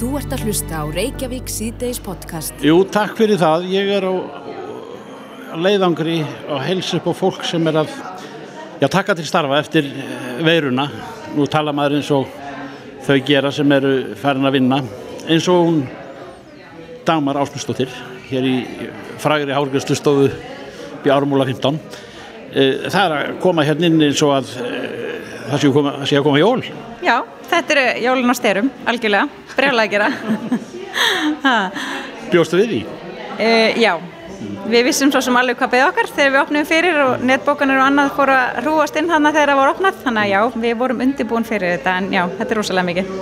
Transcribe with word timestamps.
Þú 0.00 0.14
ert 0.16 0.30
að 0.32 0.46
hlusta 0.48 0.78
á 0.80 0.84
Reykjavík 0.88 1.50
síðdeis 1.52 1.98
podcast. 2.00 2.54
Jú, 2.64 2.78
takk 2.88 3.18
fyrir 3.18 3.36
það. 3.36 3.66
Ég 3.68 3.90
er 3.98 4.06
á 4.08 4.14
leiðangri 5.60 6.22
og 6.48 6.62
heils 6.64 6.88
upp 6.96 7.10
á 7.10 7.14
fólk 7.18 7.42
sem 7.44 7.68
er 7.68 7.82
að 7.82 7.90
já, 8.80 8.86
taka 8.88 9.12
til 9.18 9.26
starfa 9.28 9.58
eftir 9.60 9.90
eh, 9.92 10.38
veiruna. 10.46 10.86
Nú 11.36 11.44
tala 11.52 11.74
maður 11.76 11.98
eins 11.98 12.08
og 12.16 12.32
þau 13.04 13.18
gera 13.28 13.50
sem 13.52 13.74
eru 13.76 14.14
farin 14.16 14.48
að 14.48 14.56
vinna. 14.56 14.78
Eins 15.28 15.50
og 15.52 15.68
hún 15.68 15.82
Dagmar 17.04 17.42
Ásmustóttir 17.42 17.92
hér 18.30 18.48
í 18.48 18.56
frægri 19.20 19.52
hálfgjörnslustofu 19.52 20.30
í 21.04 21.12
Ármúla 21.12 21.44
15. 21.50 21.76
Eh, 22.54 22.88
það 22.88 23.02
er 23.04 23.18
að 23.18 23.36
koma 23.44 23.68
hérna 23.68 23.92
inn 23.92 24.00
eins 24.08 24.24
og 24.24 24.32
að 24.38 24.56
eh, 24.64 24.80
það 25.50 25.60
sé 25.60 25.68
að 25.68 25.76
koma, 25.76 25.94
sé 26.08 26.22
að 26.22 26.26
koma 26.30 26.40
jól. 26.40 26.64
Já, 27.04 27.18
þetta 27.50 27.76
eru 27.76 28.04
jólun 28.06 28.32
á 28.32 28.36
styrum, 28.38 28.70
algjörlega, 28.90 29.44
brjálega 29.56 29.86
að 29.86 29.92
gera. 29.94 30.08
Bjóstu 32.30 32.60
við 32.60 32.72
því? 32.72 32.80
Uh, 33.40 33.80
já, 33.80 33.92
við 34.70 34.86
vissum 34.90 35.10
svo 35.12 35.22
sem 35.24 35.36
alveg 35.40 35.58
hvað 35.58 35.72
beði 35.74 35.86
okkar 35.88 36.10
þegar 36.10 36.32
við 36.34 36.40
opnum 36.42 36.68
fyrir 36.68 37.00
og 37.04 37.24
netbókanir 37.26 37.80
og 37.80 37.86
annað 37.88 38.14
fóru 38.18 38.36
að 38.36 38.62
hrúast 38.64 38.98
inn 39.00 39.10
hann 39.10 39.28
þegar 39.30 39.52
það 39.52 39.60
voru 39.62 39.74
opnað. 39.74 40.00
Þannig 40.04 40.22
að 40.22 40.32
já, 40.32 40.40
við 40.64 40.78
vorum 40.82 41.04
undirbúin 41.06 41.48
fyrir 41.48 41.76
þetta 41.76 41.98
en 42.00 42.10
já, 42.14 42.22
þetta 42.38 42.54
er 42.54 42.60
rosalega 42.60 42.88
mikið. 42.90 43.12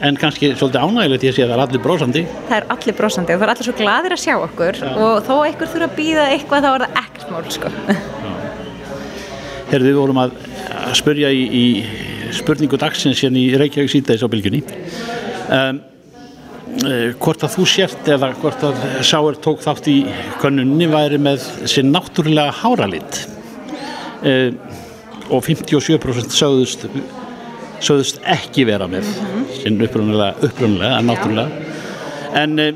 En 0.00 0.16
kannski 0.16 0.54
svolítið 0.56 0.80
ánægilegt 0.80 1.24
ég 1.26 1.34
sé 1.36 1.44
að 1.44 1.50
það 1.50 1.58
er 1.58 1.62
allir 1.66 1.82
brósandi. 1.84 2.20
Það 2.48 2.56
er 2.56 2.68
allir 2.72 2.96
brósandi 2.96 3.34
og 3.34 3.40
það 3.40 3.46
er 3.46 3.52
allir 3.52 3.66
svo 3.68 3.74
gladir 3.76 4.14
að 4.16 4.22
sjá 4.22 4.34
okkur 4.38 4.78
og 4.90 5.18
þó 5.26 5.34
einhver 5.44 5.68
þurfa 5.74 5.88
að 5.90 5.98
býða 5.98 6.28
eitthvað 6.30 6.64
þá 6.64 6.70
er 6.70 6.84
það 6.84 7.00
ekkert 7.02 7.34
mál 7.34 7.50
sko. 7.56 7.72
Herðu, 9.70 9.90
við 9.90 9.98
vorum 10.00 10.22
að, 10.22 10.32
að 10.80 10.94
spurja 10.98 11.28
í, 11.36 11.42
í 11.52 11.64
spurningu 12.36 12.78
dagsins 12.80 13.22
hérna 13.24 13.40
í 13.40 13.54
Reykjavík 13.60 13.92
síðdeis 13.92 14.24
á 14.24 14.28
bylginni 14.30 14.60
um, 14.64 15.80
uh, 16.84 17.08
hvort 17.22 17.46
að 17.46 17.56
þú 17.56 17.66
sért 17.68 18.10
eða 18.14 18.32
hvort 18.40 18.66
að 18.66 18.84
Sáir 19.06 19.40
tók 19.44 19.64
þátt 19.64 19.90
í 19.92 19.98
könnunni 20.42 20.88
væri 20.90 21.20
með 21.22 21.46
sinn 21.70 21.92
náttúrulega 21.94 22.54
háralit. 22.62 23.24
Uh, 24.20 24.52
og 25.30 25.44
57% 25.46 26.34
sögðust 26.34 26.86
sögðust 27.80 28.20
ekki 28.28 28.66
vera 28.68 28.88
með 28.90 29.08
sinn 29.60 29.80
upprunulega, 29.80 30.36
upprunulega 30.44 31.00
náttúrulega. 31.06 31.64
En 32.36 32.58
uh, 32.60 32.72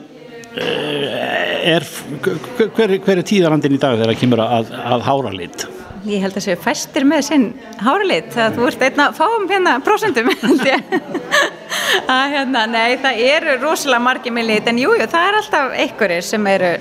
er, 1.74 1.86
hver, 2.24 2.98
hver 3.04 3.18
er 3.18 3.26
tíðarandin 3.26 3.76
í 3.76 3.80
dag 3.80 3.98
þegar 3.98 4.12
það 4.12 4.20
kemur 4.22 4.44
að, 4.44 4.74
að 4.94 5.08
háralit? 5.08 5.66
Ég 6.04 6.20
held 6.20 6.36
að 6.36 6.44
séu 6.44 6.56
fæstir 6.60 7.06
með 7.08 7.22
sinn 7.24 7.44
háralit 7.80 8.26
þegar 8.34 8.52
þú 8.56 8.66
ert 8.68 8.82
einna 8.84 9.06
fáum 9.16 9.46
hérna 9.48 9.78
prosentum 9.84 10.28
að 12.14 12.34
hérna, 12.34 12.66
nei, 12.68 12.98
það 13.00 13.22
eru 13.24 13.54
rosalega 13.62 14.04
margir 14.04 14.34
með 14.36 14.50
lit 14.50 14.68
en 14.68 14.80
jújú, 14.82 14.98
jú, 15.00 15.08
það 15.14 15.28
er 15.28 15.38
alltaf 15.40 15.78
einhverjir 15.84 16.26
sem 16.26 16.50
eru 16.52 16.74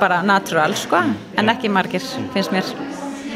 bara 0.00 0.22
natural 0.24 0.76
sko, 0.78 1.02
en 1.36 1.52
ekki 1.52 1.70
margir 1.72 2.04
finnst 2.32 2.54
mér. 2.54 2.72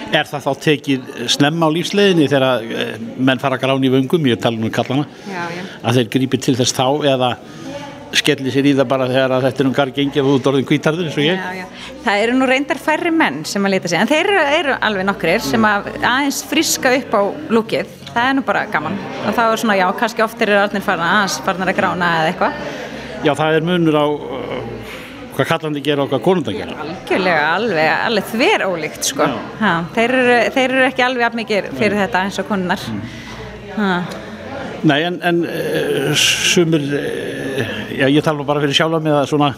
Er 0.09 0.25
það 0.25 0.47
þá 0.47 0.65
tekið 0.65 1.09
snemma 1.35 1.69
á 1.69 1.75
lífsleginni 1.77 2.31
þegar 2.33 2.65
eh, 2.65 2.95
menn 3.21 3.43
fara 3.43 3.61
grán 3.61 3.85
í 3.85 3.93
vöngum, 3.93 4.31
ég 4.31 4.41
tala 4.41 4.57
um 4.57 4.73
kallana, 4.73 5.05
já, 5.29 5.43
já. 5.53 5.65
að 5.83 6.01
þeir 6.01 6.13
grípi 6.17 6.41
til 6.41 6.57
þess 6.57 6.79
þá 6.79 6.87
eða 7.13 7.35
skelli 8.17 8.53
sér 8.53 8.69
í 8.71 8.75
það 8.79 8.89
bara 8.89 9.07
þegar 9.11 9.35
að 9.37 9.47
þetta 9.49 9.63
er 9.63 9.69
um 9.69 9.75
gargengi 9.77 10.23
og 10.23 10.31
út 10.33 10.49
orðin 10.51 10.67
kvítarður 10.69 11.09
eins 11.09 11.19
og 11.19 11.27
ég? 11.27 11.39
Já, 11.39 11.59
já. 11.61 11.95
Það 12.07 12.23
eru 12.25 12.37
nú 12.39 12.49
reyndar 12.49 12.81
færri 12.81 13.13
menn 13.13 13.43
sem 13.49 13.69
að 13.69 13.75
leta 13.75 13.91
sig, 13.93 14.01
en 14.01 14.11
þeir 14.11 14.31
eru, 14.33 14.45
eru 14.59 14.77
alveg 14.89 15.09
nokkrir 15.09 15.45
sem 15.45 15.67
að 15.69 15.91
aðeins 15.99 16.41
friska 16.49 16.93
upp 16.99 17.17
á 17.19 17.23
lúkið, 17.53 17.91
það 18.09 18.23
er 18.25 18.37
nú 18.39 18.45
bara 18.49 18.65
gaman 18.73 18.97
og 19.27 19.37
þá 19.37 19.43
er 19.45 19.63
svona, 19.63 19.77
já, 19.81 19.87
kannski 20.01 20.25
oftir 20.25 20.55
eru 20.55 20.63
allir 20.65 20.85
farnar 20.87 21.19
aðeins 21.19 21.41
farnar 21.47 21.73
að 21.73 21.81
grána 21.81 22.13
eða 22.23 22.33
eitthvað. 22.33 22.63
Já, 23.27 23.33
það 23.35 23.59
er 23.59 23.69
munur 23.69 23.99
á 23.99 24.07
uh, 24.07 24.95
hvað 25.37 25.51
kallandi 25.53 25.83
gera 25.85 26.07
og 26.07 26.13
hvað 26.13 26.25
konunda 26.25 26.55
gera. 26.55 26.79
Algjörlega, 26.87 27.43
alveg, 27.59 27.91
alveg 28.09 28.33
þver 28.33 28.65
ólíkt, 28.71 29.11
sko. 29.13 29.29
Ha, 29.61 29.75
þeir, 29.99 30.17
eru, 30.23 30.39
þeir 30.57 30.69
eru 30.69 30.87
ekki 30.89 31.07
alveg 31.07 31.29
afmikið 31.29 31.71
fyrir 31.77 32.01
þetta 32.07 32.25
eins 32.25 32.41
og 32.41 32.49
konunnar. 32.49 32.89
Mm. 32.95 34.27
Nei, 34.87 35.03
en, 35.03 35.19
en 35.27 35.43
uh, 35.43 36.11
sumir, 36.15 36.83
uh, 36.95 37.71
já, 37.99 38.07
ég 38.07 38.25
tala 38.25 38.47
bara 38.47 38.63
fyrir 38.63 38.77
sjálf 38.79 39.03
með 39.03 39.17
að 39.19 39.31
svona, 39.33 39.49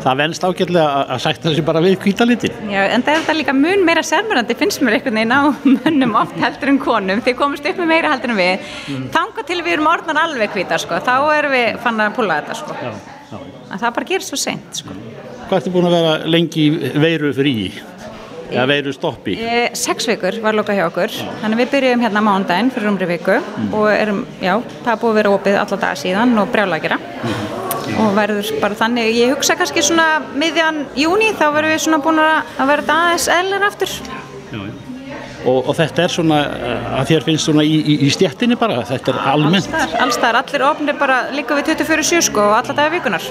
það 0.00 0.18
venst 0.20 0.44
ágjörlega 0.44 1.04
að 1.14 1.22
sætta 1.24 1.48
þessi 1.48 1.64
bara 1.64 1.82
við 1.84 1.96
kvítalitin. 2.02 2.58
Já, 2.72 2.82
en 2.92 3.04
það 3.06 3.14
er 3.14 3.22
þetta 3.22 3.36
líka 3.38 3.54
mun 3.56 3.86
meira 3.88 4.04
sérmjörandi, 4.06 4.56
finnst 4.60 4.84
mér 4.84 4.98
einhvern 4.98 5.20
veginn 5.20 5.32
á 5.32 5.42
mönnum 5.76 6.18
oft 6.20 6.36
heldur 6.40 6.74
en 6.74 6.80
konum, 6.82 7.22
þið 7.24 7.38
komist 7.40 7.70
upp 7.70 7.80
með 7.80 7.92
meira 7.94 8.12
heldur 8.14 8.34
en 8.34 8.40
við. 8.40 8.68
Mm. 8.92 9.06
Tanga 9.16 9.46
til 9.48 9.60
við 9.62 9.78
erum 9.78 9.90
orðnar 9.92 10.24
alveg 10.26 10.52
kvítar, 10.56 10.82
sko, 10.82 11.00
þá 11.06 11.14
erum 11.38 11.56
við 11.56 11.80
fann 11.86 12.04
að 12.04 12.12
púla 12.18 12.40
þetta, 12.42 12.58
sko. 12.60 12.76
Já, 12.80 12.92
já. 13.30 13.40
En 13.70 13.78
það 13.78 13.96
bara 14.00 14.10
gerir 14.12 14.26
svo 14.26 14.40
seint, 14.40 14.82
sko. 14.82 14.98
Hvað 15.50 15.62
ertu 15.62 15.72
búin 15.74 15.88
að 15.88 15.96
vera 15.96 16.12
lengi 16.30 16.68
veiru 17.00 17.32
frí? 17.34 17.54
Eða 18.50 18.66
veiru 18.70 18.92
stoppi? 18.94 19.36
E, 19.38 19.62
sex 19.78 20.08
vikur 20.10 20.36
var 20.42 20.56
loka 20.58 20.74
hjá 20.76 20.84
okkur 20.88 21.12
já. 21.14 21.28
þannig 21.42 21.62
við 21.62 21.72
byrjum 21.74 22.04
hérna 22.04 22.22
mándaginn 22.24 22.70
fyrir 22.74 22.90
umri 22.90 23.08
viku 23.10 23.38
mm. 23.38 23.70
og 23.76 23.86
erum, 23.92 24.20
já, 24.42 24.54
það 24.84 25.00
búið 25.02 25.12
að 25.12 25.18
vera 25.20 25.32
opið 25.36 25.58
alla 25.62 25.80
daga 25.84 26.00
síðan 26.02 26.36
og 26.42 26.52
brjála 26.52 26.78
að 26.78 26.86
gera 26.86 27.00
mm. 27.00 27.40
og 28.04 28.12
verður 28.18 28.52
bara 28.62 28.78
þannig 28.82 29.10
ég 29.16 29.34
hugsa 29.34 29.56
kannski 29.60 29.84
svona 29.86 30.06
miðjan 30.34 30.84
júni 30.98 31.32
þá 31.38 31.46
verðum 31.56 31.74
við 31.74 31.82
svona 31.86 32.02
búin 32.04 32.22
að 32.22 32.70
vera 32.74 33.00
aðeins 33.00 33.28
eðlar 33.38 33.66
aftur 33.70 33.96
já, 34.50 34.60
og, 34.60 35.58
og 35.58 35.74
þetta 35.78 36.06
er 36.06 36.16
svona 36.16 36.40
að 37.00 37.12
þér 37.12 37.28
finnst 37.28 37.48
svona 37.48 37.66
í, 37.66 37.76
í, 37.80 38.00
í 38.06 38.14
stjettinni 38.14 38.58
bara 38.60 38.82
þetta 38.88 39.14
er 39.14 39.20
almennt 39.34 39.76
allstar, 40.02 40.40
allir 40.42 40.66
ofnir 40.68 40.98
bara 41.00 41.22
líka 41.34 41.58
við 41.58 41.74
24 41.76 42.26
sko 42.30 42.50
og 42.50 42.58
alla 42.60 42.76
daga 42.76 42.96
vikunar 42.98 43.30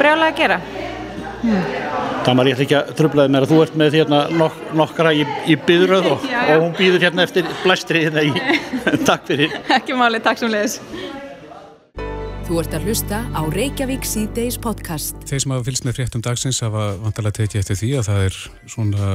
brjála 0.00 0.32
að 0.32 0.40
gera 0.40 0.62
Hmm. 1.42 2.01
Tamar, 2.22 2.46
ég 2.46 2.54
ætla 2.54 2.64
ekki 2.68 2.76
að 2.78 2.90
tröflaði 3.00 3.32
mér 3.34 3.44
að 3.44 3.50
þú 3.50 3.56
ert 3.64 3.72
með 3.80 3.94
hérna 3.98 4.18
nok 4.30 4.58
nokkra 4.78 5.10
í, 5.10 5.24
í 5.50 5.56
byðröð 5.66 6.04
og, 6.12 6.26
já, 6.30 6.36
já. 6.38 6.52
og 6.54 6.60
hún 6.62 6.74
býður 6.78 7.06
hérna 7.08 7.24
eftir 7.26 7.48
blæstri 7.64 8.04
hérna 8.04 8.22
í 8.22 8.30
takk 9.08 9.24
fyrir. 9.26 9.56
Ekki 9.74 9.96
máli, 9.98 10.20
takk 10.22 10.38
sem 10.38 10.52
leiðis. 10.52 10.76
Þú 12.46 12.60
ert 12.62 12.76
að 12.78 12.86
hlusta 12.86 13.18
á 13.26 13.42
Reykjavík 13.56 14.06
C-Days 14.06 14.58
podcast. 14.62 15.18
Þeir 15.26 15.42
sem 15.42 15.54
hafa 15.56 15.66
fylgst 15.66 15.88
með 15.88 15.98
fréttum 15.98 16.22
dagsins 16.22 16.62
hafa 16.62 16.92
vantarlega 17.02 17.40
tekið 17.40 17.62
eftir 17.64 17.80
því 17.80 17.90
að 17.98 18.10
það 18.10 18.26
er 18.28 18.38
svona 18.76 19.10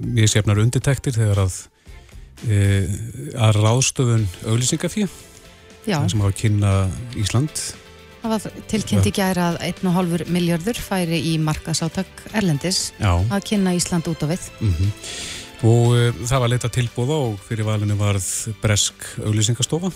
mjög 0.00 0.32
sefnar 0.34 0.62
undirtektir 0.64 1.14
þegar 1.20 1.44
að 1.44 1.60
e, 2.50 2.58
að 3.38 3.60
ráðstöfun 3.60 4.26
auglýsingafíð 4.48 5.14
sem 5.86 6.26
hafa 6.26 6.34
kynna 6.42 6.74
Ísland 7.20 7.62
Það 8.20 8.32
var 8.34 8.62
tilkynnt 8.68 9.06
í 9.08 9.12
gæra 9.16 9.44
að 9.54 9.58
1,5 9.70 10.28
miljörður 10.28 10.80
færi 10.84 11.20
í 11.30 11.36
markasátak 11.40 12.24
Erlendis 12.36 12.90
Já. 12.98 13.14
að 13.16 13.46
kynna 13.48 13.72
Ísland 13.78 14.10
út 14.12 14.24
á 14.24 14.26
við. 14.28 14.44
Mm 14.60 14.74
-hmm. 14.76 14.90
Og 15.70 15.86
uh, 15.96 16.26
það 16.28 16.40
var 16.40 16.52
leita 16.52 16.68
tilbúða 16.68 17.16
og 17.16 17.40
fyrir 17.44 17.64
valinu 17.64 17.96
varð 17.96 18.54
Bresk 18.60 18.94
auglýsingastofa 19.24 19.90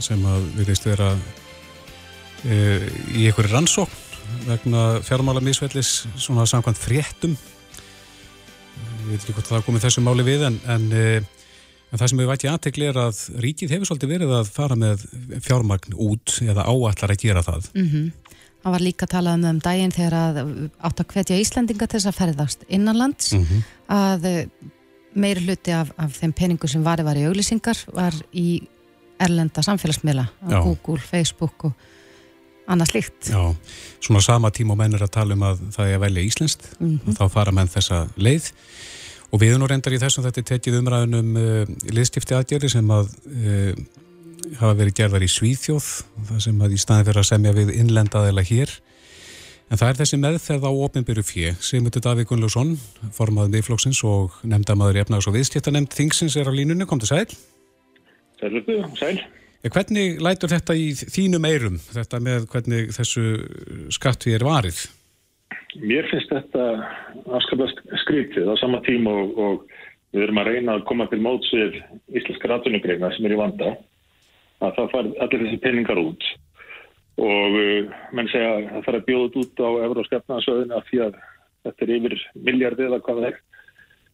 sem 0.00 0.20
að 0.26 0.44
viðist 0.58 0.86
vera 0.86 1.12
uh, 1.12 2.84
í 3.16 3.26
einhverju 3.28 3.52
rannsókn 3.52 4.00
vegna 4.46 5.00
fjármála 5.04 5.40
misvellis 5.40 6.06
svona 6.16 6.46
samkvæmt 6.46 6.78
fréttum. 6.80 7.36
Ég 9.04 9.08
veit 9.08 9.20
ekki 9.20 9.32
hvort 9.36 9.48
það 9.48 9.64
komið 9.64 9.84
þessu 9.84 10.04
máli 10.04 10.24
við 10.24 10.46
en, 10.48 10.60
en 10.68 10.86
uh, 10.92 11.33
En 11.94 12.00
það 12.00 12.10
sem 12.10 12.18
við 12.18 12.30
væti 12.32 12.48
aðtegli 12.50 12.86
er 12.90 12.96
að 12.98 13.18
ríkið 13.38 13.72
hefur 13.76 13.86
svolítið 13.86 14.10
verið 14.10 14.32
að 14.34 14.48
fara 14.50 14.74
með 14.74 15.04
fjármagn 15.46 15.94
út 15.94 16.40
eða 16.42 16.64
áallar 16.66 17.12
að 17.14 17.20
gera 17.22 17.42
það. 17.46 17.68
Mm 17.70 17.88
-hmm. 17.92 18.08
Það 18.64 18.74
var 18.74 18.82
líka 18.82 19.06
talað 19.06 19.34
um 19.38 19.44
um 19.44 19.58
daginn 19.60 19.92
þegar 19.94 20.14
að 20.18 20.70
átt 20.80 21.00
að 21.00 21.10
hvetja 21.12 21.38
Íslandinga 21.38 21.86
til 21.86 22.00
þess 22.00 22.10
að 22.10 22.18
ferðast 22.18 22.64
innanlands 22.68 23.32
mm 23.32 23.44
-hmm. 23.44 23.62
að 23.86 24.24
eh, 24.24 24.46
meir 25.14 25.38
hluti 25.38 25.70
af, 25.70 25.92
af 25.96 26.10
þeim 26.18 26.32
peningu 26.32 26.68
sem 26.68 26.82
var, 26.82 27.02
var 27.02 27.16
í 27.16 27.26
auglýsingar 27.28 27.78
var 27.92 28.14
í 28.32 28.62
erlenda 29.20 29.62
samfélagsmiðla, 29.62 30.26
Google, 30.50 30.98
Facebook 30.98 31.64
og 31.64 31.72
annað 32.66 32.90
slikt. 32.90 33.30
Já, 33.30 33.54
svona 34.00 34.20
sama 34.20 34.50
tíma 34.50 34.74
og 34.74 34.80
menn 34.80 34.94
er 34.94 35.04
að 35.06 35.14
tala 35.14 35.36
um 35.36 35.46
að 35.46 35.62
það 35.76 35.86
er 35.86 35.94
að 35.94 36.04
velja 36.06 36.26
íslenskt 36.26 36.68
mm 36.80 36.88
-hmm. 36.88 37.08
og 37.08 37.14
þá 37.14 37.24
fara 37.30 37.52
menn 37.52 37.68
þessa 37.68 38.08
leið. 38.16 38.52
Og 39.34 39.40
við 39.42 39.56
nú 39.58 39.66
reyndar 39.66 39.96
í 39.96 39.98
þessum 39.98 40.22
þetta 40.28 40.44
tekið 40.52 40.78
umræðunum 40.78 41.30
uh, 41.40 41.70
liðstifti 41.90 42.36
aðgerri 42.36 42.68
sem 42.70 42.90
að 42.94 43.08
uh, 43.26 43.72
hafa 44.60 44.76
verið 44.78 44.98
gerðar 45.00 45.24
í 45.26 45.30
Svíþjóð, 45.32 45.88
það 46.28 46.42
sem 46.44 46.60
að 46.62 46.76
í 46.76 46.78
staði 46.78 47.08
fyrir 47.08 47.22
að 47.24 47.30
semja 47.32 47.54
við 47.56 47.72
innlendaðila 47.74 48.44
hér. 48.46 48.74
En 49.72 49.80
það 49.80 49.88
er 49.88 49.98
þessi 50.02 50.20
meðferð 50.22 50.68
á 50.68 50.72
opinbyrju 50.86 51.24
fjö. 51.26 51.52
Sigmundur 51.64 52.04
Davík 52.04 52.30
Gunnlaugsson, 52.30 52.74
formaðið 53.16 53.56
miðflóksins 53.56 54.04
og 54.06 54.36
nefndamaður 54.46 55.00
í 55.00 55.02
efnags 55.02 55.26
og 55.26 55.34
viðskiptanemnd 55.34 55.96
Þingsins 55.96 56.36
er 56.38 56.46
á 56.46 56.52
línunni, 56.54 56.86
kom 56.86 57.02
til 57.02 57.10
sæl. 57.10 57.26
Sælurðu, 58.38 58.82
sæl. 59.00 59.16
Hvernig 59.64 60.20
lætur 60.22 60.52
þetta 60.52 60.76
í 60.76 60.90
þínum 60.94 61.46
eirum, 61.48 61.80
þetta 61.90 62.20
með 62.22 62.46
hvernig 62.52 62.92
þessu 62.94 63.24
skattví 63.96 64.36
er 64.36 64.44
varið? 64.46 64.84
Mér 65.82 66.06
finnst 66.10 66.30
þetta 66.30 66.64
afskaplega 67.34 67.98
skrítið 68.04 68.50
á 68.50 68.54
sama 68.60 68.80
tíma 68.86 69.10
og, 69.10 69.38
og 69.38 70.14
við 70.14 70.26
erum 70.26 70.40
að 70.42 70.50
reyna 70.52 70.76
að 70.76 70.86
koma 70.88 71.06
til 71.10 71.20
móts 71.24 71.50
við 71.54 71.80
íslenska 72.14 72.50
ratunugreina 72.50 73.10
sem 73.14 73.26
er 73.26 73.34
í 73.34 73.38
vanda 73.40 73.72
að 74.62 74.76
það 74.76 74.92
far 74.92 75.08
allir 75.24 75.42
þessi 75.44 75.62
peningar 75.64 76.00
út. 76.00 76.28
Og 77.24 77.58
uh, 77.58 77.96
menn 78.14 78.30
segja 78.30 78.52
að 78.52 78.68
það 78.68 78.86
þarf 78.86 79.00
að 79.00 79.08
bjóða 79.08 79.42
út 79.42 79.64
á 79.66 79.68
Euróskapnaðsöðinu 79.88 80.78
af 80.78 80.86
því 80.90 81.02
að 81.08 81.18
þetta 81.64 81.84
er 81.86 81.92
yfir 81.96 82.16
miljardið 82.46 82.88
eða 82.88 83.02
hvað 83.06 83.20
það 83.20 83.28
er 83.30 83.42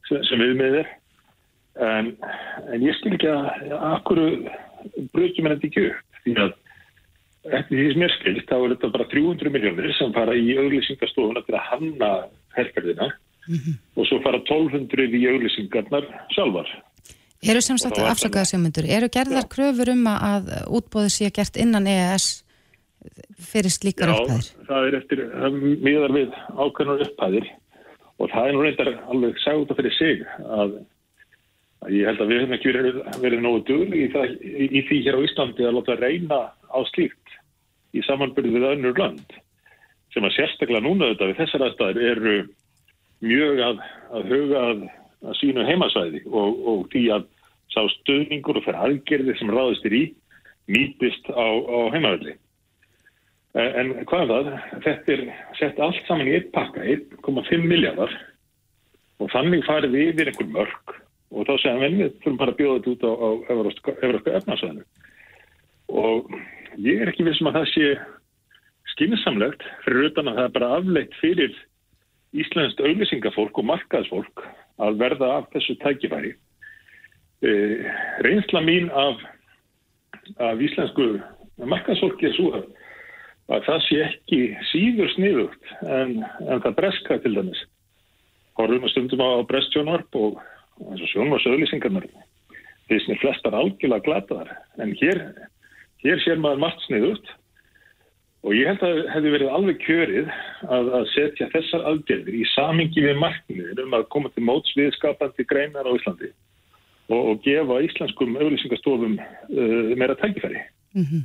sem, 0.09 0.25
sem 0.31 0.45
við 0.45 0.57
með 0.61 0.81
er. 0.81 0.91
En, 1.81 2.11
en 2.75 2.85
ég 2.85 2.97
skil 2.99 3.15
ekki 3.17 3.31
að 3.31 3.77
akkur 3.93 4.23
brökjum 5.15 5.47
en 5.49 5.55
þetta 5.55 5.71
ekki 5.71 5.87
upp? 5.91 6.21
Því 6.25 6.37
að 6.45 6.57
eftir 7.49 7.79
því 7.79 7.89
sem 7.93 8.05
ég 8.05 8.15
skil 8.19 8.37
þá 8.45 8.57
er 8.59 8.75
þetta 8.75 8.93
bara 8.97 9.09
300 9.15 9.55
miljónir 9.55 9.97
sem 9.97 10.13
fara 10.17 10.37
í 10.37 10.53
auglýsingastofuna 10.61 11.43
til 11.47 11.57
að 11.57 11.67
hanna 11.71 12.11
herrferðina 12.57 13.09
mm 13.09 13.57
-hmm. 13.57 13.75
og 13.97 14.07
svo 14.07 14.21
fara 14.25 14.43
1200 14.45 15.09
í 15.17 15.27
auglýsingarnar 15.33 16.07
sjálfar 16.37 16.69
Eru 17.41 17.61
sem 17.65 17.79
sagt 17.81 17.97
afsakaðasjómyndur, 17.97 18.85
eru 18.85 19.09
gerðar 19.09 19.47
ja. 19.47 19.49
kröfur 19.49 19.89
um 19.89 20.05
að 20.13 20.51
útbóðu 20.69 21.09
sé 21.09 21.31
gert 21.33 21.57
innan 21.57 21.87
EES 21.89 22.45
fyrir 23.41 23.73
slíkar 23.73 24.13
upphæðir? 24.13 24.45
Já, 24.45 24.67
það 24.69 24.89
er 24.89 24.97
eftir, 24.99 25.23
það 25.33 25.57
miðar 25.87 26.13
við 26.13 26.37
ákveðnar 26.61 27.05
upphæðir 27.07 27.47
og 28.21 28.33
það 28.35 28.49
er 28.49 28.53
nú 28.53 28.65
reyndar 28.67 28.91
alveg 29.09 29.41
sagt 29.41 29.73
fyrir 29.79 29.97
sig 29.97 30.25
að, 30.59 30.75
ég 31.89 32.11
held 32.11 32.21
að 32.21 32.29
við 32.29 32.43
hefum 32.43 32.57
ekki 32.59 32.75
verið, 32.77 33.01
verið 33.25 33.45
nógu 33.47 33.63
döl 33.71 33.89
í, 33.89 34.05
í 34.69 34.85
því 34.91 35.01
hér 35.07 35.17
á 35.17 35.25
Íslandi 35.25 35.65
að 35.65 35.77
láta 35.79 35.97
reyna 35.97 36.41
á 36.53 36.79
slíkt 36.93 37.20
í 37.97 38.03
samanbyrðu 38.07 38.57
við 38.57 38.69
önnur 38.75 38.99
land 39.01 39.39
sem 40.15 40.27
að 40.27 40.37
sérstaklega 40.37 40.85
núna 40.85 41.13
þetta 41.13 41.29
við 41.31 41.41
þessar 41.41 41.67
aðstæðir 41.67 42.09
eru 42.13 42.37
mjög 43.21 43.63
að, 43.67 43.83
að 44.17 44.33
huga 44.35 44.63
að, 44.71 44.87
að 45.27 45.37
sínu 45.41 45.67
heimasvæði 45.69 46.23
og, 46.31 46.63
og 46.73 46.87
því 46.95 47.05
að 47.17 47.27
sá 47.71 47.83
stöðningur 48.01 48.59
og 48.59 48.67
fyrir 48.67 48.81
aðgerði 48.87 49.37
sem 49.39 49.53
ráðist 49.55 49.87
er 49.87 49.97
í 49.97 50.05
nýpist 50.71 51.31
á, 51.31 51.47
á 51.47 51.79
heimavelli. 51.95 52.35
Eh, 53.59 53.71
en 53.83 53.93
hvað 54.07 54.25
er 54.25 54.31
það? 54.31 54.51
Þetta 54.87 55.15
er 55.15 55.23
sett 55.59 55.81
allt 55.83 56.03
saman 56.09 56.31
í 56.31 56.37
eitt 56.39 56.51
pakka, 56.55 56.83
1,5 56.87 57.67
miljardar 57.67 58.15
og 59.21 59.31
þannig 59.35 59.67
farið 59.67 59.97
við 59.97 60.13
yfir 60.15 60.33
einhver 60.33 60.51
mörg 60.55 60.95
og 61.31 61.47
þá 61.47 61.53
segja 61.63 61.81
við 61.83 61.99
við 61.99 62.15
þurfum 62.23 62.41
bara 62.41 62.55
að 62.55 62.61
bjóða 62.61 62.79
þetta 62.79 62.93
út 62.95 63.05
á, 63.07 63.13
á 63.15 63.29
Európska 63.55 64.37
efnarsvæðinu 64.41 64.87
og 66.01 66.33
ég 66.79 67.01
er 67.03 67.11
ekki 67.11 67.27
vissum 67.27 67.51
að 67.51 67.61
það 67.61 67.69
sé 67.73 67.89
skynsamlegt 68.95 69.65
fyrir 69.85 70.11
utan 70.11 70.31
að 70.31 70.39
það 70.39 70.47
er 70.49 70.55
bara 70.57 70.71
afleitt 70.79 71.19
fyrir 71.21 71.57
íslenskt 72.41 72.83
auðlýsingafólk 72.85 73.59
og 73.59 73.69
markaðsfólk 73.73 74.45
að 74.81 75.01
verða 75.01 75.31
af 75.41 75.49
þessu 75.55 75.77
tækifæri. 75.83 76.35
E, 77.43 77.51
reynsla 78.27 78.63
mín 78.63 78.91
af, 78.95 79.23
af 80.39 80.61
íslensku 80.63 81.17
markaðsfólki 81.61 82.31
er 82.31 82.37
svo 82.37 82.53
að 82.61 82.69
að 83.51 83.67
það 83.67 83.81
sé 83.87 84.01
ekki 84.05 84.41
síður 84.71 85.13
sniðugt 85.17 85.71
en, 85.83 86.13
en 86.47 86.63
það 86.63 86.77
breska 86.77 87.19
til 87.23 87.35
dæmis. 87.35 87.63
Horfum 88.59 88.87
að 88.87 88.93
stundum 88.93 89.25
á 89.27 89.31
brestjónvarp 89.49 90.19
og 90.21 90.39
þessin 92.91 93.15
er 93.15 93.21
flestar 93.23 93.55
algjörlega 93.55 94.07
glataðar 94.07 94.51
en 94.83 94.95
hér, 94.99 95.21
hér 96.05 96.21
sér 96.25 96.41
maður 96.43 96.63
margt 96.65 96.85
sniðugt 96.87 97.33
og 98.41 98.55
ég 98.57 98.71
held 98.71 98.85
að 98.87 99.01
hefði 99.15 99.33
verið 99.35 99.57
alveg 99.57 99.81
kjörið 99.85 100.31
að, 100.67 100.93
að 100.99 101.09
setja 101.15 101.51
þessar 101.53 101.89
aðgerðir 101.91 102.39
í 102.41 102.47
samingi 102.55 103.05
við 103.05 103.19
markmiðin 103.21 103.83
um 103.85 103.99
að 103.99 104.07
koma 104.15 104.31
til 104.33 104.47
móts 104.49 104.73
við 104.79 104.95
skapandi 104.97 105.45
greinar 105.49 105.89
á 105.89 105.93
Íslandi 105.93 106.31
og, 107.11 107.21
og 107.21 107.43
gefa 107.45 107.83
íslenskum 107.85 108.39
auðlýsingastofum 108.39 109.19
uh, 109.19 109.93
meira 109.99 110.17
tækifæri. 110.17 110.63
Mm 110.95 111.05
-hmm. 111.05 111.23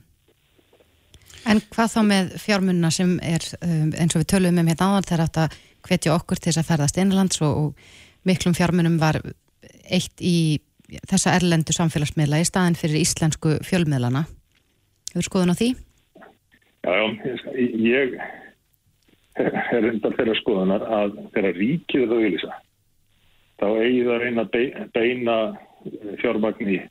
En 1.45 1.61
hvað 1.61 1.93
þá 1.93 2.01
með 2.09 2.29
fjármunna 2.41 2.91
sem 2.91 3.19
er 3.21 3.43
um, 3.61 3.91
eins 3.93 4.15
og 4.15 4.23
við 4.23 4.31
töluðum 4.33 4.59
um 4.59 4.67
hérna 4.67 4.87
áðan 4.89 5.09
þegar 5.09 5.25
þetta 5.25 5.49
hvetja 5.87 6.15
okkur 6.15 6.37
til 6.37 6.51
þess 6.51 6.61
að 6.63 6.69
ferðast 6.69 6.97
innanlands 6.97 7.41
og, 7.41 7.57
og 7.57 7.73
miklum 8.25 8.57
fjármunum 8.57 8.97
var 8.99 9.21
eitt 9.85 10.21
í 10.21 10.59
þessa 11.09 11.35
erlendu 11.37 11.73
samfélagsmiðla 11.73 12.41
í 12.41 12.47
staðin 12.49 12.77
fyrir 12.79 13.01
íslensku 13.01 13.59
fjölmiðlana. 13.65 14.25
Hefur 15.15 15.29
skoðun 15.29 15.53
á 15.53 15.55
því? 15.55 15.69
Já, 16.83 16.91
já, 16.91 17.05
ég 17.79 18.17
er 19.39 19.85
undar 19.87 20.15
þeirra 20.17 20.33
skoðunar 20.41 20.83
að 20.83 21.13
þeirra 21.31 21.51
ríkið 21.55 22.09
það 22.11 22.23
vilja 22.25 22.55
þá 23.55 23.65
eigi 23.79 24.01
það 24.03 24.19
reyna 24.25 24.43
beina 24.97 25.37
fjármagni 26.19 26.81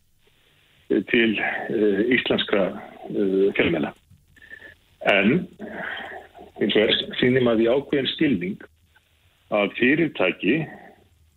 til 1.11 1.31
uh, 1.37 2.01
íslenskra 2.17 2.63
uh, 2.73 3.51
fjölmiðla. 3.59 3.91
En 5.13 5.35
eins 6.63 6.79
og 6.79 6.81
er 6.81 6.95
sínum 7.21 7.51
að 7.53 7.61
því 7.61 7.69
ákveðin 7.75 8.13
stilning 8.15 8.65
að 9.53 9.77
fyrirtæki 9.83 10.57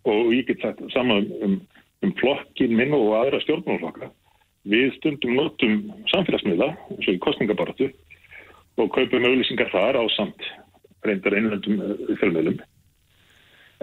og 0.07 0.31
ég 0.37 0.47
get 0.47 0.63
sagt 0.63 0.79
saman 0.95 1.27
um, 1.43 1.59
um 2.07 2.15
flokkin 2.21 2.79
minn 2.79 2.95
og 2.95 3.11
aðra 3.19 3.43
stjórnmálflokka 3.43 4.07
við 4.67 4.93
stundum 4.97 5.37
notum 5.37 5.77
samfélagsmiðla 6.11 6.71
eins 6.93 7.07
og 7.07 7.13
í 7.13 7.21
kostningabaratu 7.23 7.89
og 8.77 8.91
kaupum 8.93 9.25
auðlýsingar 9.25 9.71
þar 9.73 9.99
á 10.01 10.03
samt 10.15 10.49
reyndar 11.07 11.37
einlöndum 11.37 11.79
uh, 11.81 11.95
fjölmiðlum. 12.19 12.59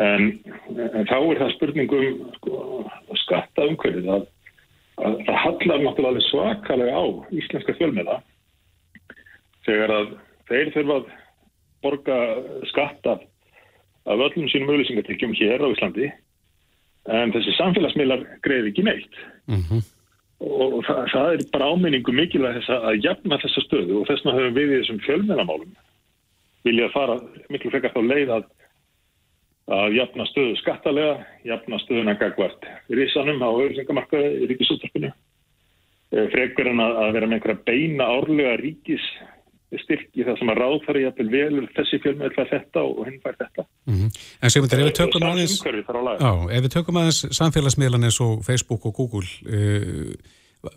En, 0.05 0.31
en 0.75 1.07
þá 1.07 1.17
er 1.19 1.41
það 1.41 1.53
spurningum 1.55 2.23
sko, 2.39 2.61
skatta 3.23 3.69
umhverfið 3.71 4.09
að, 4.11 4.25
að 5.07 5.21
það 5.29 5.41
hallar 5.45 5.85
náttúrulega 5.85 6.25
svakalega 6.29 6.99
á 6.99 7.05
íslenska 7.39 7.77
fjölmiðla 7.79 8.19
þegar 9.65 9.95
að 9.95 10.17
þeir 10.51 10.73
þurfa 10.75 10.99
að 10.99 11.13
borga 11.85 12.19
skatt 12.73 13.09
af, 13.13 13.23
öllum 14.11 14.51
sínum 14.51 14.75
auðvisingatekjum 14.75 15.37
hér 15.39 15.63
á 15.63 15.69
Íslandi 15.71 16.11
en 17.15 17.33
þessi 17.35 17.55
samfélagsmiðlar 17.59 18.25
greiði 18.45 18.73
ekki 18.73 18.85
neitt 18.87 19.19
mm 19.47 19.63
-hmm. 19.63 19.83
Og 20.43 20.81
það, 20.87 21.01
það 21.13 21.31
er 21.33 21.45
bara 21.55 21.71
áminningu 21.73 22.15
mikilvæg 22.15 22.69
að 22.75 23.05
jafna 23.05 23.39
þessa 23.43 23.65
stöðu 23.69 24.01
og 24.01 24.09
þess 24.09 24.25
vegna 24.25 24.39
höfum 24.39 24.57
við 24.59 24.73
í 24.73 24.79
þessum 24.81 25.01
fjölmennamálum 25.07 25.75
vilja 26.65 26.91
fara 26.95 27.19
miklu 27.53 27.73
frekar 27.73 27.95
þá 27.95 28.03
leið 28.09 28.35
að 28.39 28.51
að 29.75 29.95
jafna 29.97 30.27
stöðu 30.29 30.57
skattalega, 30.61 31.13
jafna 31.49 31.79
stöðuna 31.81 32.17
gagvart 32.21 32.67
risanum 32.93 33.41
á 33.41 33.49
auðvisingamarkaði 33.49 34.43
í 34.43 34.49
ríkisúttarpinu 34.51 35.09
eh, 35.09 36.27
frekur 36.35 36.69
en 36.69 36.83
að 36.85 37.15
vera 37.17 37.29
með 37.31 37.39
einhverja 37.39 37.65
beina 37.71 38.09
árlega 38.13 38.59
ríkis 38.61 39.07
styrki 39.83 40.27
það 40.27 40.39
sem 40.41 40.53
að 40.53 40.61
ráð 40.61 40.77
þar 40.87 40.99
í 41.01 41.05
að 41.09 41.21
velur 41.33 41.67
þessi 41.77 42.01
fjölmjöld 42.05 42.37
fær 42.37 42.49
þetta 42.53 42.85
og 42.85 43.03
hinn 43.09 43.21
fær 43.25 43.37
þetta. 43.41 43.67
Mm 43.91 43.99
-hmm. 43.99 44.09
En 44.41 44.55
aðeins 45.31 45.59
á, 45.65 46.33
ef 46.51 46.63
við 46.65 46.73
tökum 46.77 47.01
aðeins 47.01 47.21
samfélagsmiðlan 47.39 48.07
eins 48.09 48.21
og 48.21 48.45
Facebook 48.47 48.87
og 48.87 48.95
Google 48.95 49.29
uh, 49.49 50.15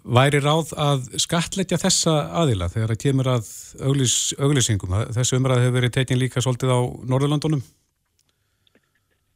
væri 0.03 0.41
ráð 0.43 0.73
að 0.75 1.07
skatleggja 1.21 1.79
þessa 1.79 2.15
aðila 2.41 2.69
þegar 2.71 2.93
það 2.93 3.03
kemur 3.03 3.31
að 3.37 3.49
auglis, 3.87 4.17
auglýsingum, 4.39 4.95
þessu 5.15 5.39
umræð 5.39 5.63
hefur 5.63 5.77
verið 5.79 5.95
tekin 5.95 6.19
líka 6.19 6.43
svolítið 6.43 6.73
á 6.75 6.79
Norðurlandunum? 7.07 7.63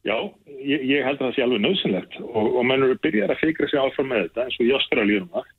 Já, 0.01 0.17
ég, 0.59 0.81
ég 0.89 1.05
held 1.05 1.19
að 1.21 1.27
það 1.27 1.35
sé 1.35 1.43
alveg 1.45 1.63
nöðsynlegt 1.63 2.19
og, 2.25 2.45
og 2.57 2.63
mennur 2.65 2.97
byrjar 3.03 3.33
að 3.33 3.43
fikra 3.45 3.69
sig 3.69 3.79
áfram 3.79 4.09
með 4.11 4.23
þetta 4.25 4.45
eins 4.47 4.59
og 4.59 4.65
í 4.65 4.75
Ástralíunum 4.77 5.33
það 5.35 5.49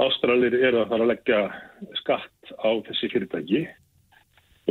Ástralir 0.00 0.54
eru 0.56 0.80
að 0.80 0.92
fara 0.92 1.04
að 1.04 1.10
leggja 1.12 1.40
skatt 2.00 2.52
á 2.56 2.70
þessi 2.86 3.10
fyrirtæki, 3.12 3.64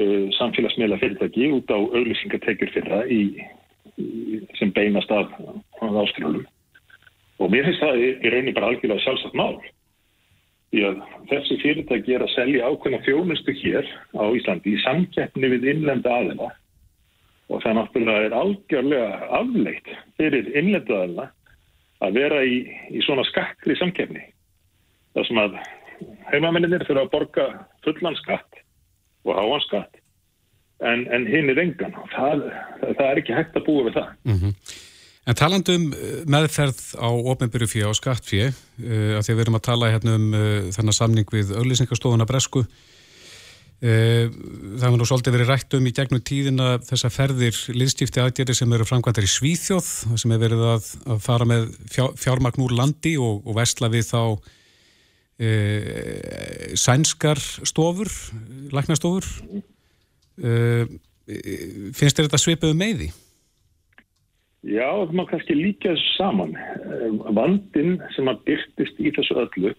uh, 0.01 0.29
samfélagsmiðla 0.39 0.99
fyrirtæki 1.01 1.49
út 1.57 1.69
á 1.69 1.77
auðlýsingatekjur 1.77 2.71
fyrra 2.73 3.01
í, 3.05 3.19
í, 4.01 4.39
sem 4.57 4.73
beinast 4.73 5.11
af 5.13 5.35
Ástralum. 5.81 6.47
Og 7.39 7.51
mér 7.53 7.67
finnst 7.67 7.83
það 7.83 8.01
í, 8.01 8.07
raunin 8.33 8.55
bara 8.57 8.71
algjörlega 8.71 9.05
sjálfsagt 9.05 9.37
mál. 9.37 9.59
Því 10.69 10.81
að 10.85 10.97
þessi 11.29 11.59
fyrirtæki 11.61 12.15
er 12.17 12.25
að 12.25 12.33
selja 12.33 12.71
ákveðna 12.71 13.03
fjónustu 13.05 13.55
hér 13.61 13.87
á 14.17 14.23
Íslandi 14.37 14.75
í 14.75 14.81
samkeppni 14.83 15.53
við 15.55 15.69
innlenda 15.75 16.13
aðeina 16.13 16.49
og 17.49 17.63
það 17.63 17.79
náttúrulega 17.79 18.25
er 18.27 18.35
algjörlega 18.37 19.29
afleitt 19.39 19.87
fyrir 20.19 20.51
innlenda 20.53 20.99
aðeina 20.99 21.25
að 22.05 22.19
vera 22.19 22.43
í, 22.45 22.59
í 22.93 23.01
svona 23.05 23.25
skakkri 23.27 23.77
samkeppni 23.79 24.27
þar 25.15 25.29
sem 25.29 25.41
að 25.41 25.57
heimamenninir 26.31 26.85
þurfa 26.87 27.05
að 27.05 27.13
borga 27.13 27.47
fullan 27.85 28.19
skatt 28.19 28.61
og 29.27 29.39
háan 29.39 29.65
skatt 29.65 29.97
en, 30.85 31.07
en 31.11 31.25
hinn 31.27 31.51
er 31.51 31.63
engan 31.63 31.95
það, 32.13 32.45
það 32.83 33.07
er 33.07 33.21
ekki 33.21 33.35
hægt 33.35 33.57
að 33.59 33.67
búa 33.67 33.87
við 33.89 33.99
það 33.99 34.13
mm 34.23 34.37
-hmm. 34.37 34.77
En 35.29 35.35
talandum 35.37 35.91
uh, 35.93 36.21
meðferð 36.25 36.79
á 36.97 37.09
ofnbyrju 37.11 37.67
fyrir 37.69 37.91
á 37.91 37.93
skattfíu 37.93 38.47
uh, 38.49 39.17
að 39.17 39.23
því 39.25 39.31
að 39.31 39.35
við 39.35 39.43
erum 39.43 39.59
að 39.59 39.67
tala 39.67 39.91
hérna 39.91 40.15
um 40.15 40.31
uh, 40.33 40.71
þennan 40.73 40.99
samning 40.99 41.27
við 41.29 41.51
auðlýsingastofuna 41.53 42.25
Bresku 42.25 42.63
uh, 42.63 44.25
það 44.79 44.87
var 44.87 44.97
nú 44.97 45.05
svolítið 45.05 45.35
verið 45.35 45.51
rætt 45.51 45.73
um 45.77 45.85
í 45.85 45.93
gegnum 45.93 46.23
tíðina 46.23 46.79
þessa 46.87 47.09
ferðir 47.13 47.59
liðstífti 47.75 48.23
aðgjörði 48.23 48.55
sem 48.55 48.73
eru 48.73 48.87
framkvæmdar 48.89 49.27
í 49.27 49.35
Svíþjóð 49.35 49.89
sem 50.17 50.31
er 50.31 50.39
verið 50.39 50.63
að, 50.65 50.83
að 51.05 51.19
fara 51.27 51.45
með 51.45 51.67
fjár, 51.91 52.15
fjármagn 52.15 52.65
úr 52.65 52.73
landi 52.79 53.17
og, 53.19 53.43
og 53.45 53.59
vestla 53.59 53.91
við 53.91 54.09
þá 54.09 54.23
e, 55.39 56.75
sænskar 56.75 57.39
stofur, 57.39 58.11
læknastofur 58.75 59.25
e, 60.37 60.85
finnst 61.95 62.17
þér 62.17 62.27
þetta 62.27 62.41
svipuðu 62.41 62.77
með 62.77 63.01
því? 63.01 63.09
Já, 64.67 64.87
það 64.91 65.13
má 65.15 65.23
kannski 65.29 65.55
líka 65.55 65.93
saman. 66.17 66.57
Vandin 67.31 67.95
sem 68.15 68.27
að 68.27 68.41
byrtist 68.49 68.99
í 68.99 69.13
þessu 69.15 69.37
öllu 69.39 69.71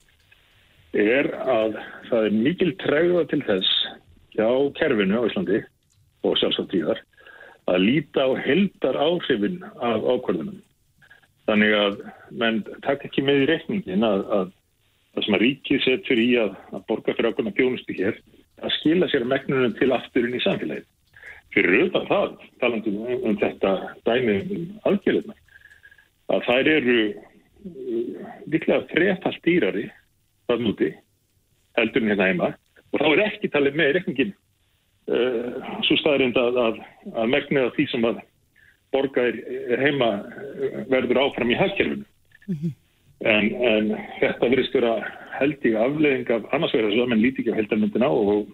er 0.97 1.29
að 1.37 1.77
það 2.09 2.27
er 2.27 2.39
mikil 2.47 2.71
træða 2.81 3.27
til 3.31 3.43
þess 3.47 3.75
hjá 4.35 4.49
kerfinu 4.79 5.21
á 5.21 5.29
Íslandi 5.29 5.61
og 6.27 6.39
sjálfsagt 6.41 6.73
tíðar 6.73 7.03
að 7.71 7.85
líta 7.85 8.25
á 8.27 8.31
heldar 8.41 8.97
áhrifin 8.99 9.61
af 9.79 10.03
ákvörðunum. 10.03 10.59
Þannig 11.47 11.77
að 11.77 12.01
menn 12.41 12.63
takk 12.87 13.05
ekki 13.07 13.23
með 13.27 13.45
í 13.45 13.49
reikningin 13.51 14.07
að, 14.07 14.25
að 14.33 14.51
það 15.15 15.27
sem 15.27 15.37
að 15.37 15.43
ríkið 15.45 15.83
setur 15.85 16.23
í 16.23 16.29
að, 16.41 16.55
að 16.75 16.87
borga 16.89 17.15
fyrir 17.17 17.31
ákvörðuna 17.31 17.57
bjónustu 17.57 17.97
hér 17.99 18.19
að 18.61 18.75
skila 18.79 19.09
sér 19.11 19.27
megnunum 19.29 19.75
til 19.79 19.91
afturinn 19.95 20.37
í 20.37 20.43
samfélagið. 20.45 20.89
Fyrir 21.55 21.77
auðvitað 21.81 22.11
það, 22.11 22.35
talandum 22.63 22.99
um, 23.03 23.23
um 23.27 23.39
þetta 23.41 23.73
dæmi 24.07 24.37
um 24.41 24.67
aðgjörðuna, 24.91 25.37
að 26.31 26.45
þær 26.47 26.71
eru 26.77 26.99
viklega 28.51 28.85
uh, 28.85 28.91
þrefalt 28.93 29.41
dýrari 29.45 29.89
það 30.49 30.63
núti 30.65 30.91
heldur 31.79 32.05
en 32.05 32.13
hérna 32.13 32.29
heima 32.31 32.53
og 32.91 33.03
þá 33.03 33.09
er 33.11 33.25
ekki 33.27 33.51
talið 33.53 33.77
með 33.79 33.91
reikningin 33.97 34.31
uh, 35.11 35.73
svo 35.87 35.99
staðrind 36.01 36.39
að, 36.41 36.61
að, 36.65 36.79
að 37.17 37.35
megniða 37.35 37.75
því 37.77 37.89
sem 37.91 38.07
að 38.09 38.23
borgaðir 38.95 39.43
heima 39.79 40.09
verður 40.91 41.21
áfram 41.23 41.53
í 41.53 41.59
hafkerfinu. 41.59 42.07
Mm 42.47 42.57
-hmm. 42.57 42.73
En, 43.21 43.51
en 43.55 43.91
þetta 44.21 44.49
verðist 44.49 44.77
vera 44.77 44.95
held 45.37 45.67
í 45.67 45.75
afleðing 45.77 46.31
af 46.33 46.47
annars 46.55 46.75
verður 46.77 46.95
þess 46.95 47.05
að 47.05 47.11
mann 47.13 47.25
líti 47.25 47.43
ekki 47.43 47.55
á 47.55 47.59
heldarmyndina 47.59 48.09
og, 48.09 48.47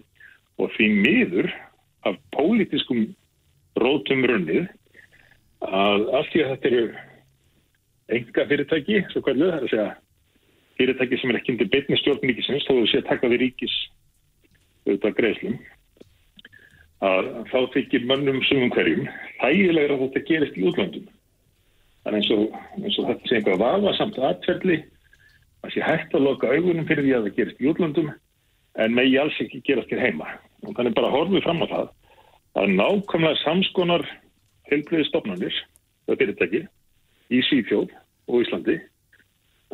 og 0.59 0.73
því 0.75 0.89
miður 1.05 1.51
af 2.07 2.17
pólitískum 2.35 3.05
rótum 3.79 4.25
runnið 4.27 4.67
að 5.67 6.09
allt 6.17 6.35
í 6.35 6.43
að 6.43 6.51
þetta 6.55 6.69
eru 6.71 6.83
enga 8.17 8.45
fyrirtæki, 8.47 8.99
svo 9.11 9.21
hverju, 9.25 9.47
það 9.47 9.57
er 9.57 9.63
að 9.63 9.71
segja 9.71 9.87
fyrirtæki 10.77 11.19
sem 11.19 11.31
er 11.31 11.39
ekki 11.39 11.53
undir 11.55 11.71
beitni 11.73 11.99
stjórn 11.99 12.29
ríkisins, 12.29 12.67
þó 12.67 12.75
þú 12.77 12.85
sé 12.91 13.01
að 13.01 13.09
taka 13.09 13.31
við 13.31 13.43
ríkis 13.43 13.75
auðvitað 14.87 15.17
greiðslum 15.17 15.57
að 17.07 17.27
þá 17.51 17.59
þykir 17.75 18.07
mönnum 18.09 18.39
sumum 18.47 18.71
hverjum 18.73 19.05
þægilegur 19.41 19.95
að 19.95 20.03
þetta 20.05 20.25
gerist 20.29 20.57
í 20.57 20.65
útlöndum 22.07 22.07
þannig 22.07 22.17
eins 22.17 22.29
og, 22.31 22.83
eins 22.83 22.97
og 22.99 23.09
þetta 23.09 23.27
sé 23.27 23.35
einhverja 23.37 23.59
vafa 23.59 23.93
samt 23.97 24.17
aðferðli 24.17 24.77
að 25.63 25.73
sé 25.73 25.83
hægt 25.83 26.15
að 26.15 26.25
loka 26.27 26.51
augunum 26.53 26.87
fyrir 26.87 27.03
því 27.03 27.13
að 27.15 27.25
það 27.27 27.37
gerist 27.37 27.61
í 27.61 27.69
útlöndum 27.71 28.11
en 28.77 28.93
megi 28.95 29.17
alls 29.17 29.39
ekki 29.41 29.63
gerast 29.65 29.91
hér 29.91 30.03
heima. 30.05 30.27
Og 30.65 30.75
þannig 30.77 30.95
bara 30.95 31.11
horfum 31.11 31.35
við 31.35 31.43
fram 31.43 31.63
á 31.65 31.67
það 31.67 31.87
að 32.57 32.73
nákvæmlega 32.77 33.41
samskonar 33.43 34.05
helbriði 34.71 35.07
stofnarnir 35.09 35.59
og 36.07 36.19
fyrirtæki 36.19 36.63
í 37.33 37.41
Svíþjóð 37.49 37.91
og 38.27 38.43
Íslandi 38.45 38.77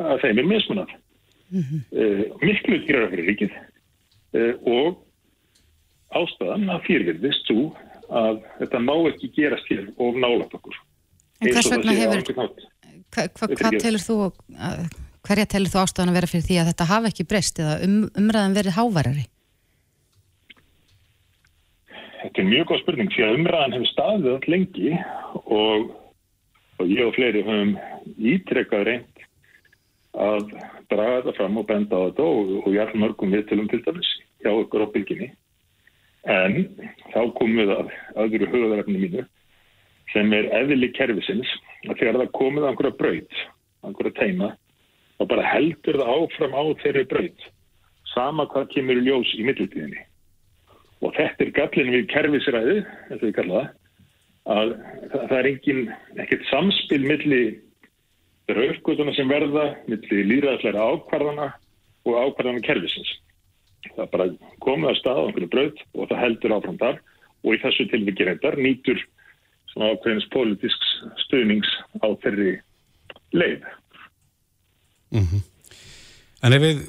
að 0.02 0.24
þeim 0.24 0.40
er 0.42 0.50
mismunat 0.50 0.94
mm 1.54 1.62
-hmm. 1.62 1.82
uh, 1.94 2.24
miklu 2.42 2.80
gera 2.88 3.10
fyrir 3.12 3.30
ríkið. 3.30 3.52
Uh, 4.34 4.54
og 4.66 4.98
ástæðan 6.14 6.70
að 6.70 6.86
fyrirvirðist 6.88 7.46
svo 7.46 7.74
að 8.10 8.42
þetta 8.60 8.80
má 8.80 8.96
ekki 9.10 9.32
gerast 9.36 9.70
hér 9.70 9.88
og 9.98 10.18
nálat 10.18 10.54
okkur 10.54 10.76
En 11.44 11.52
hvers 11.52 11.72
vegna 11.72 11.96
hefur 11.98 12.24
hva, 13.14 13.28
hva, 13.28 13.48
hvað 13.54 13.80
telur 13.84 14.04
þú 14.04 14.18
hverja 15.24 15.48
telur 15.48 15.72
þú 15.72 15.84
ástæðan 15.84 16.12
að 16.12 16.18
vera 16.20 16.30
fyrir 16.32 16.46
því 16.48 16.58
að 16.60 16.70
þetta 16.72 16.90
hafa 16.90 17.12
ekki 17.12 17.28
breyst 17.30 17.62
eða 17.64 17.76
um, 17.86 18.00
umræðan 18.20 18.58
verið 18.58 18.78
háværari? 18.78 19.26
Þetta 22.24 22.42
er 22.42 22.50
mjög 22.50 22.70
góð 22.70 22.82
spurning 22.82 23.12
því 23.14 23.26
að 23.26 23.38
umræðan 23.38 23.76
hefur 23.78 23.92
staðið 23.92 24.30
allt 24.34 24.50
lengi 24.52 24.92
og, 25.44 25.94
og 26.80 26.92
ég 26.92 27.08
og 27.08 27.16
fleiri 27.18 27.44
höfum 27.48 27.74
ítrekkað 28.34 28.88
reynd 28.90 29.24
að 30.24 30.52
draga 30.92 31.22
þetta 31.22 31.36
fram 31.40 31.60
og 31.60 31.68
benda 31.72 32.00
á 32.00 32.06
þetta 32.08 32.28
og, 32.28 32.52
og 32.64 32.70
ég 32.76 32.84
er 32.84 33.00
mörgum 33.00 33.34
viðtölum 33.34 33.70
til 33.72 33.82
dæmis 33.86 34.12
hjá 34.44 34.52
okkur 34.52 34.86
á 34.86 34.94
bylginni. 34.94 35.32
En 36.24 36.60
þá 37.12 37.20
komum 37.36 37.60
við 37.60 37.74
að 37.76 37.96
aðveru 38.24 38.52
höfðarefni 38.52 39.00
mínu 39.00 39.24
sem 40.12 40.34
er 40.36 40.50
eðli 40.60 40.92
kervisins 40.98 41.50
að 41.88 42.00
þegar 42.00 42.20
það 42.22 42.34
komið 42.38 42.66
á 42.66 42.70
einhverja 42.70 42.98
braut, 43.00 43.44
einhverja 43.88 44.18
teima, 44.20 44.50
þá 45.18 45.24
bara 45.32 45.52
heldur 45.54 46.00
það 46.02 46.16
áfram 46.18 46.58
á 46.58 46.64
þeirri 46.84 47.06
braut, 47.12 47.46
sama 48.14 48.48
hvað 48.52 48.74
kemur 48.76 49.00
í 49.00 49.06
ljós 49.08 49.32
í 49.38 49.46
mittiltíðinni 49.48 50.04
og 51.04 51.16
þetta 51.18 51.44
er 51.44 51.52
gallin 51.58 51.92
við 51.92 52.06
kerfisræði, 52.14 52.76
og 53.12 53.24
ég 53.28 53.36
kalla 53.36 53.62
það, 53.62 53.72
að 54.54 54.74
það 55.14 55.38
er 55.40 55.50
engin, 55.50 55.82
ekkert 56.24 56.46
samspil 56.50 57.02
millir 57.04 58.54
raufgutuna 58.54 59.16
sem 59.18 59.32
verða, 59.32 59.74
millir 59.88 60.30
líðræðsleira 60.30 60.88
ákvarðana 60.94 61.50
og 62.08 62.20
ákvarðana 62.20 62.64
kerfisins. 62.64 63.12
Það 63.96 64.10
bara 64.14 64.30
komið 64.64 64.92
að 64.92 65.00
staða 65.02 65.24
á 65.24 65.26
einhvern 65.28 65.52
bröð 65.52 65.84
og 65.92 66.10
það 66.12 66.24
heldur 66.24 66.56
áfram 66.56 66.80
þar 66.80 67.02
og 67.44 67.52
í 67.52 67.62
þessu 67.64 67.88
tilvikið 67.92 68.30
reyndar 68.30 68.60
nýtur 68.60 69.04
svona 69.74 69.94
ákveðins 69.94 70.30
pólitísks 70.34 70.92
stuðnings 71.26 71.72
á 72.00 72.08
þeirri 72.24 72.54
leið. 73.34 73.66
Mm 75.14 75.26
-hmm. 75.26 75.42
En 76.44 76.54
ef 76.54 76.60
við 76.60 76.80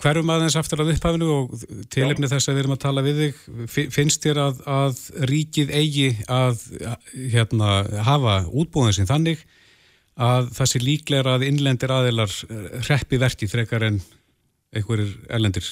hverjum 0.00 0.30
aðeins 0.32 0.56
aftur 0.56 0.80
að 0.80 0.94
upphafinu 0.94 1.26
og 1.28 1.50
tilefni 1.92 2.30
þess 2.30 2.48
að 2.48 2.54
við 2.54 2.62
erum 2.62 2.76
að 2.76 2.84
tala 2.86 3.02
við 3.04 3.18
þig, 3.20 3.90
finnst 3.92 4.24
þér 4.24 4.40
að, 4.40 4.62
að 4.64 5.02
ríkið 5.30 5.72
eigi 5.76 6.08
að 6.32 6.62
hérna, 7.34 7.84
hafa 8.08 8.38
útbúðin 8.48 8.96
sem 8.96 9.08
þannig 9.08 9.42
að 10.16 10.48
það 10.56 10.70
sé 10.70 10.80
líklega 10.80 11.34
að 11.36 11.44
innlendir 11.44 11.92
aðeilar 11.92 12.32
reppi 12.88 13.20
verkið 13.20 13.52
frekar 13.52 13.84
en 13.84 14.00
einhverjir 14.72 15.12
erlendir? 15.28 15.68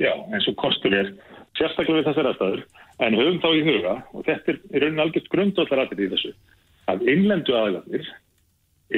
Já, 0.00 0.14
eins 0.32 0.48
og 0.48 0.56
kostur 0.56 0.96
er 0.96 1.12
sérstaklega 1.58 2.00
við 2.00 2.08
þessar 2.08 2.30
aðstæður, 2.30 2.64
en 2.98 3.18
höfum 3.18 3.42
þá 3.42 3.50
í 3.54 3.66
huga, 3.66 3.94
og 4.12 4.24
þetta 4.26 4.52
er 4.52 4.58
í 4.58 4.82
raunin 4.82 5.04
algjört 5.04 5.30
grundvallar 5.32 5.84
aðrið 5.84 6.06
í 6.06 6.10
þessu, 6.14 6.32
að 6.90 7.04
innlendu 7.12 7.54
aðeilarnir 7.54 8.08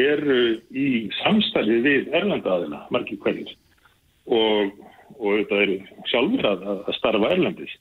eru 0.00 0.40
í 0.71 0.88
samstæði 1.19 1.80
við 1.85 2.09
erlenda 2.14 2.54
aðila, 2.54 2.85
margir 2.95 3.19
hverjir 3.25 3.52
og, 4.30 4.73
og 5.19 5.40
þetta 5.40 5.62
eru 5.64 5.78
sjálfur 6.12 6.50
að, 6.52 6.66
að 6.87 6.97
starfa 7.00 7.33
erlendis. 7.35 7.73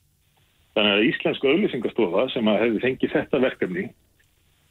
Þannig 0.78 0.96
að 0.96 1.06
Íslensku 1.10 1.50
auðlýsingastofa 1.50 2.26
sem 2.34 2.50
hefði 2.50 2.84
fengið 2.84 3.16
þetta 3.16 3.42
verkefni, 3.46 3.86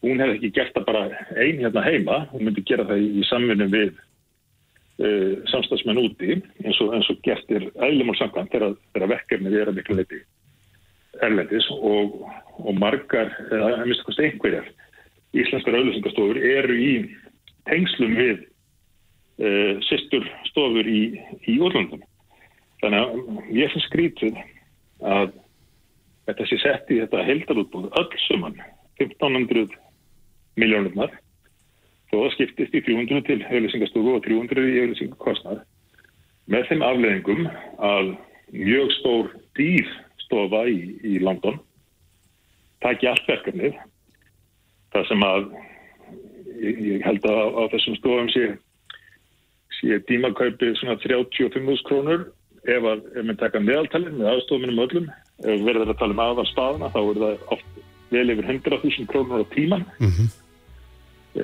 hún 0.05 0.23
hefði 0.23 0.37
ekki 0.39 0.53
gert 0.59 0.77
það 0.77 0.89
bara 0.91 1.05
einn 1.37 1.63
hérna 1.63 1.85
heima, 1.87 2.21
hún 2.33 2.45
myndi 2.47 2.65
gera 2.67 2.87
það 2.89 3.05
í, 3.07 3.25
samfunum 3.31 3.73
við 3.73 3.95
uh, 3.95 5.33
samstagsmenn 5.53 6.03
úti 6.03 6.41
eins 6.65 6.83
og, 6.85 6.93
og 6.99 7.23
gert 7.27 7.55
er 7.55 7.71
eðlumál 7.87 8.19
samkvæmt 8.19 8.55
þegar 8.55 9.15
verkefnið 9.15 9.63
er 9.63 9.73
að 9.73 9.81
miklu 9.81 9.99
leiti 10.01 10.23
erlendis 11.25 11.67
og, 11.79 12.21
og 12.59 12.77
margar, 12.79 13.33
eða 13.49 13.87
mista 13.87 14.07
kosti 14.07 14.29
einhverjar 14.29 14.69
íslenskar 15.37 15.77
auðlýsingastofur 15.77 16.39
eru 16.41 16.77
í 16.79 16.93
tengslum 17.69 18.15
við 18.17 18.39
uh, 18.39 19.49
eh, 19.49 19.75
sýstur 19.89 20.25
stofur 20.49 20.89
í, 20.89 21.03
í 21.47 21.59
úrlöndum. 21.61 22.03
Þannig 22.83 23.05
að 23.05 23.53
ég 23.59 23.73
finnst 23.75 23.91
skrítið 23.91 24.39
að 25.05 25.33
þetta 26.29 26.47
sé 26.49 26.59
sett 26.63 26.91
í 26.93 27.01
þetta 27.03 27.25
heldarútbúð 27.27 27.89
öll 27.99 28.21
suman 28.27 28.59
1500 29.01 29.75
miljónurnar 30.59 31.13
þó 32.11 32.17
að 32.25 32.35
skiptist 32.37 32.75
í 32.75 32.83
300 32.85 33.25
til 33.29 33.41
auðlýsingastofu 33.47 34.17
og 34.17 34.25
300 34.27 34.65
í 34.65 34.81
auðlýsingakostnað 34.83 35.63
með 36.49 36.69
þeim 36.71 36.85
afleðingum 36.87 37.49
að 37.85 38.13
mjög 38.55 38.93
stór 38.99 39.33
dýr 39.59 39.89
stofa 40.29 40.63
í, 40.71 40.79
í 41.03 41.19
London 41.25 41.59
taki 42.85 43.09
allt 43.11 43.27
verkefnið. 43.27 43.77
Það 44.95 45.07
sem 45.11 45.25
að 45.27 45.47
ég 46.63 47.05
held 47.07 47.27
að 47.29 47.39
á, 47.59 47.63
þessum 47.75 47.97
stofum 47.99 48.31
sé, 48.33 48.45
sé 49.81 49.99
dímakaupi 50.09 50.73
svona 50.79 50.99
35.000 51.03 51.87
krónur. 51.89 52.29
Ef 52.69 52.85
að, 52.85 53.05
ef 53.17 53.25
við 53.25 53.37
taka 53.41 53.61
meðaltalinn 53.65 54.19
með 54.19 54.31
aðstofuminum 54.33 54.81
öllum, 54.85 55.05
ef 55.41 55.53
við 55.53 55.69
verðum 55.69 55.93
að 55.93 56.01
tala 56.01 56.15
um 56.17 56.25
aðvar 56.25 56.49
spaðana 56.51 56.91
þá 56.93 56.99
er 57.01 57.21
það 57.23 57.45
oft 57.55 57.79
vel 58.11 58.33
yfir 58.33 58.49
100.000 58.49 59.07
krónur 59.09 59.45
á 59.45 59.53
tíman 59.55 59.85
mm 60.01 60.11
-hmm. 60.11 60.29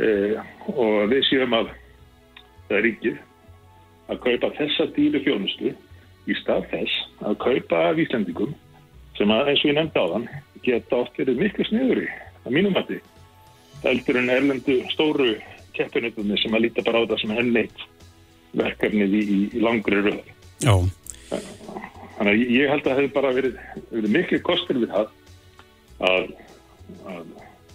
eh, 0.00 0.36
og 0.74 1.08
við 1.12 1.22
séum 1.28 1.54
að 1.54 1.70
það 2.68 2.76
er 2.78 2.84
ríkið 2.88 3.18
að 4.08 4.20
kaupa 4.26 4.50
þessa 4.58 4.86
dýru 4.96 5.22
fjónustu 5.24 5.72
í 6.26 6.36
stað 6.40 6.68
þess 6.72 6.94
að 7.20 7.38
kaupa 7.46 7.82
af 7.90 7.98
Íslandingum 7.98 8.54
sem 9.18 9.30
að 9.30 9.50
eins 9.52 9.64
og 9.64 9.70
ég 9.70 9.76
nefndi 9.78 10.04
á 10.04 10.06
þann 10.12 10.28
geta 10.64 11.02
oft 11.02 11.18
verið 11.20 11.42
miklu 11.42 11.66
sniður 11.68 12.04
í 12.04 12.06
að 12.44 12.56
mínum 12.56 12.76
mati 12.76 13.00
eldur 13.88 14.18
en 14.20 14.32
erlendu 14.32 14.78
stóru 14.92 15.34
keppinutunni 15.76 16.38
sem 16.40 16.54
að 16.56 16.66
líta 16.66 16.84
bara 16.86 17.02
á 17.02 17.08
það 17.10 17.20
sem 17.22 17.34
hennleitt 17.36 17.84
verkefnið 18.54 19.16
í, 19.18 19.22
í 19.58 19.62
langri 19.62 20.00
röð. 20.04 20.20
Já. 20.62 20.74
Þannig 22.14 22.30
að 22.30 22.52
ég 22.54 22.70
held 22.70 22.84
að 22.84 22.90
það 22.90 23.00
hefur 23.00 23.14
bara 23.16 23.32
verið, 23.34 23.56
verið 23.90 24.14
miklu 24.14 24.40
kostur 24.46 24.78
við 24.78 24.92
það 24.94 25.08
að, 26.08 26.28
að, 27.10 27.24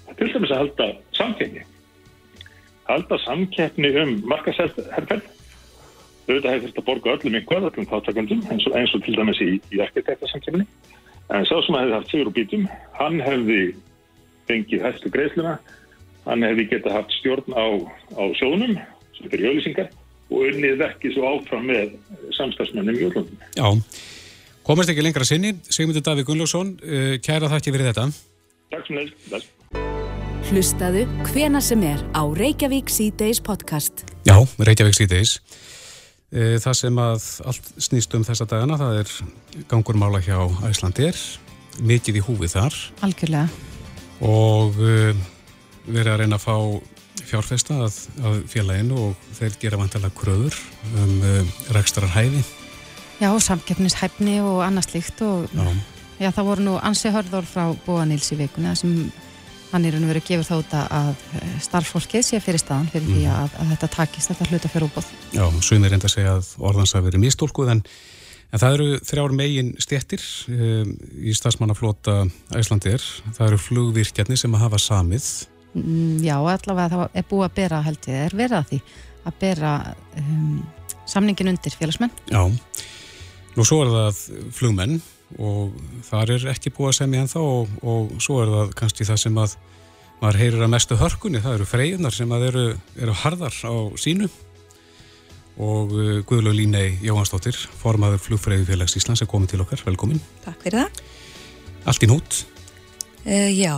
að 0.07 0.21
til 0.21 0.29
dæmis 0.31 0.53
að 0.53 0.61
halda 0.63 0.87
samkeppni. 1.17 1.65
Halda 2.89 3.19
samkeppni 3.25 3.91
um 4.05 4.15
markasherferð. 4.31 5.27
Auðvitað 6.29 6.53
hefur 6.53 6.69
þetta 6.69 6.85
borgu 6.85 7.11
öllum 7.11 7.35
einhver, 7.39 7.67
öllum 7.67 7.89
þáttakundum, 7.89 8.41
eins 8.53 8.65
og, 8.69 8.75
eins 8.77 8.95
og 8.95 9.03
til 9.03 9.15
dæmis 9.17 9.39
í, 9.43 9.51
í 9.73 9.83
arkitektasamkeppni. 9.83 10.65
En 11.29 11.45
sá 11.45 11.59
sem 11.61 11.77
hefði 11.77 11.93
haft 11.93 12.11
sigur 12.11 12.29
og 12.31 12.35
bítum, 12.35 12.65
hann 12.97 13.19
hefði 13.21 13.59
fengið 14.49 14.85
hægstu 14.87 15.11
greiðsluna, 15.13 15.57
hann 16.25 16.45
hefði 16.45 16.65
getað 16.71 16.95
haft 16.97 17.13
stjórn 17.19 17.53
á, 17.53 17.65
á 18.17 18.23
sjónum, 18.39 18.73
sem 19.17 19.29
fyrir 19.29 19.49
hjólisingar, 19.49 19.91
og 20.29 20.47
unnið 20.49 20.81
verkið 20.81 21.15
svo 21.15 21.29
áfram 21.35 21.69
með 21.69 21.93
samstagsmennum 22.37 22.97
í 22.97 23.05
útlöndum. 23.09 23.45
Já, 23.53 23.69
komast 24.65 24.89
ekki 24.93 25.05
lengra 25.05 25.27
sinni. 25.27 25.53
Sigmundur 25.69 26.05
Davík 26.05 26.29
Gunnlaugsson, 26.29 26.75
uh, 26.81 27.15
kæra 27.21 27.51
þakki 27.53 27.75
fyrir 27.77 27.91
þetta. 27.91 28.09
Takk 28.73 28.89
sem 28.89 29.01
leys. 29.01 29.49
Hlustaðu 30.49 31.03
hvena 31.29 31.61
sem 31.61 31.81
er 31.85 32.01
á 32.17 32.25
Reykjavík 32.25 32.89
C-Days 32.89 33.41
podcast. 33.45 34.01
Já, 34.25 34.37
Reykjavík 34.57 34.97
C-Days. 34.97 35.37
Uh, 36.29 36.55
það 36.61 36.75
sem 36.77 36.99
að 37.01 37.27
allt 37.49 37.71
snýst 37.81 38.13
um 38.13 38.25
þessa 38.27 38.45
dagana, 38.49 38.77
það 38.77 38.99
er 39.01 39.13
gangur 39.71 39.97
mála 39.97 40.21
hjá 40.21 40.37
Æslandir, 40.69 41.17
mikið 41.81 42.19
í 42.21 42.25
húfið 42.27 42.53
þar. 42.53 42.79
Algjörlega. 43.07 43.49
Og 44.29 44.77
uh, 44.77 45.23
verið 45.89 46.13
að 46.13 46.19
reyna 46.21 46.37
að 46.37 46.45
fá 46.45 46.55
fjárfesta 47.29 47.79
að, 47.85 47.97
að 48.25 48.37
félaginu 48.49 48.99
og 49.07 49.27
þeir 49.37 49.57
gera 49.61 49.79
vantilega 49.81 50.15
kröður 50.17 50.57
um 51.01 51.15
uh, 51.21 51.55
rækstararhæfi. 51.75 52.43
Já, 53.19 53.31
samkeppnishæfni 53.43 54.37
og 54.45 54.61
annars 54.63 54.93
líkt 54.93 55.19
og 55.25 55.49
Já. 55.51 55.65
já, 56.21 56.29
það 56.31 56.45
voru 56.47 56.67
nú 56.69 56.77
ansi 56.79 57.11
hörður 57.11 57.49
frá 57.49 57.65
Bóa 57.85 58.05
Nils 58.07 58.29
í 58.31 58.37
vikunni 58.39 58.71
sem 58.79 58.93
hann 59.71 59.85
er 59.85 59.95
og 59.99 60.03
að 60.09 60.27
gefa 60.29 60.45
þá 60.47 60.53
út 60.59 60.71
að 60.79 61.09
eh, 61.39 61.49
starffólkið 61.61 62.23
sé 62.25 62.39
fyrir 62.41 62.61
staðan 62.61 62.87
fyrir 62.89 63.05
því 63.09 63.19
Mhm. 63.25 63.35
að, 63.35 63.57
að 63.61 63.73
þetta 63.73 63.89
takist, 63.95 64.29
þetta 64.31 64.47
hluta 64.49 64.69
fyrir 64.73 64.87
útbóð. 64.89 65.11
Já, 65.35 65.45
sumir 65.61 65.91
reynda 65.93 66.07
að 66.09 66.15
segja 66.15 66.33
að 66.39 66.47
orðans 66.69 66.93
hafi 66.95 67.05
verið 67.09 67.23
mistólkuð 67.25 67.71
en, 67.75 67.83
en 68.51 68.59
það 68.63 68.73
eru 68.79 68.87
þrjár 69.11 69.35
megin 69.37 69.69
stéttir 69.77 70.23
um, 70.49 70.95
í 71.21 71.35
stafsmannaflota 71.37 72.15
Æslandir. 72.57 73.03
Það 73.37 73.47
eru 73.51 73.57
flugvirkjarnir 73.67 74.37
sem 74.41 74.55
að 74.57 74.65
hafa 74.65 74.81
samið. 74.81 75.29
Mm, 75.77 76.17
Já, 76.25 76.33
allavega 76.41 76.89
það 76.89 77.09
er 77.21 77.29
búið 77.29 77.45
að 77.45 77.55
bera 77.61 77.81
held 77.85 78.07
ég, 78.09 78.25
er 78.25 78.35
verið 78.35 78.57
að 78.57 78.67
því 78.73 78.81
að 79.29 79.33
bera 79.43 79.73
um, 80.17 80.63
samningin 81.05 81.51
undir 81.53 81.75
félagsmenn. 81.77 82.11
Já, 82.31 82.41
nú 83.55 83.65
svo 83.67 83.83
er 83.85 83.91
það 83.93 84.23
flugmenn 84.55 84.97
og 85.37 85.75
þar 86.07 86.35
er 86.35 86.45
ekki 86.53 86.73
búið 86.73 86.91
að 86.91 86.97
semja 87.03 87.23
ennþá 87.23 87.41
og, 87.45 87.73
og 87.85 88.13
svo 88.23 88.39
er 88.43 88.53
það 88.53 88.71
kannski 88.81 89.07
það 89.07 89.21
sem 89.23 89.41
að 89.43 89.55
maður 90.19 90.39
heyrir 90.41 90.65
að 90.65 90.71
mestu 90.73 90.97
hörkunni, 90.99 91.41
það 91.43 91.57
eru 91.59 91.67
freyjunar 91.69 92.15
sem 92.15 92.31
að 92.35 92.45
eru, 92.49 92.65
eru 92.99 93.13
harðar 93.21 93.55
á 93.63 93.73
sínu 93.99 94.27
og 95.59 95.93
uh, 95.93 96.19
Guðlaug 96.27 96.55
Línei 96.55 96.97
Jóhansdóttir, 97.03 97.57
formaður 97.81 98.21
flugfreyjufélags 98.25 98.95
Íslands 98.99 99.23
er 99.23 99.29
komið 99.31 99.53
til 99.53 99.63
okkar, 99.63 99.81
velkomin. 99.87 100.21
Takk 100.45 100.61
fyrir 100.63 100.85
það. 100.85 101.01
Allt 101.91 102.05
í 102.05 102.09
nút. 102.09 102.39
Uh, 103.25 103.49
já, 103.51 103.75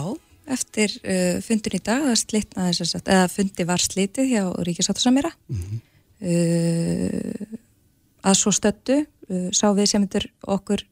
eftir 0.53 0.93
uh, 1.01 1.41
fundin 1.45 1.77
í 1.77 1.81
dag, 1.81 2.05
þess 2.05 2.99
að, 2.99 3.09
eða 3.17 3.31
fundi 3.33 3.65
var 3.69 3.81
slitið 3.81 4.29
hjá 4.29 4.43
Ríkisáttasamira. 4.69 5.33
uh, 6.21 7.59
að 8.21 8.37
svo 8.37 8.53
stöttu 8.53 9.01
uh, 9.01 9.49
sá 9.49 9.71
við 9.73 9.89
sem 9.89 10.03
myndir 10.03 10.29
okkur 10.45 10.85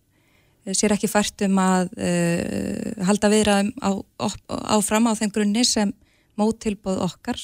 sér 0.78 0.94
ekki 0.96 1.10
fært 1.12 1.44
um 1.46 1.60
að 1.62 1.92
uh, 1.98 3.06
halda 3.08 3.30
viðraðum 3.32 3.72
á, 3.82 3.92
á- 4.22 4.76
áfram 4.78 5.10
á 5.10 5.14
þeim 5.20 5.32
grunni 5.36 5.64
sem 5.68 5.94
móttilbóð 6.40 7.02
okkar 7.08 7.40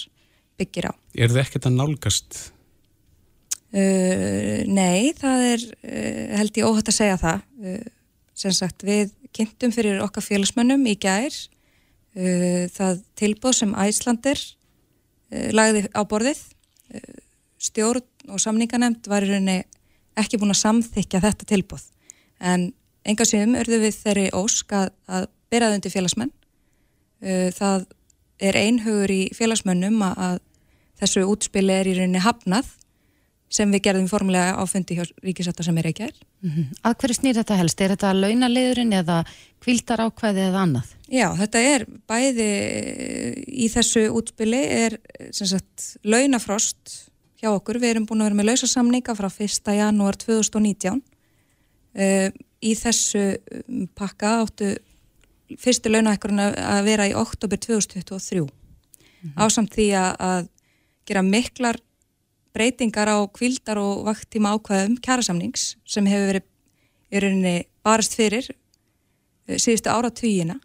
byggir 0.60 0.90
á. 0.90 0.94
Er 1.16 1.32
það 1.34 1.42
ekkert 1.46 1.70
að 1.70 1.78
nálgast? 1.80 2.40
Uh, 3.76 4.62
nei, 4.72 5.12
það 5.20 5.46
er 5.50 5.66
uh, 5.66 6.38
held 6.40 6.60
ég 6.62 6.68
óhætt 6.70 6.92
að 6.94 7.00
segja 7.02 7.20
það 7.20 7.44
sem 8.36 8.52
sagt 8.56 8.84
við 8.88 9.12
kynntum 9.36 9.72
fyrir 9.72 10.02
okkar 10.04 10.24
félagsmönnum 10.24 10.84
í 10.92 10.96
gær 11.00 11.36
það 12.76 13.00
tilbúð 13.20 13.56
sem 13.58 13.72
Æslandir 13.80 14.40
lagði 15.56 15.82
á 15.92 16.00
borðið 16.08 16.40
stjórn 17.60 18.32
og 18.32 18.40
samninganemnd 18.44 19.08
var 19.12 19.26
í 19.26 19.32
rauninni 19.32 19.58
ekki 20.20 20.40
búin 20.40 20.54
að 20.54 20.62
samþykja 20.62 21.24
þetta 21.26 21.48
tilbúð 21.50 21.84
en 22.40 22.70
enga 23.06 23.28
síðum 23.28 23.58
örðu 23.60 23.82
við 23.84 24.00
þeirri 24.02 24.26
ósk 24.36 24.74
að, 24.76 24.90
að 25.08 25.30
byrjaði 25.54 25.80
undir 25.80 25.94
félagsmenn 25.94 26.34
það 27.56 27.86
er 28.44 28.58
einhugur 28.60 29.12
í 29.14 29.22
félagsmönnum 29.34 30.02
að, 30.04 30.18
að 30.28 30.40
þessu 31.00 31.24
útspili 31.30 31.76
er 31.76 31.90
í 31.90 31.96
rauninni 31.98 32.24
hafnað 32.24 32.74
sem 33.56 33.72
við 33.72 33.84
gerðum 33.88 34.08
formulega 34.10 34.56
á 34.58 34.64
fundi 34.68 34.98
hjá 34.98 35.06
Ríkisatta 35.24 35.64
sem 35.64 35.78
er 35.80 35.90
ekki 35.92 36.08
er. 36.08 36.16
Mm 36.42 36.52
Að 36.84 36.96
hverju 37.00 37.16
snýr 37.20 37.38
þetta 37.40 37.58
helst? 37.60 37.82
Er 37.82 37.94
þetta 37.94 38.14
launaliðurinn 38.14 38.94
eða 38.94 39.24
kvíldar 39.64 40.04
ákvæði 40.06 40.42
eða 40.50 40.64
annað? 40.66 40.88
Já, 41.08 41.28
þetta 41.38 41.60
er 41.60 41.86
bæði 42.10 42.50
í 43.48 43.70
þessu 43.70 44.10
útspili 44.10 44.62
er 44.66 44.98
sagt 45.32 45.98
launafrost 46.04 47.10
hjá 47.42 47.52
okkur. 47.54 47.80
Við 47.80 47.90
erum 47.90 48.06
búin 48.06 48.22
að 48.22 48.32
vera 48.32 48.40
með 48.42 48.50
lausasamninga 48.50 49.16
frá 49.16 49.30
1. 49.30 49.74
janúar 49.78 50.18
2019. 50.18 51.02
Uh, 51.96 52.30
í 52.66 52.74
þessu 52.78 53.24
um, 53.36 53.86
pakka 53.98 54.40
áttu 54.42 54.74
fyrstu 55.62 55.92
launahekkurinn 55.92 56.42
að 56.42 56.60
að 56.64 56.84
vera 56.90 57.08
í 57.10 57.16
oktober 57.18 57.62
2023. 57.62 58.46
Ásamt 59.38 59.74
því 59.74 59.88
að, 59.98 60.12
að 60.22 60.48
gera 61.10 61.24
miklar 61.26 61.80
breytingar 62.56 63.12
á 63.12 63.18
kvildar 63.36 63.82
og 63.82 64.06
vaktíma 64.08 64.56
ákvæðum 64.56 65.00
kjærasamnings 65.04 65.74
sem 65.86 66.08
hefur 66.10 66.32
verið 66.32 66.46
í 67.12 67.22
rauninni 67.22 67.56
barist 67.86 68.16
fyrir 68.18 68.48
eh, 68.50 69.58
síðustu 69.62 69.92
ára 69.92 70.12
tvíina 70.14 70.58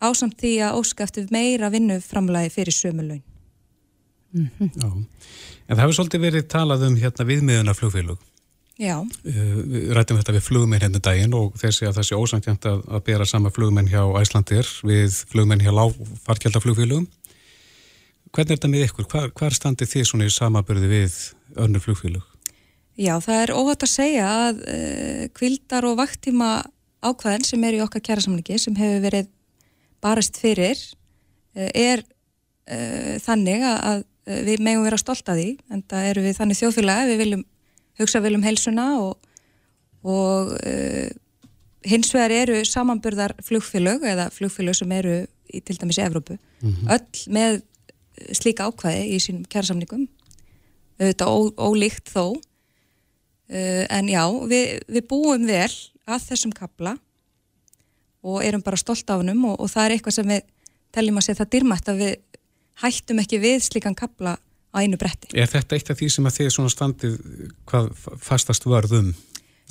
ásamt 0.00 0.38
því 0.40 0.54
að 0.64 0.78
óska 0.80 1.04
eftir 1.04 1.28
meira 1.34 1.68
vinnuframlæði 1.72 2.52
fyrir 2.54 2.76
sömulaun. 2.76 3.22
Já. 4.32 4.88
En 4.88 5.76
það 5.76 5.82
hefur 5.82 5.96
svolítið 5.98 6.24
verið 6.24 6.48
talað 6.50 6.86
um 6.86 6.96
hérna 6.98 7.26
viðmiðuna 7.28 7.74
flugfélug. 7.76 8.29
Uh, 8.80 9.60
við 9.68 9.90
rættum 9.96 10.20
þetta 10.20 10.36
við 10.38 10.46
flugmenn 10.46 10.80
hérna 10.80 11.00
um 11.00 11.04
daginn 11.04 11.36
og 11.36 11.56
þessi 11.60 11.88
að 11.88 11.98
það 11.98 12.08
sé 12.08 12.20
ósangjönd 12.20 12.68
að, 12.70 12.82
að 12.88 13.04
bera 13.10 13.28
sama 13.28 13.52
flugmenn 13.52 13.90
hjá 13.90 14.02
Æslandir 14.22 14.68
við 14.88 15.20
flugmenn 15.30 15.60
hjá 15.60 15.72
lágfarkjaldaflugfélugum. 15.76 17.06
Hvernig 18.30 18.54
er 18.54 18.58
þetta 18.58 18.72
með 18.72 18.86
ykkur? 18.88 19.10
Hvar, 19.10 19.30
hvar 19.36 19.56
standið 19.56 19.94
þið 19.94 20.08
svona 20.08 20.28
í 20.30 20.34
samaburði 20.34 20.90
við 20.90 21.20
önnur 21.60 21.82
flugfélug? 21.84 22.26
já 23.00 23.14
það 23.22 23.42
er 23.42 23.52
óhætt 23.56 23.84
að 23.86 23.92
segja 23.92 24.28
að 24.28 24.62
uh, 24.64 25.24
kvildar 25.36 25.86
og 25.88 25.98
vaktíma 26.00 26.50
ákvæðin 27.00 27.46
sem 27.48 27.64
er 27.64 27.78
í 27.78 27.82
okkar 27.84 28.04
kjærasamlingi 28.04 28.58
sem 28.60 28.76
hefur 28.76 29.04
verið 29.06 29.30
barist 30.04 30.40
fyrir 30.40 30.76
uh, 30.76 31.70
er 31.70 32.04
uh, 32.04 33.16
þannig 33.24 33.64
að, 33.64 33.78
að 33.90 34.04
við 34.50 34.64
megum 34.66 34.84
vera 34.86 35.00
stolt 35.00 35.32
að 35.32 35.40
því 35.40 35.50
en 35.72 35.84
það 35.90 36.10
eru 36.10 36.26
við 36.26 36.36
þannig 36.38 36.60
þjóðfélagi 36.60 37.10
við 37.10 37.22
viljum 37.24 37.46
hugsa 37.98 38.20
vel 38.22 38.36
um 38.38 38.44
heilsuna 38.44 38.86
og, 39.00 39.18
og 40.04 40.54
uh, 40.60 41.10
hins 41.86 42.12
vegar 42.14 42.34
eru 42.42 42.60
samanburðar 42.68 43.34
flugfélög 43.44 44.04
eða 44.12 44.28
flugfélög 44.34 44.76
sem 44.78 44.92
eru 44.92 45.16
í 45.50 45.62
til 45.64 45.78
dæmis 45.80 45.98
í 45.98 46.04
Evrópu 46.04 46.36
öll 46.92 47.22
með 47.32 47.60
eh, 47.60 48.32
slíka 48.36 48.68
ákvæði 48.68 49.06
í 49.16 49.20
sínum 49.22 49.46
kjærasamningum 49.50 50.06
auðvitað 51.00 51.32
ó, 51.32 51.38
ólíkt 51.56 52.10
þó. 52.12 52.36
Uh, 53.50 53.82
en 53.90 54.06
já, 54.06 54.22
við, 54.46 54.76
við 54.86 55.06
búum 55.10 55.46
vel 55.48 55.72
að 56.06 56.26
þessum 56.28 56.52
kapla 56.54 56.92
og 58.22 58.44
erum 58.44 58.62
bara 58.62 58.78
stolt 58.78 59.08
af 59.10 59.24
hennum 59.24 59.40
og, 59.48 59.56
og 59.58 59.72
það 59.72 59.86
er 59.86 59.94
eitthvað 59.96 60.16
sem 60.20 60.30
við 60.30 60.44
teljum 60.94 61.18
að 61.18 61.26
segja 61.26 61.38
það 61.40 61.50
dýrmætt 61.54 61.90
að 61.90 62.02
við 62.04 62.12
hættum 62.84 63.22
ekki 63.24 63.40
við 63.42 63.64
slíkan 63.66 63.96
kapla 63.98 64.36
á 64.70 64.76
einu 64.82 64.98
bretti. 65.00 65.32
Er 65.34 65.50
þetta 65.50 65.76
eitt 65.76 65.90
af 65.90 65.98
því 65.98 66.10
sem 66.14 66.28
að 66.28 66.36
þið 66.38 66.52
svona 66.54 66.74
standið 66.74 67.18
hvað 67.70 67.90
fastast 68.22 68.66
vörðum 68.68 69.12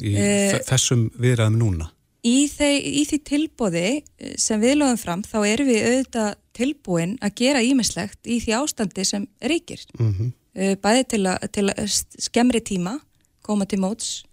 í 0.04 0.14
uh, 0.16 0.60
þessum 0.68 1.08
viðræðum 1.20 1.60
núna? 1.60 1.90
Í, 2.28 2.50
þeir, 2.52 2.80
í 2.84 3.06
því 3.08 3.20
tilbóði 3.30 3.86
eh, 3.88 4.34
sem 4.36 4.60
við 4.60 4.82
lögum 4.82 4.98
fram 5.00 5.22
þá 5.24 5.38
erum 5.48 5.70
við 5.70 5.86
auðvitað 5.88 6.34
tilbúin 6.60 7.14
að 7.24 7.38
gera 7.40 7.62
ímislegt 7.64 8.28
í 8.28 8.42
því 8.44 8.58
ástandi 8.58 9.06
sem 9.08 9.28
ríkir. 9.40 9.86
Mm 9.96 10.10
-hmm. 10.18 10.34
bæði 10.84 11.06
til 11.14 11.22
að, 11.32 11.46
til 11.56 11.70
að 11.72 11.94
skemmri 12.20 12.60
tíma 12.60 12.98
koma 13.42 13.66
til 13.66 13.80
móts 13.80 14.26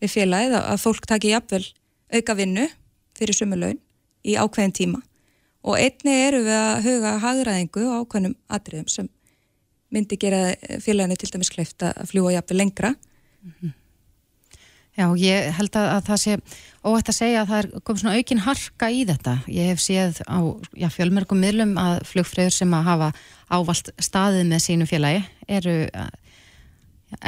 við 0.00 0.14
félagið 0.16 0.56
að, 0.58 0.80
fólk 0.82 1.06
taki 1.06 1.32
jafnvel 1.34 1.62
auka 2.10 2.34
vinnu 2.34 2.66
fyrir 3.18 3.36
sumulaun 3.36 3.78
í 4.26 4.36
ákveðin 4.36 4.76
tíma 4.76 5.00
og 5.62 5.76
einni 5.76 6.16
eru 6.26 6.42
við 6.46 6.56
að 6.56 6.84
huga 6.86 7.14
hagræðingu 7.22 7.84
á 7.86 7.94
ákveðnum 8.00 8.36
atriðum 8.48 8.88
sem 8.88 9.08
myndi 9.90 10.18
gera 10.20 10.54
félaginu 10.82 11.18
til 11.18 11.30
dæmis 11.34 11.52
kleift 11.52 11.84
að 11.86 12.10
fljúa 12.10 12.34
jafnvel 12.36 12.60
lengra 12.62 12.94
Já, 14.98 15.06
ég 15.16 15.48
held 15.54 15.76
að, 15.78 15.86
að 15.94 16.06
það 16.08 16.20
sé 16.20 16.34
óætt 16.82 17.10
að 17.12 17.16
segja 17.16 17.42
að 17.42 17.50
það 17.50 17.60
er 17.60 17.68
komið 17.86 18.02
svona 18.02 18.14
aukin 18.18 18.42
harka 18.44 18.88
í 18.90 19.02
þetta. 19.08 19.34
Ég 19.54 19.70
hef 19.70 19.82
séð 19.84 20.20
á 20.26 20.38
já, 20.82 20.88
fjölmörgum 20.92 21.40
miðlum 21.40 21.76
að 21.80 22.00
flugfröður 22.10 22.56
sem 22.56 22.74
að 22.74 22.88
hafa 22.88 23.10
ávalt 23.48 23.92
staðið 24.02 24.48
með 24.50 24.64
sínu 24.66 24.88
félagi 24.90 25.22
eru 25.48 25.76
ja, 25.86 26.06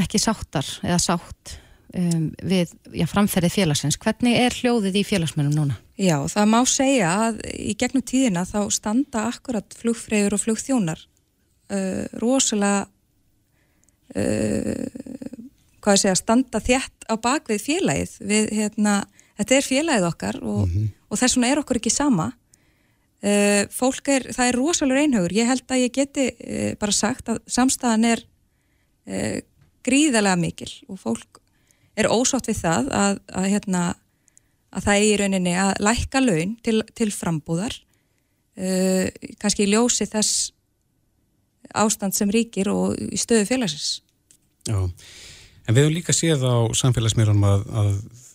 ekki 0.02 0.20
sáttar 0.20 0.68
eða 0.82 0.98
sátt 1.06 1.54
um, 1.94 2.26
við 2.42 2.74
já, 2.98 3.06
framferðið 3.08 3.56
félagsins. 3.60 4.00
Hvernig 4.02 4.42
er 4.42 4.58
hljóðið 4.58 4.98
í 4.98 5.06
félagsmennum 5.06 5.54
núna? 5.56 5.78
Já, 6.02 6.18
það 6.34 6.52
má 6.52 6.60
segja 6.66 7.14
að 7.28 7.40
í 7.54 7.76
gegnum 7.78 8.04
tíðina 8.04 8.44
þá 8.48 8.60
standa 8.74 9.28
akkurat 9.30 9.78
flugfröður 9.78 10.36
og 10.36 10.44
flugþjónar 10.44 11.06
uh, 11.72 12.04
rosalega 12.20 12.86
uh, 14.16 15.32
hvað 15.82 15.96
ég 15.96 16.02
segja, 16.04 16.18
standa 16.18 16.60
þjætt 16.62 17.08
á 17.10 17.14
bakvið 17.18 17.64
félagið 17.64 18.14
við, 18.30 18.50
hérna, 18.54 18.94
þetta 19.40 19.56
er 19.56 19.66
félagið 19.66 20.08
okkar 20.08 20.38
og, 20.42 20.62
mm 20.66 20.74
-hmm. 20.74 20.88
og 21.10 21.20
þess 21.20 21.36
vegna 21.36 21.50
er 21.50 21.62
okkur 21.62 21.80
ekki 21.80 21.92
sama 21.92 22.28
uh, 22.30 23.62
fólk 23.70 24.08
er, 24.08 24.28
það 24.34 24.48
er 24.48 24.58
rosalega 24.58 25.06
einhugur, 25.06 25.34
ég 25.34 25.50
held 25.50 25.66
að 25.66 25.84
ég 25.84 25.92
geti 25.92 26.28
uh, 26.30 26.72
bara 26.78 26.92
sagt 26.92 27.28
að 27.28 27.42
samstæðan 27.46 28.04
er 28.04 28.24
uh, 29.08 29.38
gríðarlega 29.82 30.38
mikil 30.38 30.72
og 30.88 31.00
fólk 31.00 31.40
er 31.96 32.08
ósátt 32.08 32.48
við 32.48 32.62
það 32.62 32.92
að, 32.96 33.18
að, 33.34 33.46
hérna, 33.52 33.82
að 34.72 34.84
það 34.86 34.96
er 34.96 35.08
í 35.08 35.16
rauninni 35.20 35.54
að 35.58 35.72
lækka 35.80 36.20
laun 36.20 36.56
til, 36.62 36.82
til 36.94 37.10
frambúðar 37.12 37.74
kannski 39.40 39.64
í 39.64 39.70
ljósi 39.72 40.04
þess 40.06 40.52
ástand 41.74 42.16
sem 42.16 42.30
ríkir 42.30 42.70
og 42.72 42.96
í 42.98 43.20
stöðu 43.20 43.48
félagsins 43.48 44.00
Já 44.68 44.88
En 45.68 45.76
við 45.76 45.86
höfum 45.86 45.96
líka 45.96 46.14
séð 46.14 46.42
á 46.42 46.56
samfélagsmýrunum 46.74 47.44
að, 47.46 47.64
að 47.70 47.90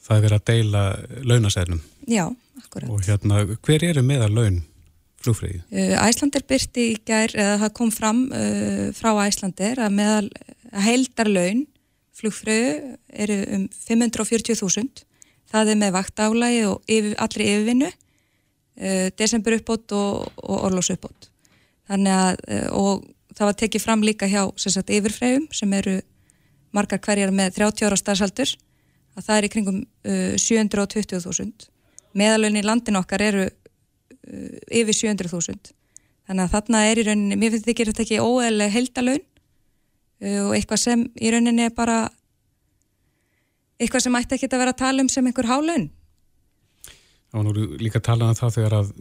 það 0.06 0.18
er 0.18 0.24
verið 0.24 0.38
að 0.38 0.46
deila 0.50 0.84
launasæðnum. 1.28 1.82
Já, 2.08 2.24
akkurat. 2.62 2.92
Og 2.94 3.08
hérna, 3.08 3.42
hver 3.68 3.86
eru 3.90 4.04
meðal 4.08 4.30
laun 4.32 4.62
flugfræði? 5.24 5.60
Uh, 5.74 5.96
Æslandir 6.06 6.46
byrti 6.48 6.86
í 6.94 7.00
gær, 7.08 7.34
eða 7.36 7.58
það 7.66 7.74
kom 7.80 7.92
fram 7.92 8.22
uh, 8.32 8.86
frá 8.96 9.12
Æslandir 9.26 9.82
að 9.84 9.98
meðal 10.00 10.30
að 10.72 10.88
heildar 10.88 11.32
laun 11.32 11.66
flugfræðu 12.18 12.96
eru 13.26 13.38
um 13.58 13.68
540.000. 13.76 15.04
Það 15.52 15.74
er 15.74 15.80
með 15.80 15.96
vaktálægi 15.96 16.64
og 16.68 16.92
yfir, 16.92 17.14
allri 17.24 17.52
yfirvinnu, 17.52 17.92
uh, 17.92 19.06
desember 19.20 19.60
uppbót 19.60 19.98
og, 20.00 20.32
og 20.48 20.66
orlós 20.70 20.94
uppbót. 20.96 21.30
Þannig 21.88 22.16
að, 22.20 22.42
og 22.76 23.06
það 23.38 23.50
var 23.50 23.58
tekið 23.62 23.84
fram 23.84 24.04
líka 24.06 24.30
hjá 24.30 24.42
sagt, 24.58 24.90
yfirfræðum 24.90 25.48
sem 25.56 25.74
eru 25.78 26.00
margar 26.76 27.02
hverjar 27.04 27.34
með 27.36 27.58
30 27.60 27.88
ára 27.88 28.00
starfsaldur 28.00 28.54
að 29.18 29.26
það 29.26 29.38
er 29.38 29.48
í 29.48 29.52
kringum 29.54 29.80
uh, 29.84 30.36
720.000 30.42 31.70
meðalögn 32.18 32.60
í 32.60 32.66
landin 32.66 33.00
okkar 33.00 33.24
eru 33.28 33.48
uh, 33.48 34.54
yfir 34.68 34.98
700.000 35.14 35.74
þannig 36.28 36.44
að 36.44 36.54
þarna 36.56 36.84
er 36.90 37.02
í 37.02 37.08
rauninni 37.08 37.40
mér 37.40 37.56
finnst 37.56 37.70
þetta 37.70 38.06
ekki 38.06 38.22
óeðlega 38.22 38.76
heldalögn 38.76 39.26
uh, 39.26 40.42
og 40.48 40.56
eitthvað 40.58 40.84
sem 40.84 41.06
í 41.16 41.34
rauninni 41.34 41.68
er 41.68 41.76
bara 41.78 42.00
eitthvað 43.78 44.08
sem 44.08 44.18
ætti 44.18 44.38
ekki 44.38 44.50
að 44.50 44.64
vera 44.64 44.74
að 44.74 44.82
tala 44.82 45.06
um 45.06 45.14
sem 45.14 45.30
einhver 45.30 45.50
hálögn 45.50 45.92
Það 47.28 47.42
var 47.42 47.46
nú 47.46 47.80
líka 47.82 48.00
að 48.00 48.08
tala 48.08 48.30
um 48.32 48.38
það 48.38 48.54
þegar 48.56 48.76
að 48.78 48.92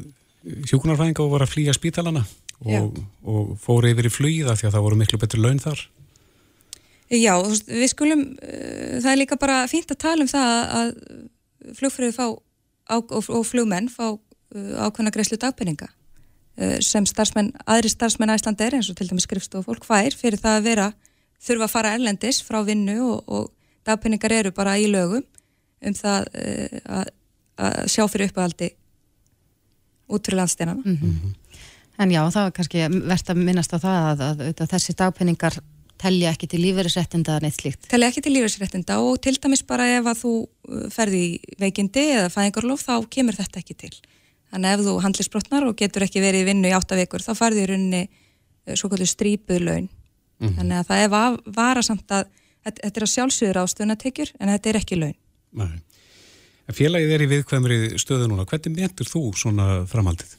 hjókunarfæðinga 0.66 1.26
voru 1.30 1.46
að 1.46 1.52
flýja 1.52 1.74
spítalana 1.76 2.24
og, 2.64 2.96
og 3.26 3.52
fóru 3.60 3.90
yfir 3.90 4.08
í 4.08 4.12
flýða 4.12 4.56
því 4.56 4.68
að 4.68 4.74
það 4.76 4.86
voru 4.86 4.98
miklu 5.00 5.20
betri 5.20 5.42
laun 5.42 5.60
þar 5.62 5.82
Já, 7.06 7.36
við 7.38 7.86
skulum, 7.92 8.22
uh, 8.42 8.96
það 8.98 9.10
er 9.12 9.20
líka 9.20 9.38
bara 9.38 9.60
fínt 9.70 9.92
að 9.94 10.00
tala 10.02 10.24
um 10.24 10.30
það 10.30 10.54
að 10.78 10.88
flugfröðu 11.78 12.14
fá 12.16 12.24
og, 12.26 13.12
og 13.14 13.44
flugmenn 13.46 13.90
fá 13.92 14.08
uh, 14.10 14.16
ákveðna 14.82 15.12
greiðslu 15.14 15.38
dagpenninga 15.42 15.86
uh, 15.86 16.78
sem 16.82 17.06
starfsmenn, 17.06 17.52
aðri 17.62 17.92
starfsmenn 17.92 18.34
æsland 18.34 18.64
er 18.64 18.78
eins 18.78 18.90
og 18.90 18.98
til 18.98 19.06
dæmis 19.10 19.28
skrifstof 19.28 19.68
fólk 19.68 19.86
fær 19.86 20.18
fyrir 20.18 20.40
það 20.42 20.58
að 20.58 20.66
vera, 20.66 20.88
þurfa 21.46 21.68
að 21.68 21.74
fara 21.76 21.94
erlendis 21.94 22.42
frá 22.42 22.58
vinnu 22.66 22.98
og, 23.04 23.22
og 23.30 23.52
dagpenningar 23.86 24.34
eru 24.40 24.54
bara 24.56 24.74
í 24.80 24.90
lögum 24.90 25.22
um 25.86 25.94
það 25.94 26.26
að, 26.90 27.14
að 27.60 27.80
sjá 27.92 28.02
fyrir 28.10 28.32
uppaldi 28.32 28.72
út 30.10 30.26
fyrir 30.26 30.40
landsteinana. 30.40 30.82
Mm 30.84 30.96
-hmm. 30.96 31.34
En 31.98 32.12
já, 32.12 32.20
það 32.28 32.42
var 32.42 32.52
kannski 32.58 32.84
verðt 32.92 33.32
að 33.32 33.40
minnast 33.40 33.72
á 33.72 33.78
það 33.80 34.06
að, 34.10 34.22
að, 34.26 34.44
að 34.60 34.70
þessi 34.74 34.94
dagpenningar 34.98 35.56
telja 36.00 36.32
ekki 36.34 36.48
til 36.50 36.60
lífeyrisréttinda 36.60 37.38
neitt 37.40 37.56
slíkt? 37.56 37.88
Telja 37.90 38.10
ekki 38.10 38.22
til 38.24 38.34
lífeyrisréttinda 38.34 38.98
og 39.00 39.18
til 39.24 39.36
dæmis 39.40 39.64
bara 39.66 39.88
ef 39.96 40.10
að 40.10 40.20
þú 40.20 40.32
uh, 40.44 40.84
ferði 40.92 41.22
í 41.24 41.56
veikindi 41.60 42.04
eða 42.18 42.30
fæðingarlof 42.34 42.84
þá 42.84 42.94
kemur 43.16 43.38
þetta 43.38 43.62
ekki 43.62 43.78
til. 43.80 43.92
Þannig 44.52 44.76
ef 44.76 44.84
þú 44.86 44.96
handlisbrotnar 45.06 45.66
og 45.68 45.76
getur 45.80 46.06
ekki 46.06 46.22
verið 46.24 46.44
í 46.44 46.48
vinnu 46.50 46.70
í 46.70 46.76
átta 46.76 46.98
vikur 46.98 47.24
þá 47.24 47.32
farði 47.38 47.64
í 47.64 47.68
rauninni 47.72 48.02
uh, 48.06 48.74
svo 48.76 48.92
kallur 48.92 49.10
strípuð 49.10 49.64
laun. 49.64 49.88
Mm 50.36 50.48
-hmm. 50.48 50.56
Þannig 50.58 50.78
að 50.78 50.88
það 50.90 51.02
er 51.02 51.54
varasamt 51.56 52.12
að 52.12 52.24
þetta 52.66 52.96
er 53.00 53.06
að 53.06 53.14
sjálfsögur 53.14 53.62
ástöðunatekjur 53.62 54.32
en 54.40 54.52
þetta 54.52 54.68
er 54.68 54.76
ekki 54.82 55.00
laun. 55.00 55.18
Nei. 55.56 55.80
Félagið 56.66 57.12
er 57.14 57.22
í 57.22 57.30
viðkvæmri 57.30 57.78
stöðu 58.02 58.26
núna. 58.28 58.44
Hvernig 58.44 58.74
metur 58.74 59.06
þú 59.06 59.30
svona 59.38 59.86
framhaldið? 59.86 60.34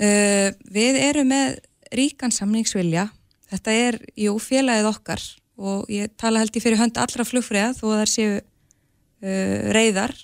Uh, 0.00 0.48
við 0.72 0.96
erum 0.96 1.28
með 1.28 1.58
ríkan 1.92 2.32
samningsvilja 2.32 3.10
þetta 3.50 3.74
er, 3.74 3.98
jú, 4.16 4.36
félagið 4.40 4.88
okkar 4.88 5.24
og 5.60 5.90
ég 5.92 6.12
tala 6.20 6.40
held 6.40 6.54
ég 6.56 6.64
fyrir 6.64 6.80
hönd 6.80 6.96
allra 7.00 7.26
flugfræða 7.26 7.74
þó 7.76 7.84
að 7.90 7.98
það 7.98 8.12
séu 8.14 8.36
uh, 8.38 9.58
reyðar 9.76 10.14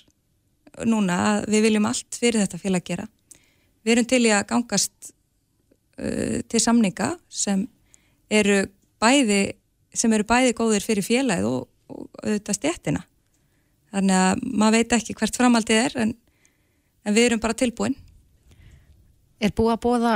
núna 0.87 1.17
að 1.27 1.47
við 1.53 1.67
viljum 1.67 1.87
allt 1.89 2.17
fyrir 2.17 2.43
þetta 2.43 2.61
félag 2.61 2.85
gera. 2.85 3.05
Við 3.85 3.93
erum 3.95 4.07
til 4.09 4.23
í 4.25 4.33
að 4.33 4.47
gangast 4.51 5.11
uh, 6.01 6.39
til 6.49 6.61
samninga 6.61 7.11
sem 7.29 7.67
eru 8.29 8.63
bæði, 9.01 9.41
sem 9.93 10.13
eru 10.13 10.25
bæði 10.27 10.57
góðir 10.57 10.85
fyrir 10.85 11.05
félagið 11.05 11.49
og, 11.49 11.69
og 11.93 12.23
auðvitað 12.23 12.59
stéttina. 12.59 13.05
Þannig 13.93 14.19
að 14.19 14.43
maður 14.51 14.77
veit 14.77 14.97
ekki 14.97 15.15
hvert 15.17 15.39
framhaldið 15.39 15.83
er 15.85 16.01
en, 16.03 16.17
en 17.07 17.15
við 17.15 17.29
erum 17.29 17.43
bara 17.43 17.57
tilbúin. 17.57 17.95
Er 19.37 19.53
búið 19.53 19.75
að 19.75 19.83
bóða 19.83 20.13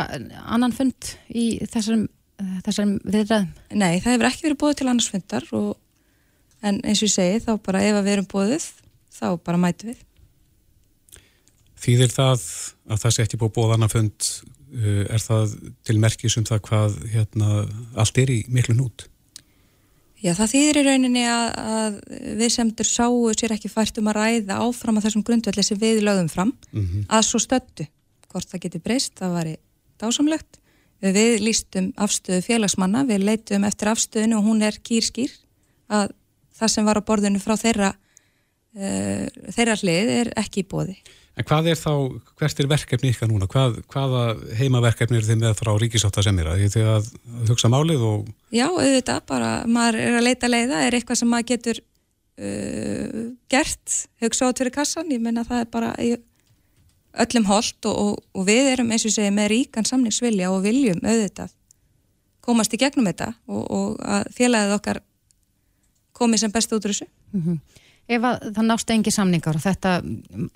annan 0.49 0.73
fund 0.73 1.13
í 1.29 1.59
þessum 1.69 2.07
þessar 2.65 2.93
viðræðum? 3.05 3.49
Nei, 3.77 3.99
það 4.01 4.15
hefur 4.15 4.29
ekki 4.29 4.47
verið 4.47 4.61
bóðið 4.63 4.79
til 4.79 4.87
annars 4.89 5.09
fundar 5.11 5.49
og, 5.57 5.67
en 6.65 6.79
eins 6.81 7.01
og 7.01 7.09
ég 7.09 7.13
segi 7.15 7.43
þá 7.45 7.51
bara 7.65 7.83
ef 7.85 7.99
við 7.99 8.15
erum 8.15 8.31
bóðið 8.31 8.65
þá 9.11 9.27
bara 9.45 9.61
mætu 9.61 9.91
við. 9.91 10.01
Þýðir 11.81 12.13
það 12.13 12.47
að 12.93 13.03
það 13.03 13.13
sé 13.15 13.25
ekki 13.25 13.39
búið 13.41 13.55
bóð 13.57 13.75
annar 13.75 13.93
fund 13.93 14.27
uh, 14.27 15.05
er 15.05 15.23
það 15.23 15.55
til 15.87 15.97
merkis 16.01 16.37
um 16.37 16.49
það 16.49 16.65
hvað 16.67 16.99
hérna, 17.13 17.63
allt 18.01 18.21
er 18.21 18.33
í 18.33 18.41
miklu 18.53 18.77
nút? 18.77 19.07
Já, 20.21 20.35
það 20.37 20.51
þýðir 20.51 20.77
í 20.77 20.81
rauninni 20.85 21.21
að, 21.25 21.47
að 21.57 21.95
við 22.37 22.51
semdur 22.53 22.85
sáu 22.85 23.31
sér 23.33 23.55
ekki 23.55 23.71
fært 23.73 23.97
um 23.97 24.11
að 24.11 24.19
ræða 24.19 24.59
áfram 24.67 24.99
að 24.99 25.07
þessum 25.07 25.23
grundvelli 25.25 25.65
sem 25.65 25.79
við 25.81 26.03
lögum 26.05 26.29
fram 26.29 26.51
mm 26.69 26.83
-hmm. 26.83 27.07
að 27.09 27.25
svo 27.25 27.41
stöldu 27.41 27.87
hvort 28.31 28.49
það 28.49 28.65
getur 28.65 28.85
breyst, 28.87 29.15
það 29.19 29.37
var 29.37 29.51
í 29.51 29.55
dásamlegt 30.01 30.61
Við 31.01 31.39
lístum 31.41 31.87
afstöðu 31.97 32.43
félagsmanna, 32.45 33.01
við 33.09 33.23
leitum 33.25 33.63
eftir 33.65 33.89
afstöðinu 33.89 34.37
og 34.37 34.45
hún 34.45 34.61
er 34.65 34.77
kýrskýr 34.85 35.33
að 35.89 36.13
það 36.59 36.73
sem 36.75 36.85
var 36.85 37.01
á 37.01 37.07
borðinu 37.07 37.41
frá 37.41 37.55
þeirra, 37.57 37.89
uh, 38.77 39.25
þeirra 39.55 39.79
hlið 39.81 40.13
er 40.19 40.31
ekki 40.37 40.61
í 40.61 40.69
bóði. 40.69 40.99
En 41.39 41.47
hvað 41.47 41.71
er 41.71 41.79
þá, 41.79 41.93
hvert 42.37 42.61
er 42.61 42.69
verkefni 42.69 43.13
ykkar 43.15 43.31
núna? 43.31 43.47
Hvað, 43.49 43.79
hvaða 43.89 44.23
heimaverkefni 44.59 45.17
er 45.17 45.25
þið 45.25 45.41
með 45.41 45.57
frá 45.57 45.71
ríkisáta 45.81 46.21
sem 46.21 46.41
er? 46.43 46.51
Þið 46.69 46.89
að 46.93 47.11
hugsa 47.49 47.71
málið 47.71 48.03
og... 48.05 48.29
Já, 48.53 48.67
auðvitað, 48.67 49.23
bara 49.31 49.53
maður 49.65 50.01
er 50.03 50.19
að 50.19 50.27
leita 50.27 50.51
leiða, 50.51 50.83
er 50.85 50.99
eitthvað 50.99 51.23
sem 51.23 51.31
maður 51.33 51.49
getur 51.55 51.81
uh, 51.81 53.21
gert, 53.49 54.01
hugsa 54.21 54.51
át 54.51 54.61
fyrir 54.61 54.75
kassan, 54.75 55.09
ég 55.15 55.23
menna 55.23 55.47
það 55.47 55.65
er 55.65 55.71
bara... 55.73 55.95
Ég, 56.05 56.21
öllum 57.11 57.47
holdt 57.49 57.85
og, 57.89 57.97
og, 57.97 58.21
og 58.33 58.45
við 58.47 58.71
erum 58.73 58.91
eins 58.91 59.05
og 59.05 59.13
segja 59.15 59.33
með 59.35 59.51
ríkan 59.55 59.87
samningsvilja 59.87 60.51
og 60.51 60.63
viljum 60.63 61.01
auðvitað 61.03 61.51
komast 62.41 62.73
í 62.73 62.79
gegnum 62.81 63.09
þetta 63.09 63.33
og, 63.47 63.63
og 63.69 63.99
að 64.01 64.29
félagið 64.35 64.75
okkar 64.77 65.01
komið 66.17 66.43
sem 66.43 66.53
best 66.53 66.73
út 66.73 66.85
úr 66.85 66.93
þessu. 66.93 67.07
Mm 67.33 67.43
-hmm. 67.43 67.59
Ef 68.11 68.23
að, 68.27 68.37
það 68.55 68.65
nást 68.67 68.89
engi 68.91 69.11
samningar 69.11 69.55
og 69.55 69.63
þetta, 69.63 69.91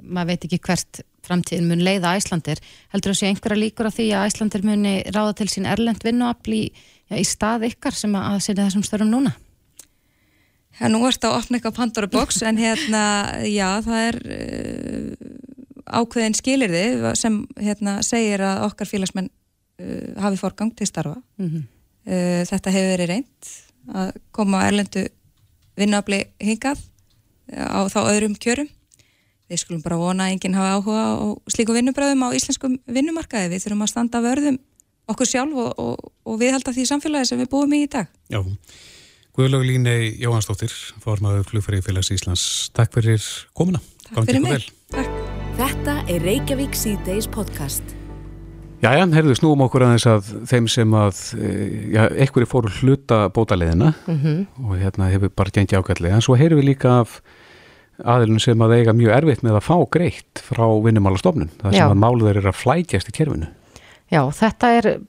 maður 0.02 0.28
veit 0.28 0.46
ekki 0.46 0.60
hvert 0.60 1.02
framtíðin 1.26 1.70
mun 1.70 1.84
leiða 1.86 2.16
Æslandir, 2.18 2.60
heldur 2.92 3.14
það 3.14 3.20
sé 3.20 3.28
einhverja 3.30 3.62
líkur 3.62 3.88
af 3.88 3.96
því 3.96 4.08
að 4.12 4.28
Æslandir 4.28 4.66
muni 4.66 4.96
ráða 5.16 5.34
til 5.40 5.48
sín 5.48 5.70
erlend 5.70 6.04
vinnuafli 6.04 6.62
í 7.10 7.24
stað 7.24 7.70
ykkar 7.70 7.94
sem 7.94 8.16
að 8.16 8.40
sinna 8.44 8.68
þessum 8.68 8.84
störum 8.84 9.12
núna? 9.14 9.36
Já, 10.80 10.90
nú 10.92 11.06
ert 11.08 11.24
að 11.24 11.38
opna 11.38 11.58
eitthvað 11.58 11.78
Pandora 11.78 12.08
box 12.12 12.42
en 12.44 12.58
hérna, 12.58 13.04
já, 13.48 13.80
það 13.86 14.00
er 14.10 14.18
uh, 14.26 15.14
ákveðin 15.86 16.38
skilirði 16.38 17.14
sem 17.20 17.42
hérna, 17.62 18.00
segir 18.06 18.44
að 18.46 18.66
okkar 18.70 18.90
félagsmenn 18.90 19.30
uh, 19.30 20.16
hafi 20.24 20.40
forgang 20.42 20.74
til 20.76 20.88
starfa 20.90 21.16
mm 21.38 21.48
-hmm. 21.50 21.64
uh, 22.10 22.42
þetta 22.50 22.74
hefur 22.74 22.92
verið 22.96 23.12
reynd 23.14 23.54
að 23.94 24.12
koma 24.32 24.66
á 24.66 24.68
erlendu 24.68 25.08
vinnuafli 25.78 26.24
hingað 26.42 26.80
á 27.54 27.86
þá 27.92 28.00
öðrum 28.10 28.36
kjörum. 28.40 28.70
Við 29.46 29.62
skulum 29.62 29.84
bara 29.86 30.00
vona 30.02 30.26
að 30.26 30.32
enginn 30.34 30.58
hafa 30.58 30.80
áhuga 30.80 31.04
á 31.06 31.26
slíku 31.54 31.76
vinnubröðum 31.76 32.26
á 32.26 32.34
íslenskum 32.34 32.80
vinnumarkaði. 32.90 33.52
Við 33.54 33.66
þurfum 33.66 33.86
að 33.86 33.92
standa 33.92 34.22
vörðum 34.26 34.58
okkur 35.12 35.30
sjálf 35.30 35.54
og, 35.54 35.72
og, 35.78 36.12
og 36.26 36.42
viðhalda 36.42 36.74
því 36.74 36.88
samfélagi 36.90 37.30
sem 37.30 37.44
við 37.44 37.52
búum 37.54 37.78
í 37.78 37.84
í 37.86 37.92
dag. 37.92 38.10
Já, 38.34 38.42
Guðlaug 39.36 39.68
Línei 39.68 40.16
Jóhansdóttir, 40.24 40.74
formaður 41.04 41.50
Flugfæri 41.50 41.84
félags 41.86 42.14
Íslands. 42.16 42.72
Takk 42.74 42.96
fyrir 42.96 43.22
komuna. 43.54 43.84
Takk 44.08 44.32
fyrir 44.32 44.46
mig. 44.48 44.70
Takk. 44.96 45.35
Þetta 45.56 45.94
er 46.12 46.20
Reykjavík 46.20 46.74
C-Days 46.76 47.30
podcast. 47.32 47.94
Jæja, 48.84 49.06
herðu 49.16 49.38
snúum 49.40 49.62
okkur 49.64 49.86
aðeins 49.86 50.04
að 50.12 50.32
þeim 50.52 50.66
sem 50.68 50.96
að, 51.00 51.22
eh, 51.40 51.76
já, 51.94 52.02
einhverju 52.12 52.50
fóru 52.52 52.72
hluta 52.82 53.30
bótaleðina 53.32 53.94
mm 53.94 54.18
-hmm. 54.20 54.42
og 54.68 54.74
hérna 54.82 55.08
hefur 55.14 55.32
bara 55.32 55.54
gengið 55.56 55.80
ágætlega, 55.80 56.16
en 56.16 56.22
svo 56.22 56.36
heyrum 56.36 56.60
við 56.60 56.76
líka 56.76 57.00
af 57.00 57.22
aðilun 58.04 58.40
sem 58.40 58.60
að 58.60 58.74
eiga 58.76 58.94
mjög 58.94 59.16
erfitt 59.16 59.44
með 59.44 59.56
að 59.56 59.64
fá 59.64 59.78
greitt 59.90 60.44
frá 60.44 60.68
vinnumálastofnun, 60.84 61.50
það 61.64 61.72
sem 61.72 61.88
já. 61.88 61.92
að 61.92 62.04
máluður 62.04 62.38
er 62.38 62.48
að 62.52 62.60
flækjast 62.60 63.08
í 63.08 63.16
kerfinu. 63.16 63.48
Já, 64.12 64.22
þetta 64.32 64.68
er 64.68 65.00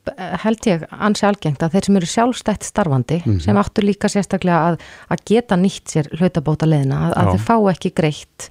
held 0.46 0.66
ég 0.66 0.86
ansi 0.90 1.26
algengt 1.26 1.62
að 1.62 1.72
þeir 1.72 1.84
sem 1.84 1.96
eru 1.96 2.06
sjálfstætt 2.06 2.62
starfandi 2.62 3.18
mm 3.18 3.32
-hmm. 3.32 3.40
sem 3.40 3.56
áttur 3.56 3.82
líka 3.82 4.08
sérstaklega 4.08 4.70
að, 4.70 4.80
að 5.10 5.18
geta 5.26 5.56
nýtt 5.56 5.90
sér 5.90 6.06
hlutabótaleðina, 6.14 7.10
að, 7.10 7.12
að 7.16 7.30
þeir 7.34 7.44
fá 7.50 7.56
ekki 7.74 7.90
greitt 7.90 8.50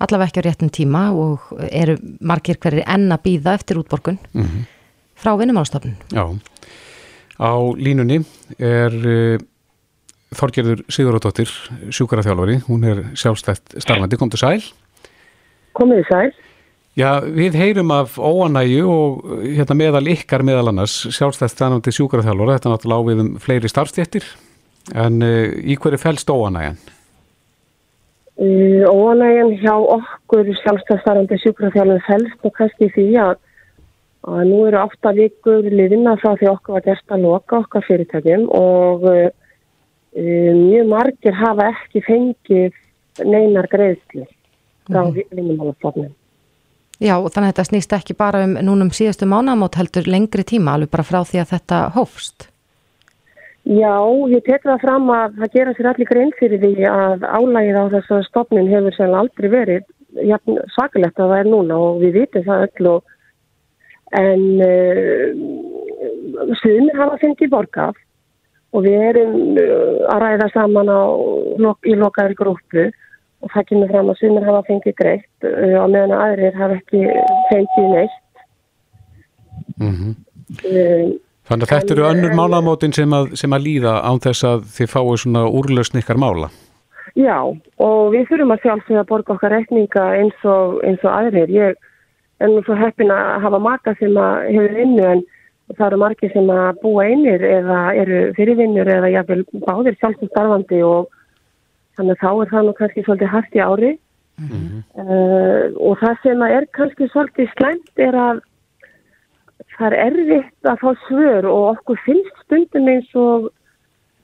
allavega 0.00 0.30
ekki 0.30 0.42
á 0.42 0.46
réttum 0.48 0.72
tíma 0.72 1.04
og 1.12 1.50
eru 1.70 1.96
margir 2.20 2.58
hverjir 2.60 2.86
enn 2.88 3.10
að 3.12 3.24
býða 3.26 3.54
eftir 3.58 3.80
útborgun 3.80 4.18
mm 4.32 4.42
-hmm. 4.42 4.66
frá 5.16 5.36
vinnumálstofnun. 5.38 5.96
Já, 6.12 6.24
á 7.38 7.52
línunni 7.76 8.24
er 8.58 8.92
uh, 8.92 9.38
Þorgerður 10.30 10.84
Sigurðardóttir, 10.86 11.50
sjúkaraþjálfari, 11.90 12.60
hún 12.68 12.84
er 12.86 13.02
sjálfstætt 13.18 13.74
starfandi, 13.82 14.16
kom 14.16 14.30
til 14.30 14.38
sæl. 14.38 14.62
Komið 15.74 16.04
sæl. 16.06 16.30
Já, 16.94 17.20
við 17.22 17.56
heyrum 17.58 17.90
af 17.90 18.14
óanægu 18.18 18.84
og 18.86 19.24
hérna 19.42 19.74
meðal 19.74 20.06
ykkar 20.06 20.42
meðal 20.46 20.68
annars, 20.70 20.94
sjálfstætt 21.10 21.50
starfandi 21.50 21.90
sjúkaraþjálfari, 21.90 22.54
þetta 22.54 22.68
er 22.68 22.74
náttúrulega 22.76 23.02
ávið 23.02 23.24
um 23.24 23.32
fleiri 23.42 23.68
starfstjættir, 23.68 24.24
en 24.94 25.18
uh, 25.22 25.50
í 25.66 25.74
hverju 25.74 25.98
fælst 25.98 26.30
óanægan? 26.30 26.78
Óanægjan 28.40 29.50
hjá 29.60 29.74
okkur 29.76 30.48
sjálfstæðstarfandi 30.62 31.36
sjúkrafjálfum 31.42 32.00
fælst 32.06 32.46
og 32.48 32.54
kannski 32.56 32.88
því 32.94 33.06
að, 33.20 33.34
að 34.32 34.44
nú 34.48 34.60
eru 34.68 34.80
átta 34.80 35.12
vikur 35.16 35.66
liðina 35.68 36.14
frá 36.22 36.32
því 36.40 36.48
okkur 36.54 36.78
var 36.78 36.86
gert 36.86 37.12
að 37.12 37.26
loka 37.26 37.58
okkar 37.60 37.84
fyrirtækjum 37.84 38.46
og 38.56 39.04
uh, 39.10 39.28
mjög 40.16 40.88
margir 40.88 41.36
hafa 41.36 41.68
ekki 41.74 42.04
fengið 42.06 42.80
neinar 43.28 43.68
greiðsli 43.68 44.24
frá 44.88 45.04
mm. 45.04 45.20
vinnumálaflofnum. 45.36 46.14
Já, 47.00 47.14
þannig 47.16 47.46
að 47.46 47.50
þetta 47.52 47.68
snýst 47.68 47.92
ekki 47.96 48.16
bara 48.16 48.42
um 48.44 48.56
núnum 48.60 48.90
síðastu 48.92 49.28
mánamót 49.28 49.78
heldur 49.80 50.08
lengri 50.08 50.44
tíma 50.44 50.74
alveg 50.76 50.90
bara 50.92 51.06
frá 51.08 51.22
því 51.24 51.44
að 51.44 51.52
þetta 51.54 51.84
hófst. 51.94 52.49
Já, 53.68 53.92
ég 54.32 54.40
tek 54.46 54.62
það 54.64 54.80
fram 54.80 55.10
að 55.12 55.34
það 55.36 55.54
gera 55.54 55.72
sér 55.76 55.88
allir 55.90 56.08
grein 56.08 56.30
fyrir 56.38 56.60
því 56.62 56.86
að 56.88 57.26
álægið 57.28 57.76
á 57.76 57.84
þess 57.92 58.14
að 58.16 58.28
stopnin 58.30 58.70
hefur 58.72 58.96
sem 58.96 59.12
aldrei 59.14 59.48
verið 59.52 59.84
ja, 60.24 60.38
sakalegt 60.76 61.20
að 61.20 61.34
það 61.34 61.42
er 61.42 61.50
núna 61.50 61.76
og 61.76 62.00
við 62.00 62.22
vitum 62.22 62.46
það 62.46 62.64
öll 62.66 62.88
og 62.94 63.16
en 64.16 64.46
uh, 64.64 65.28
sumir 66.62 66.96
hafa 66.98 67.20
fengið 67.20 67.52
borgaf 67.52 68.00
og 68.72 68.88
við 68.88 69.06
erum 69.10 69.36
uh, 69.60 70.08
að 70.08 70.24
ræða 70.24 70.50
saman 70.56 70.88
á, 70.88 71.02
í 71.84 71.94
lokaður 72.00 72.36
grúpu 72.40 72.88
og 72.88 73.52
það 73.52 73.68
kemur 73.70 73.92
fram 73.92 74.10
að 74.10 74.20
sumir 74.24 74.48
hafa 74.48 74.66
fengið 74.72 74.98
greitt 75.04 75.46
uh, 75.46 75.76
og 75.84 75.92
meðan 75.92 76.16
aðrir 76.16 76.56
hafa 76.56 76.80
ekki 76.80 77.04
fengið 77.52 77.92
neitt. 77.92 78.46
Mm 79.76 79.92
Þannig 81.50 81.66
að 81.66 81.80
þetta 81.80 81.94
eru 81.96 82.04
önnur 82.06 82.34
málamótin 82.38 82.92
sem 82.94 83.14
að, 83.16 83.32
sem 83.40 83.54
að 83.56 83.64
líða 83.64 83.96
án 84.06 84.20
þess 84.22 84.46
að 84.46 84.66
þið 84.76 84.90
fáið 84.92 85.16
svona 85.24 85.40
úrlausn 85.50 85.98
ykkar 85.98 86.20
mála. 86.22 86.50
Já, 87.18 87.38
og 87.82 88.00
við 88.14 88.28
þurfum 88.28 88.54
að 88.54 88.60
sjálfsögja 88.64 89.02
að 89.02 89.08
borga 89.08 89.34
okkar 89.34 89.54
rekninga 89.56 90.04
eins 90.20 90.44
og, 90.46 90.76
eins 90.86 91.02
og 91.02 91.10
aðrir. 91.10 91.50
Ég 91.50 91.80
er 92.40 92.52
nú 92.52 92.62
svo 92.62 92.76
heppin 92.78 93.10
að 93.10 93.30
hafa 93.44 93.60
maka 93.62 93.94
sem 93.98 94.14
að 94.14 94.44
hefur 94.54 94.76
vinnu 94.78 95.08
en 95.08 95.24
það 95.74 95.86
eru 95.88 95.98
margir 96.02 96.32
sem 96.34 96.52
að 96.54 96.78
búa 96.84 97.06
einir 97.10 97.42
eða 97.46 97.80
eru 97.98 98.20
fyrirvinnur 98.38 98.92
eða 98.94 99.10
jáfnvel 99.16 99.42
báðir 99.66 99.98
sjálfsögja 99.98 100.30
starfandi 100.30 100.84
og 100.86 101.10
þannig 101.98 102.14
að 102.14 102.22
þá 102.22 102.30
er 102.30 102.52
það 102.54 102.68
nú 102.68 102.76
kannski 102.78 103.04
svolítið 103.06 103.34
hægt 103.34 103.58
í 103.58 103.64
ári. 103.64 103.92
Mm 104.40 104.48
-hmm. 104.48 104.78
uh, 105.02 105.64
og 105.88 105.98
það 106.00 106.14
sem 106.22 106.42
er 106.42 106.66
kannski 106.78 107.10
svolítið 107.10 107.50
slæmt 107.58 108.06
er 108.06 108.14
að 108.14 108.40
það 109.80 109.94
er 109.96 110.02
erfitt 110.04 110.68
að 110.68 110.82
fá 110.82 110.90
svör 111.06 111.48
og 111.48 111.66
okkur 111.74 112.00
finnst 112.04 112.44
stundum 112.44 112.88
eins 112.92 113.14
og 113.16 113.48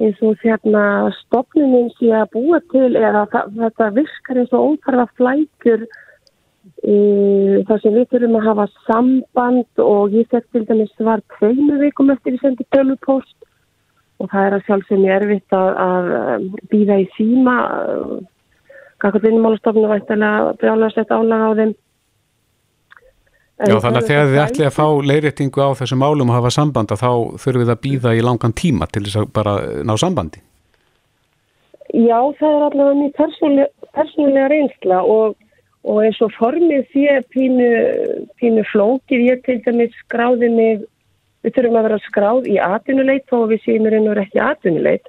eins 0.02 0.18
og 0.24 0.42
hérna 0.44 0.82
stopnuminn 1.22 1.88
sé 1.96 2.10
að 2.12 2.34
búa 2.34 2.60
til 2.72 2.90
eða 3.00 3.24
þetta 3.32 3.92
virkar 3.96 4.42
eins 4.42 4.52
og 4.52 4.74
óþarfa 4.74 5.06
flækjur 5.20 5.86
e, 5.86 6.96
þar 7.68 7.80
sem 7.82 7.96
við 7.96 8.08
þurfum 8.12 8.38
að 8.40 8.48
hafa 8.50 8.66
samband 8.84 9.84
og 9.86 10.16
ég 10.18 10.28
fekk 10.34 10.50
til 10.52 10.66
dæmis 10.68 10.92
svar 10.98 11.24
tveimu 11.38 11.80
vikum 11.80 12.12
eftir 12.12 12.36
ég 12.36 12.44
sendi 12.44 12.68
tölupost 12.76 13.36
og 14.20 14.28
það 14.32 14.46
er 14.48 14.56
að 14.56 14.66
sjálfsögni 14.68 15.12
erfitt 15.12 15.56
að, 15.56 15.80
að 15.88 16.46
býða 16.72 17.00
í 17.00 17.08
síma 17.16 17.56
kakar 19.00 19.24
vinnumálastofnum 19.24 19.92
væntlega 19.92 20.54
brjálega 20.60 20.94
sett 20.94 21.12
álaga 21.12 21.52
á 21.52 21.58
þeim 21.58 21.74
Já, 23.56 23.78
þannig 23.80 24.02
að 24.02 24.10
þegar 24.10 24.26
þið 24.28 24.42
ætli 24.42 24.64
að 24.66 24.74
fá 24.76 24.86
leiðréttingu 25.08 25.62
á 25.64 25.68
þessum 25.78 26.02
málum 26.04 26.28
og 26.28 26.36
hafa 26.36 26.50
sambanda 26.52 26.98
þá 27.00 27.08
þurfum 27.40 27.62
við 27.62 27.70
að 27.72 27.80
býða 27.86 28.12
í 28.12 28.24
langan 28.26 28.52
tíma 28.52 28.88
til 28.92 29.06
þess 29.06 29.20
að 29.22 29.30
bara 29.38 29.54
ná 29.80 29.94
sambandi. 29.96 30.42
Já, 31.96 32.18
það 32.36 32.50
er 32.50 32.66
allavega 32.66 32.98
mjög 32.98 33.14
persónulega, 33.16 33.88
persónulega 33.96 34.50
reynsla 34.52 35.00
og, 35.08 35.38
og 35.88 36.02
eins 36.04 36.20
og 36.20 36.34
formið 36.36 36.84
því 36.92 37.06
pínu, 37.32 37.70
pínu 38.36 38.66
flókir 38.74 39.24
ég 39.24 39.40
til 39.48 39.62
dæmis 39.64 39.96
skráði 40.02 40.52
mig, 40.52 40.84
við 41.40 41.56
þurfum 41.56 41.80
að 41.80 41.88
vera 41.88 42.02
skráð 42.10 42.52
í 42.52 42.60
atvinnuleit 42.60 43.24
þó 43.32 43.46
við 43.54 43.64
séum 43.64 43.88
er 43.88 43.96
einhver 43.96 44.24
ekki 44.26 44.44
atvinnuleit 44.50 45.08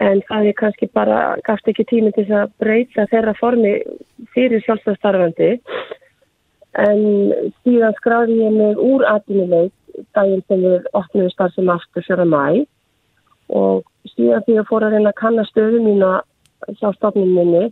en 0.00 0.24
það 0.24 0.48
er 0.48 0.56
kannski 0.56 0.88
bara, 0.94 1.20
gafst 1.44 1.68
ekki 1.68 1.84
tími 1.90 2.16
til 2.16 2.30
að 2.32 2.48
breyta 2.62 3.04
þeirra 3.12 3.36
formi 3.36 3.76
fyrir 4.32 4.64
sjálfstæðstarfandi 4.64 5.56
og 5.58 6.06
en 6.78 7.00
síðan 7.64 7.96
skráði 7.98 8.38
ég 8.42 8.54
mig 8.54 8.80
úr 8.82 9.04
atvinnuleit 9.10 9.74
daginn 10.14 10.44
sem 10.46 10.62
við 10.62 10.86
opnum 10.98 11.30
starfsum 11.32 11.70
aftur 11.74 12.04
fjöra 12.06 12.26
mæ 12.28 12.64
og 13.48 13.84
síðan 14.14 14.44
því 14.46 14.58
að 14.60 14.68
fóra 14.68 14.88
að 14.88 14.96
reyna 14.96 15.12
að 15.12 15.20
kanna 15.22 15.44
stöðu 15.48 15.82
mína 15.82 16.12
hjá 16.78 16.90
stofnum 16.96 17.34
minni 17.34 17.64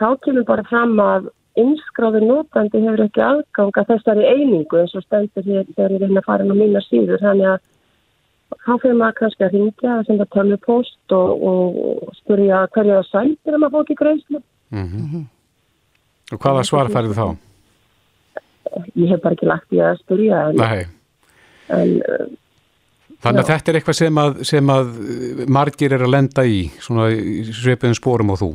þá 0.00 0.08
kemur 0.24 0.46
bara 0.48 0.66
fram 0.70 0.96
að 1.02 1.30
innskráður 1.60 2.26
notandi 2.26 2.82
hefur 2.82 3.04
ekki 3.04 3.22
aðganga 3.22 3.86
þessari 3.90 4.26
einingu 4.26 4.80
eins 4.80 4.96
og 4.98 5.04
stendur 5.06 5.46
hér 5.46 5.68
þegar 5.76 5.94
ég 5.94 6.02
reyna 6.02 6.22
að 6.22 6.28
fara 6.30 6.46
inn 6.46 6.54
á 6.54 6.56
mína 6.58 6.82
síður 6.88 7.22
þannig 7.22 7.52
að 7.52 7.62
þá 8.64 8.72
fyrir 8.82 8.98
maður 8.98 9.18
kannski 9.20 9.46
að 9.46 9.56
ringja 9.58 9.94
að 9.94 10.04
senda 10.08 10.26
tölvupost 10.34 11.14
og, 11.14 11.46
og 11.50 12.18
spurja 12.18 12.66
hverja 12.74 13.00
það 13.00 13.10
sætir 13.12 13.54
að 13.54 13.62
maður 13.62 13.76
fór 13.76 13.86
ekki 13.86 14.00
greiðslu 14.02 14.40
mm 14.74 14.86
-hmm. 14.90 15.24
Og 16.32 16.40
hvaða 16.40 16.62
svar 16.64 16.88
færðu 16.90 17.14
þá? 17.14 17.26
Ég 18.94 19.10
hef 19.12 19.22
bara 19.24 19.36
ekki 19.36 19.50
lagt 19.50 19.74
í 19.74 19.82
að 19.82 20.00
spyrja 20.02 20.46
en, 20.50 20.94
en 21.74 21.94
Þannig 23.24 23.40
að 23.40 23.48
já. 23.48 23.54
þetta 23.54 23.70
er 23.70 23.76
eitthvað 23.78 23.96
sem 23.96 24.18
að, 24.20 24.38
sem 24.44 24.70
að 24.74 24.88
margir 25.56 25.94
er 25.96 26.02
að 26.04 26.12
lenda 26.12 26.44
í 26.44 26.58
svona 26.84 27.06
sveipiðum 27.56 27.96
spórum 27.96 28.32
og 28.34 28.40
þú? 28.42 28.50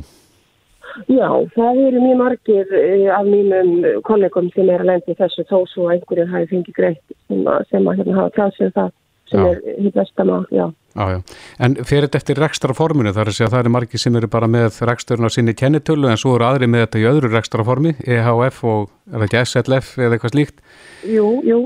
Já, 1.10 1.26
það 1.54 1.80
eru 1.86 2.02
mjög 2.04 2.18
margir 2.20 2.72
eh, 2.76 3.08
af 3.14 3.26
mínum 3.26 3.72
kollegum 4.06 4.50
sem 4.54 4.70
er 4.70 4.84
að 4.84 4.92
lenda 4.92 5.12
í 5.12 5.18
þessu 5.18 5.46
þó 5.48 5.56
svo 5.70 5.88
einhverju 5.90 6.26
hafi 6.30 6.50
fengið 6.52 6.76
greitt 6.76 7.16
sem 7.26 7.42
að, 7.50 7.66
sem 7.70 7.88
að 7.88 8.00
hérna 8.00 8.18
hafa 8.18 8.34
tjáðsum 8.36 8.72
það 8.76 8.92
sem 9.30 9.40
já. 9.40 9.50
er 9.54 9.80
hitt 9.86 9.96
vestamál, 9.96 10.44
já 10.50 10.68
Já. 10.90 11.20
En 11.62 11.76
fyrir 11.86 12.08
þetta 12.08 12.18
eftir 12.18 12.38
rekstraforminu 12.42 13.12
þar 13.14 13.28
er 13.28 13.30
að 13.30 13.36
segja 13.36 13.48
að 13.48 13.52
það 13.54 13.60
eru 13.62 13.72
margi 13.76 13.98
sem 14.02 14.16
eru 14.18 14.30
bara 14.30 14.48
með 14.50 14.80
reksturinn 14.90 15.28
á 15.28 15.30
sinni 15.30 15.54
kennitölu 15.54 16.10
en 16.10 16.18
svo 16.18 16.34
eru 16.34 16.48
aðri 16.48 16.66
með 16.66 16.82
þetta 16.84 16.98
í 17.02 17.04
öðru 17.12 17.30
rekstraformi, 17.30 17.92
EHF 18.02 18.64
og 18.66 18.88
er 19.06 19.20
það 19.20 19.26
ekki 19.28 19.42
SLF 19.44 19.92
eða 20.00 20.16
eitthvað 20.16 20.34
slíkt? 20.34 20.64
Jú, 21.06 21.28
jú. 21.46 21.60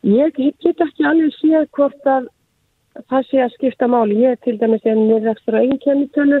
Ég, 0.00 0.40
ég 0.40 0.56
get 0.64 0.80
ekki 0.80 1.04
alveg 1.06 1.36
séð 1.36 1.68
hvort 1.76 2.08
að 2.08 2.30
það 3.10 3.28
sé 3.28 3.42
að 3.44 3.52
skipta 3.58 3.88
máli. 3.90 4.16
Ég 4.24 4.34
er 4.34 4.40
til 4.46 4.56
dæmis 4.62 4.88
en 4.88 5.04
með 5.10 5.28
rekstur 5.28 5.58
á 5.58 5.60
einn 5.60 5.76
kennitölu 5.84 6.40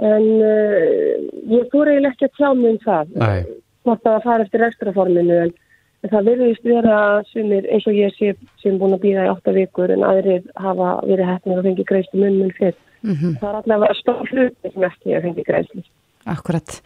en 0.00 0.28
uh, 0.38 1.16
ég 1.50 1.66
fór 1.72 1.90
eiginlega 1.90 2.14
ekki 2.14 2.30
að 2.30 2.38
tjá 2.38 2.48
mig 2.54 2.70
um 2.76 2.80
það. 2.86 3.12
Nei. 3.18 3.40
Hvort 3.84 4.06
að 4.06 4.14
það 4.14 4.26
fara 4.28 4.46
eftir 4.46 4.64
rekstraforminu 4.64 5.42
en 5.48 5.52
En 6.00 6.08
það 6.08 6.28
verðist 6.30 6.64
vera 6.64 6.98
sumir 7.28 7.66
eins 7.68 7.86
og 7.86 7.92
ég 7.98 8.14
sé 8.16 8.32
sem 8.62 8.78
búin 8.80 8.94
að 8.96 9.02
býða 9.04 9.26
í 9.26 9.32
8 9.34 9.52
vikur 9.52 9.90
en 9.92 10.04
aðrir 10.08 10.46
hafa 10.56 10.94
verið 11.04 11.28
hættin 11.28 11.56
að 11.58 11.62
fengi 11.68 11.84
greiðslu 11.90 12.20
mun 12.22 12.38
mun 12.38 12.52
fyrr. 12.56 12.76
Mm 13.02 13.14
-hmm. 13.16 13.38
Það 13.40 13.48
er 13.50 13.58
allavega 13.60 13.94
stór 14.00 14.28
hluti 14.32 14.72
sem 14.72 14.82
ekki 14.88 15.16
að 15.16 15.22
fengi 15.22 15.44
greiðslu. 15.44 15.82
Akkurat. 16.26 16.80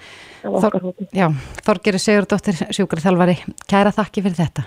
Þorgeri 1.64 1.98
Sigurdóttir, 1.98 2.55
sjúkraþjálfari, 2.70 3.37
kæra 3.70 3.90
þakki 3.94 4.22
fyrir 4.22 4.38
þetta. 4.38 4.62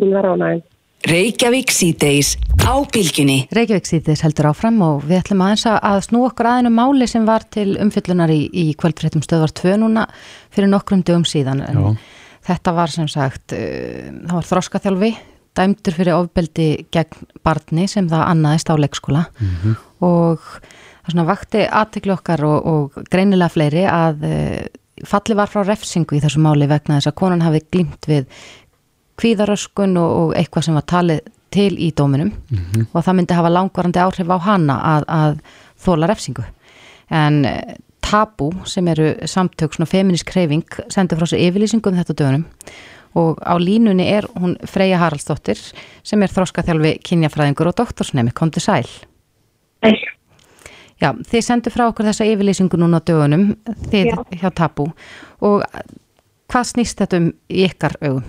Mín 0.00 0.12
var 0.12 0.24
ánægum. 0.24 0.62
Reykjavík 1.06 1.70
síðdeis 1.70 2.36
á 2.66 2.72
bylginni. 2.92 3.46
Reykjavík 3.52 3.86
síðis 3.86 4.22
heldur 4.24 4.48
áfram 4.50 4.80
og 4.82 5.04
við 5.04 5.20
ætlum 5.22 5.42
aðeins 5.44 5.66
að- 5.68 5.80
að 5.82 6.00
snú 6.08 6.24
okkur 6.26 6.46
aðeinu 6.46 6.72
máli 6.72 7.06
sem 7.06 7.24
var 7.26 7.44
til 7.50 7.76
umfyllunar 7.76 8.30
í, 8.30 8.50
í 8.50 8.74
kvöldfréttum 8.74 9.22
stöðvar 9.22 9.52
2 9.52 9.76
núna 9.76 10.06
fyrir 10.50 10.68
nokkrum 10.68 11.02
dögum 11.04 11.24
síðan. 11.24 11.62
En 11.68 11.76
Já. 11.76 11.96
Þetta 12.46 12.74
var 12.76 12.92
sem 12.92 13.08
sagt, 13.10 13.54
uh, 13.56 14.10
það 14.26 14.34
var 14.38 14.48
þroskaþjálfi, 14.52 15.12
dæmdur 15.56 15.96
fyrir 15.96 16.18
ofbeldi 16.18 16.70
gegn 16.92 17.30
barni 17.46 17.86
sem 17.88 18.08
það 18.10 18.26
annaðist 18.26 18.72
á 18.72 18.74
leikskóla. 18.76 19.22
Og 20.04 20.42
það 20.42 21.14
svona 21.14 21.28
vakti 21.30 21.62
aðtekli 21.64 22.12
okkar 22.12 22.44
og, 22.44 22.66
og 22.66 22.98
greinilega 23.12 23.54
fleiri 23.54 23.86
að 23.88 24.26
uh, 24.28 24.66
falli 25.04 25.36
var 25.36 25.50
frá 25.52 25.62
refsingu 25.64 26.16
í 26.16 26.20
þessu 26.24 26.40
máli 26.44 26.68
vegna 26.68 26.98
þess 26.98 27.12
að 27.12 27.18
konan 27.20 27.44
hafi 27.44 27.62
glýmt 27.72 28.08
við 28.08 28.28
kvíðaröskun 29.20 29.96
og, 30.00 30.10
og 30.20 30.36
eitthvað 30.36 30.68
sem 30.68 30.76
var 30.76 30.86
talið 30.88 31.32
til 31.54 31.72
í 31.80 31.90
dóminum. 31.96 32.32
Og 32.92 33.04
það 33.04 33.16
myndi 33.16 33.36
hafa 33.38 33.52
langvarandi 33.52 34.02
áhrif 34.02 34.28
á 34.28 34.38
hana 34.44 34.76
að, 34.94 35.06
að 35.08 35.38
þóla 35.84 36.10
refsingu. 36.10 36.44
En 37.14 37.44
eh, 37.48 37.76
Tabu 38.06 38.52
sem 38.70 38.86
eru 38.88 39.14
samtök 39.26 39.74
svona 39.74 39.88
feminist 39.90 40.26
kreyfing 40.28 40.66
sendur 40.92 41.18
frá 41.18 41.26
sér 41.26 41.42
yfirlýsingu 41.48 41.90
um 41.90 41.96
þetta 41.98 42.14
dögunum 42.14 42.44
og 43.16 43.40
á 43.42 43.56
línunni 43.58 44.06
er 44.12 44.28
hún 44.36 44.54
Freyja 44.68 45.00
Haraldsdóttir 45.00 45.58
sem 46.04 46.22
er 46.22 46.30
þróskaþjálfi 46.30 46.98
kynjafræðingur 47.02 47.70
og 47.70 47.78
doktorsnemi, 47.80 48.34
kom 48.36 48.52
til 48.52 48.62
sæl. 48.62 48.86
Æ, 49.82 49.90
Já, 50.96 51.10
þið 51.12 51.42
sendur 51.44 51.74
frá 51.74 51.86
okkur 51.90 52.06
þessa 52.08 52.24
yfirlýsingu 52.24 52.78
núna 52.80 53.02
á 53.02 53.06
dögunum, 53.08 53.50
þið 53.92 54.06
Já. 54.12 54.16
hjá 54.40 54.50
Tabu 54.56 54.86
og 55.44 55.64
hvað 56.48 56.68
snýst 56.70 57.02
þetta 57.02 57.20
um 57.20 57.26
í 57.52 57.64
ykkar 57.66 57.96
augum? 58.00 58.24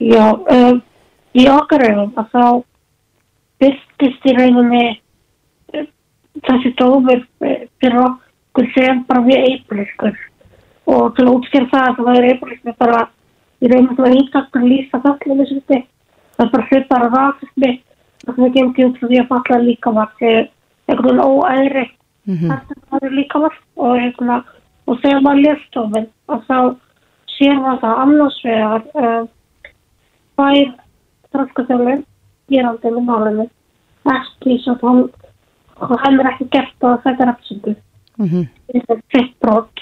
Já, 0.00 0.32
um, 0.32 0.80
í 1.36 1.48
okkar 1.52 1.84
augum 1.90 2.14
að 2.16 2.30
þá 2.32 2.46
byrtist 3.64 4.28
í 4.28 4.36
rauninni 4.38 4.84
um, 5.76 5.90
þessi 6.46 6.72
dómur 6.80 7.20
eh, 7.44 7.66
fyrir 7.80 8.00
okkur 8.04 8.25
sem 8.74 9.02
bara 9.08 9.24
við 9.26 9.44
eipliskur 9.50 10.16
og 10.86 11.16
til 11.16 11.26
að 11.26 11.32
útskjara 11.34 11.70
það 11.72 11.88
að 11.90 12.06
það 12.06 12.18
er 12.20 12.28
eipliskur 12.30 12.76
bara 12.78 13.02
í 13.60 13.70
rauninni 13.72 13.96
það 13.98 14.06
er 14.60 14.66
lýsa 14.70 15.02
fallið 15.04 15.42
þessu 15.42 15.60
þetta 15.66 15.82
það 16.36 16.46
er 16.46 16.52
bara 16.54 16.68
hlut 16.70 16.88
bara 16.88 17.12
rafismi 17.14 17.72
það 18.24 18.34
sem 18.34 18.46
er 18.46 18.54
gemdi 18.56 18.86
út 18.86 18.98
frá 19.00 19.08
því 19.08 19.20
að 19.20 19.30
falla 19.32 19.60
líka 19.64 19.94
var 19.98 20.10
til 20.20 20.34
einhvern 20.86 21.06
veginn 21.06 21.24
óæðri 21.26 21.86
það 22.26 23.06
er 23.06 23.14
líka 23.14 23.38
var 23.38 23.54
og, 23.76 23.98
hérna, 24.00 24.40
og 24.86 25.00
þegar 25.02 25.22
maður 25.26 25.42
lést 25.44 25.80
ofin 25.82 26.08
og 26.28 26.42
þá 26.48 26.58
sér 27.36 27.60
maður 27.60 27.80
það 27.84 28.02
annars 28.04 28.38
vegar 28.44 28.82
um, 29.02 29.28
fær 30.36 30.72
þröskastjálfur 31.34 32.02
gerandi 32.50 32.92
með 32.94 33.06
málunum 33.10 33.50
ekki 34.16 34.58
svo 34.62 34.76
að 34.76 34.84
hann 34.86 35.02
og 35.76 35.98
hann 36.02 36.20
er 36.20 36.30
ekki 36.30 36.48
gert 36.54 36.86
að 36.88 37.00
þetta 37.04 37.24
er 37.24 37.32
refsingu 38.18 38.28
-hmm. 38.28 38.48
er 38.88 39.02
fett 39.12 39.32
brot. 39.40 39.80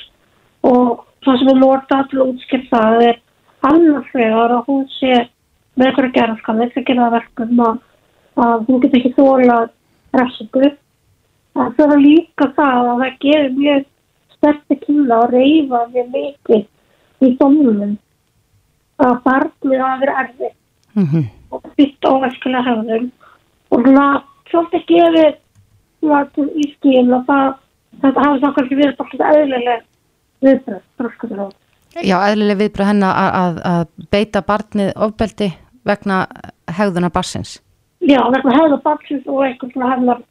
Og 0.63 1.07
það 1.25 1.39
sem 1.39 1.49
er 1.49 1.61
notað 1.61 2.09
til 2.11 2.21
að 2.21 2.29
útskipta 2.29 2.77
það 2.77 3.03
er 3.09 3.21
annars 3.61 4.15
vegar 4.15 4.51
að 4.51 4.67
hún 4.67 4.87
sé 4.89 5.29
með 5.77 5.87
eitthvað 5.87 6.15
gerðaskanir 6.17 6.73
sem 6.73 6.85
gera 6.85 7.05
það 7.05 7.17
verkum 7.19 7.61
að, 7.61 7.79
að 8.37 8.67
hún 8.67 8.81
getur 8.81 8.99
ekki 8.99 9.15
þólað 9.19 9.69
refsingu. 10.13 10.71
En 11.55 11.75
það 11.77 11.93
er 11.93 12.01
líka 12.01 12.51
það 12.57 12.89
að 12.91 13.01
það 13.03 13.19
gerir 13.21 13.53
mjög 13.59 13.85
sterti 14.35 14.77
kynna 14.87 15.15
að 15.23 15.31
reyfa 15.31 15.87
mjög 15.93 16.09
mikið 16.17 16.65
í 17.27 17.37
dómunum 17.39 17.97
að 18.99 19.17
barnið 19.25 19.81
hafa 19.81 20.01
verið 20.01 20.21
erfið 20.25 20.53
Mm 20.95 21.25
og 21.55 21.63
byggt 21.77 22.07
óvæskilega 22.07 22.63
hefðum 22.67 23.11
og 23.71 23.83
svona 23.85 24.07
svolítið 24.51 24.83
gefið 24.91 25.35
í 26.63 26.65
skil 26.75 27.13
og 27.15 27.23
það 27.29 27.49
þetta 28.05 28.25
hafi 28.29 28.43
þá 28.43 28.49
kannski 28.57 28.81
verið 28.81 28.97
svona 29.01 29.35
eðlileg 29.35 29.85
viðbröð, 30.45 30.83
þróskuður 30.99 31.45
Já, 32.03 32.17
eðlileg 32.27 32.59
viðbröð 32.59 32.89
hennar 32.91 33.19
að, 33.21 33.35
að, 33.41 33.59
að 33.71 34.09
beita 34.11 34.41
barnið 34.43 34.89
ofbeldi 35.07 35.51
vegna 35.87 36.25
hegðuna 36.75 37.11
barsins. 37.15 37.59
Já, 38.05 38.19
vegna 38.35 38.57
hefða 38.57 38.81
batsins 38.85 39.29
og 39.31 39.45
eitthvað 39.47 39.75
svona 39.75 39.91
hefðar 39.93 40.23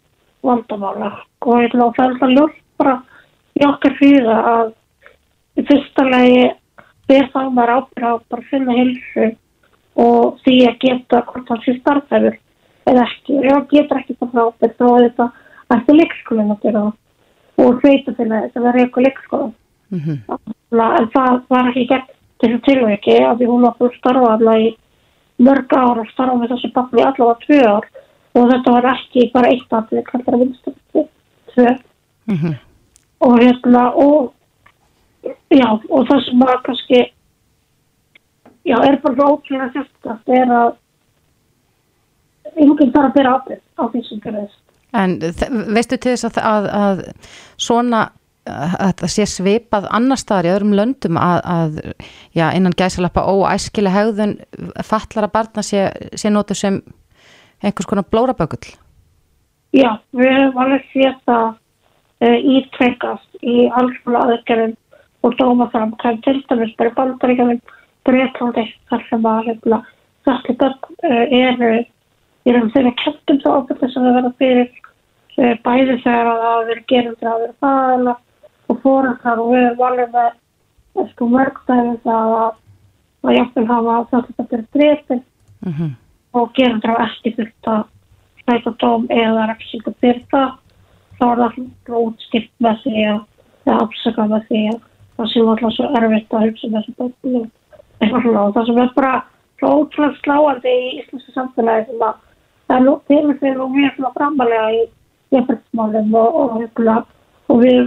vandamála 0.44 1.12
og 1.46 1.62
ég 1.62 1.70
ætla 1.70 1.86
að 1.86 1.94
það 1.96 2.04
er 2.04 2.12
alltaf 2.12 2.34
ljótt 2.34 2.58
bara 2.82 2.96
í 3.54 3.64
okkar 3.68 3.96
fyrir 4.00 4.28
að 4.34 4.74
í 5.56 5.66
fyrsta 5.70 6.06
lagi 6.10 6.44
ber 7.10 7.30
þá 7.32 7.40
maður 7.48 7.74
ábyrð 7.78 8.10
á 8.10 8.14
bara 8.34 8.42
að 8.42 8.50
finna 8.52 8.76
hilsu 8.78 9.30
og 10.04 10.42
því 10.44 10.58
að 10.68 10.80
geta 10.84 11.22
hvort 11.30 11.54
hann 11.54 11.64
sé 11.64 11.78
starfhæfur 11.78 12.38
eða 12.92 13.08
ekki. 13.08 13.40
Hann 13.48 13.70
getur 13.72 14.02
ekki 14.02 14.18
það 14.20 14.42
ábyrð 14.44 14.76
þá 14.82 14.86
er 14.90 15.08
þetta 15.08 15.30
eftir 15.78 16.00
leikskólinn 16.02 16.54
að 16.54 16.68
gera 16.68 16.84
það 16.84 17.00
og 17.64 17.80
sveita 17.82 18.14
til 18.18 18.30
þess 18.30 18.58
að 18.58 18.68
vera 18.68 18.84
eitthvað 18.84 19.08
leikskóla. 19.08 19.52
Mm 19.94 20.18
Þannig 20.74 20.96
að 20.98 21.10
það 21.14 21.42
var 21.54 21.68
ekki 21.70 21.88
gert 21.92 22.14
þessu 22.42 22.60
tilvægi 22.66 23.18
að 23.24 23.38
því 23.40 23.50
hún 23.52 23.66
var 23.66 23.76
búin 23.78 23.92
að 23.92 23.98
starfa 24.00 24.32
alveg 24.34 24.64
í 24.64 24.70
mörg 25.44 25.74
ár 25.78 26.02
og 26.02 26.10
starfa 26.12 26.38
með 26.40 26.54
þessu 26.54 26.72
barni 26.74 27.04
allavega 27.04 27.42
tvö 27.46 27.60
ár 27.68 27.86
og 28.34 28.48
þetta 28.52 28.74
var 28.76 28.88
ekki 28.94 29.32
bara 29.34 29.52
eitt 29.54 29.76
aðrið, 29.78 30.04
kallar 30.10 30.34
að 30.34 30.42
vinstu 30.44 30.74
tvö 31.54 31.68
-hmm. 32.28 32.56
og 33.20 33.40
hérna 33.40 33.84
og 33.96 34.34
já 35.50 35.70
og 35.90 36.08
það 36.08 36.26
sem 36.26 36.40
var 36.40 36.62
kannski 36.64 37.14
já 38.66 38.78
er 38.88 39.02
bara 39.02 39.30
ótrúlega 39.30 39.72
sérstakt 39.74 40.30
er 40.30 40.48
að 40.48 40.76
einhvern 42.56 42.92
þarf 42.92 43.16
að 43.18 43.32
ábyrgð 43.34 43.64
á 43.80 43.84
því 43.92 44.02
sem 44.08 44.20
gerðist. 44.20 44.63
En 44.94 45.18
veistu 45.74 45.98
til 45.98 46.14
þess 46.14 46.28
að, 46.30 46.44
að, 46.46 46.68
að 46.78 47.02
svona 47.58 48.04
að 48.44 48.94
það 49.00 49.12
sé 49.14 49.26
svipað 49.30 49.86
annar 49.96 50.20
staðar 50.20 50.48
í 50.50 50.52
öðrum 50.52 50.74
löndum 50.76 51.20
að, 51.20 51.40
að 51.48 51.78
já, 52.36 52.50
innan 52.52 52.76
gæsalappa 52.76 53.24
óæskilega 53.24 53.96
hegðun 53.96 54.36
fallara 54.84 55.30
barna 55.32 55.64
sé, 55.64 55.86
sé 56.20 56.32
nótu 56.32 56.58
sem 56.58 56.82
einhvers 57.64 57.88
konar 57.88 58.08
blórabökull. 58.12 58.74
Já, 59.74 59.96
við 60.12 60.36
höfum 60.36 60.60
alveg 60.66 60.84
séð 60.92 61.16
það 61.30 61.48
uh, 61.48 62.40
ítrekkast 62.58 63.40
í 63.42 63.70
alls 63.72 63.96
konar 64.04 64.36
aðgerðum 64.36 64.76
og 65.24 65.40
dóma 65.40 65.70
fram 65.72 65.96
hvað 66.04 66.20
til 66.28 66.38
dæmis 66.50 66.76
bara 66.78 66.96
bandaríkjum 66.98 67.56
Breitlandi 68.04 68.66
þar 68.92 69.04
sem 69.08 69.26
að 69.30 69.46
hérna, 69.48 69.78
þetta 70.28 70.56
börn 70.60 71.86
eru 72.46 72.58
í 72.58 72.62
raun 72.62 72.72
þeirra 72.76 72.94
kettum 73.04 73.42
þá 73.44 73.50
ábyrði 73.58 73.92
sem 73.92 74.08
það 74.08 74.18
verða 74.20 74.34
fyrir 74.44 74.70
uh, 75.38 75.56
bæði 75.68 76.00
þegar 76.06 76.32
að 76.32 76.42
það 76.46 76.64
verður 76.64 76.84
gerendur 76.94 77.32
að 77.34 77.44
vera 77.44 77.60
fæðala 77.66 78.16
og 78.70 78.82
fórættar 78.84 79.44
og 79.44 79.54
við 79.54 79.68
erum 79.68 79.86
alveg 79.88 80.12
með 80.14 80.32
eh, 80.32 81.08
sko 81.14 81.30
mörg 81.30 81.62
dæmi 81.68 81.96
það 82.04 82.36
að 82.40 82.52
að 83.24 83.38
jafnvel 83.38 83.70
hafa 83.70 84.00
þetta 84.12 84.50
byrja 84.52 84.68
breytin 84.76 85.24
Mm 85.64 85.74
-hmm. 85.74 85.92
og 86.34 86.52
gerendur 86.54 86.90
hafa 86.90 87.04
ekki 87.08 87.36
þurft 87.36 87.68
að 87.74 87.84
sæta 88.46 88.72
dóm 88.82 89.06
eða 89.10 89.48
refsingu 89.48 89.94
fyrir 90.02 90.24
það. 90.32 90.50
Þá 91.18 91.26
er 91.32 91.38
það 91.88 92.00
útskipt 92.08 92.54
með 92.60 92.76
því 92.84 93.04
að 93.12 93.20
það 93.66 93.84
afsaka 93.84 94.26
með 94.32 94.42
því 94.48 94.62
að 94.72 94.80
það 95.16 95.28
sé 95.32 95.40
alltaf 95.40 95.74
svo 95.76 95.86
erfitt 95.98 96.34
að 96.34 96.46
hugsa 96.46 96.68
um 96.68 96.74
þessu 96.76 96.94
svona. 98.10 98.42
Og 98.44 98.54
það 98.56 98.66
sem 98.66 98.82
er 98.84 98.92
bara 98.96 99.14
svo 99.60 99.68
ótrúlega 99.78 100.20
sláandi 100.24 100.74
í 100.84 100.90
íslensku 101.00 101.32
samfélagi 101.32 101.86
sem 101.88 102.06
að 102.10 102.14
það 102.74 102.86
nú 102.88 102.94
fyrir 103.08 103.62
og 103.62 103.74
mjög 103.74 103.98
svona 103.98 104.14
framalega 104.18 104.70
í 104.74 104.82
jafnbryttsmálum 105.34 106.16
og, 106.18 106.40
og, 106.42 106.62
og, 106.64 107.12
og 107.50 107.62
við 107.62 107.82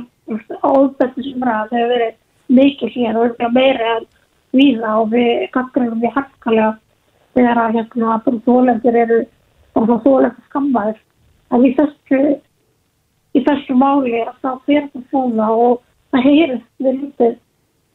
áðbættu 0.63 1.25
sem 1.27 1.47
ræða 1.47 1.69
þegar 1.73 1.93
verið 1.95 2.15
mikið 2.59 2.93
hér 2.95 3.17
og 3.19 3.25
örgulega 3.27 3.53
meira 3.55 3.95
en 3.97 4.07
víða 4.57 4.93
og 5.01 5.09
við 5.15 5.33
gaggrunum 5.55 6.03
við 6.03 6.15
harkalega 6.15 6.75
þegar 7.37 7.63
að 7.63 7.79
hérna 7.79 8.19
bara 8.27 8.45
þólendur 8.47 9.01
eru 9.03 9.19
og 9.77 9.89
þá 9.89 9.97
þólendur 10.07 10.47
skammaður 10.51 11.01
en 11.51 11.67
í 11.67 11.73
þessu 11.79 12.21
í 13.37 13.43
þessu 13.47 13.77
máli 13.77 14.23
að 14.23 14.39
þá 14.43 14.51
fyrir 14.69 14.89
það 14.93 15.11
svona 15.11 15.51
og 15.53 15.83
það 16.15 16.29
heyrist 16.29 16.71
við 16.87 17.03
lítið 17.03 17.35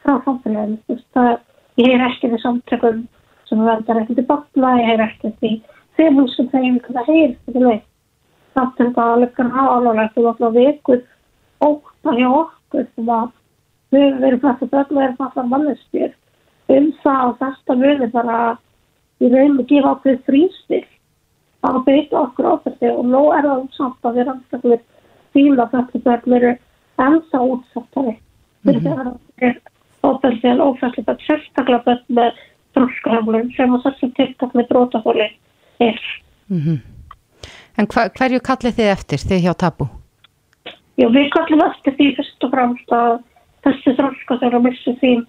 frá 0.01 0.17
samfélaginu. 0.25 0.99
Það, 1.15 1.31
ég 1.79 1.91
heyr 1.91 2.05
ekki 2.09 2.31
við 2.31 2.43
samtökum 2.43 3.03
sem 3.49 3.63
vendar 3.65 4.01
ekki 4.01 4.17
til 4.17 4.27
bakla 4.29 4.75
ég 4.79 4.91
heyr 4.91 5.05
ekki 5.07 5.33
til 5.41 5.55
þeimulskum 6.01 6.51
þeim 6.51 6.81
það 8.51 8.63
er 8.65 8.85
þetta 8.91 9.03
alveg 9.13 9.35
gráð 9.37 9.69
alveg 9.75 10.15
þú 10.15 10.25
alltaf 10.29 10.55
vikur 10.55 11.03
óta 11.61 12.15
hjá 12.17 12.27
okkur 12.29 12.87
sem 12.95 13.11
að 13.15 13.29
við 13.91 14.17
verið 14.23 14.43
fætt 14.45 14.65
að 14.65 14.71
börn 14.73 14.97
og 14.97 15.03
erum 15.03 15.19
fætt 15.19 15.37
að 15.37 15.51
manneskjur. 15.51 16.13
Um 16.71 16.87
það 17.03 17.21
að 17.25 17.37
þetta 17.41 17.77
muni 17.81 18.09
bara 18.13 18.37
í 19.21 19.29
rauninu 19.29 19.67
gefa 19.69 19.93
okkur 19.95 20.19
frístil 20.27 20.83
að 21.67 21.79
beita 21.85 22.21
okkur 22.21 22.49
ofbeldi 22.55 22.91
og 22.91 23.03
nú 23.11 23.23
er 23.35 23.47
það 23.47 23.65
samt 23.77 24.07
að 24.07 24.17
við 24.17 24.29
rannstaklega 24.29 24.81
fíla 25.35 25.67
þetta 25.73 26.03
börn 26.07 26.37
eru 26.39 26.53
ennþá 27.05 27.43
útsattari. 27.55 28.15
Fyrir 28.65 28.87
það 28.87 29.13
er 29.47 29.59
ofbeldi 30.07 30.49
en 30.49 30.65
ófæsli 30.65 31.05
bara 31.05 31.27
sérstaklega 31.27 31.85
börn 31.85 32.17
með 32.19 32.41
þróskahöflun 32.75 33.53
sem 33.57 33.75
að 33.75 33.87
þessi 33.89 34.11
tiltak 34.17 34.55
með 34.57 34.69
brótafóli 34.71 35.29
er. 35.88 36.05
En 37.79 37.88
hva, 37.88 38.07
hverju 38.17 38.41
kallið 38.43 38.77
þið 38.77 38.93
eftir 38.93 39.25
þið 39.29 39.43
hjá 39.45 39.53
Tabu? 39.63 39.88
Já, 40.99 41.07
við 41.07 41.29
kallum 41.34 41.63
eftir 41.65 41.95
því 41.97 42.07
fyrst 42.17 42.45
og 42.45 42.53
fremst 42.53 42.95
að 42.95 43.11
þessi 43.65 43.93
þróska 43.97 44.38
þegar 44.41 44.57
að 44.59 44.65
missi 44.67 44.93
sín 44.99 45.25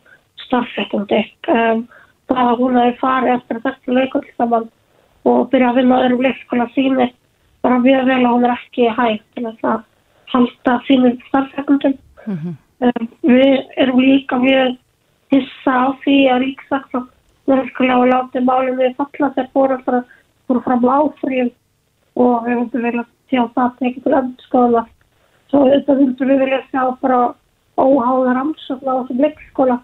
starfsækjandi. 0.47 1.21
Um, 1.53 1.85
það 2.29 2.51
að 2.51 2.63
hún 2.63 2.79
hefur 2.81 2.99
farið 3.01 3.35
eftir 3.37 3.59
að 3.61 3.67
þessi 3.69 3.97
leikull 3.97 4.25
saman 4.37 4.69
og 5.29 5.51
byrja 5.53 5.71
að 5.71 5.79
vinna 5.79 5.99
á 5.99 6.03
öðrum 6.05 6.25
leikskóla 6.27 6.69
sínir 6.75 7.13
bara 7.63 7.79
mjög 7.79 8.09
vel 8.11 8.19
að 8.19 8.33
hún 8.33 8.47
er 8.49 8.55
ekki 8.57 8.89
hægt 8.97 9.27
til 9.37 9.45
þess 9.47 9.69
að 9.71 9.83
halda 10.33 10.77
sínum 10.89 11.19
starfsækjandum. 11.29 11.99
Um, 12.27 13.09
við 13.23 13.59
erum 13.79 14.03
líka 14.03 14.39
mjög 14.43 14.79
hissa 15.33 15.73
á 15.73 15.87
því 16.03 16.17
að 16.33 16.43
ríksaksa 16.47 17.05
verðskulega 17.51 18.01
og 18.03 18.11
láti 18.11 18.43
málum 18.45 18.81
við 18.81 18.97
falla 18.99 19.31
þegar 19.37 19.53
fóröldra 19.57 20.03
fóru 20.53 20.63
fram 20.67 20.85
áfrýjum 20.85 21.51
og 22.21 22.45
við 22.45 22.59
vildum 22.59 22.83
vilja 22.85 23.05
sjá 23.31 23.43
það 23.55 23.77
tekið 23.79 24.03
til 24.05 24.17
öndskóla 24.19 24.83
svo 25.49 25.63
auðvitað 25.63 26.01
vildum 26.03 26.33
við 26.33 26.43
vilja 26.43 26.59
sjá 26.69 26.83
bara 27.01 27.21
óháðar 27.81 28.41
ansökla 28.43 28.93
á 28.93 29.01
þessum 29.01 29.23
leikskóla 29.25 29.79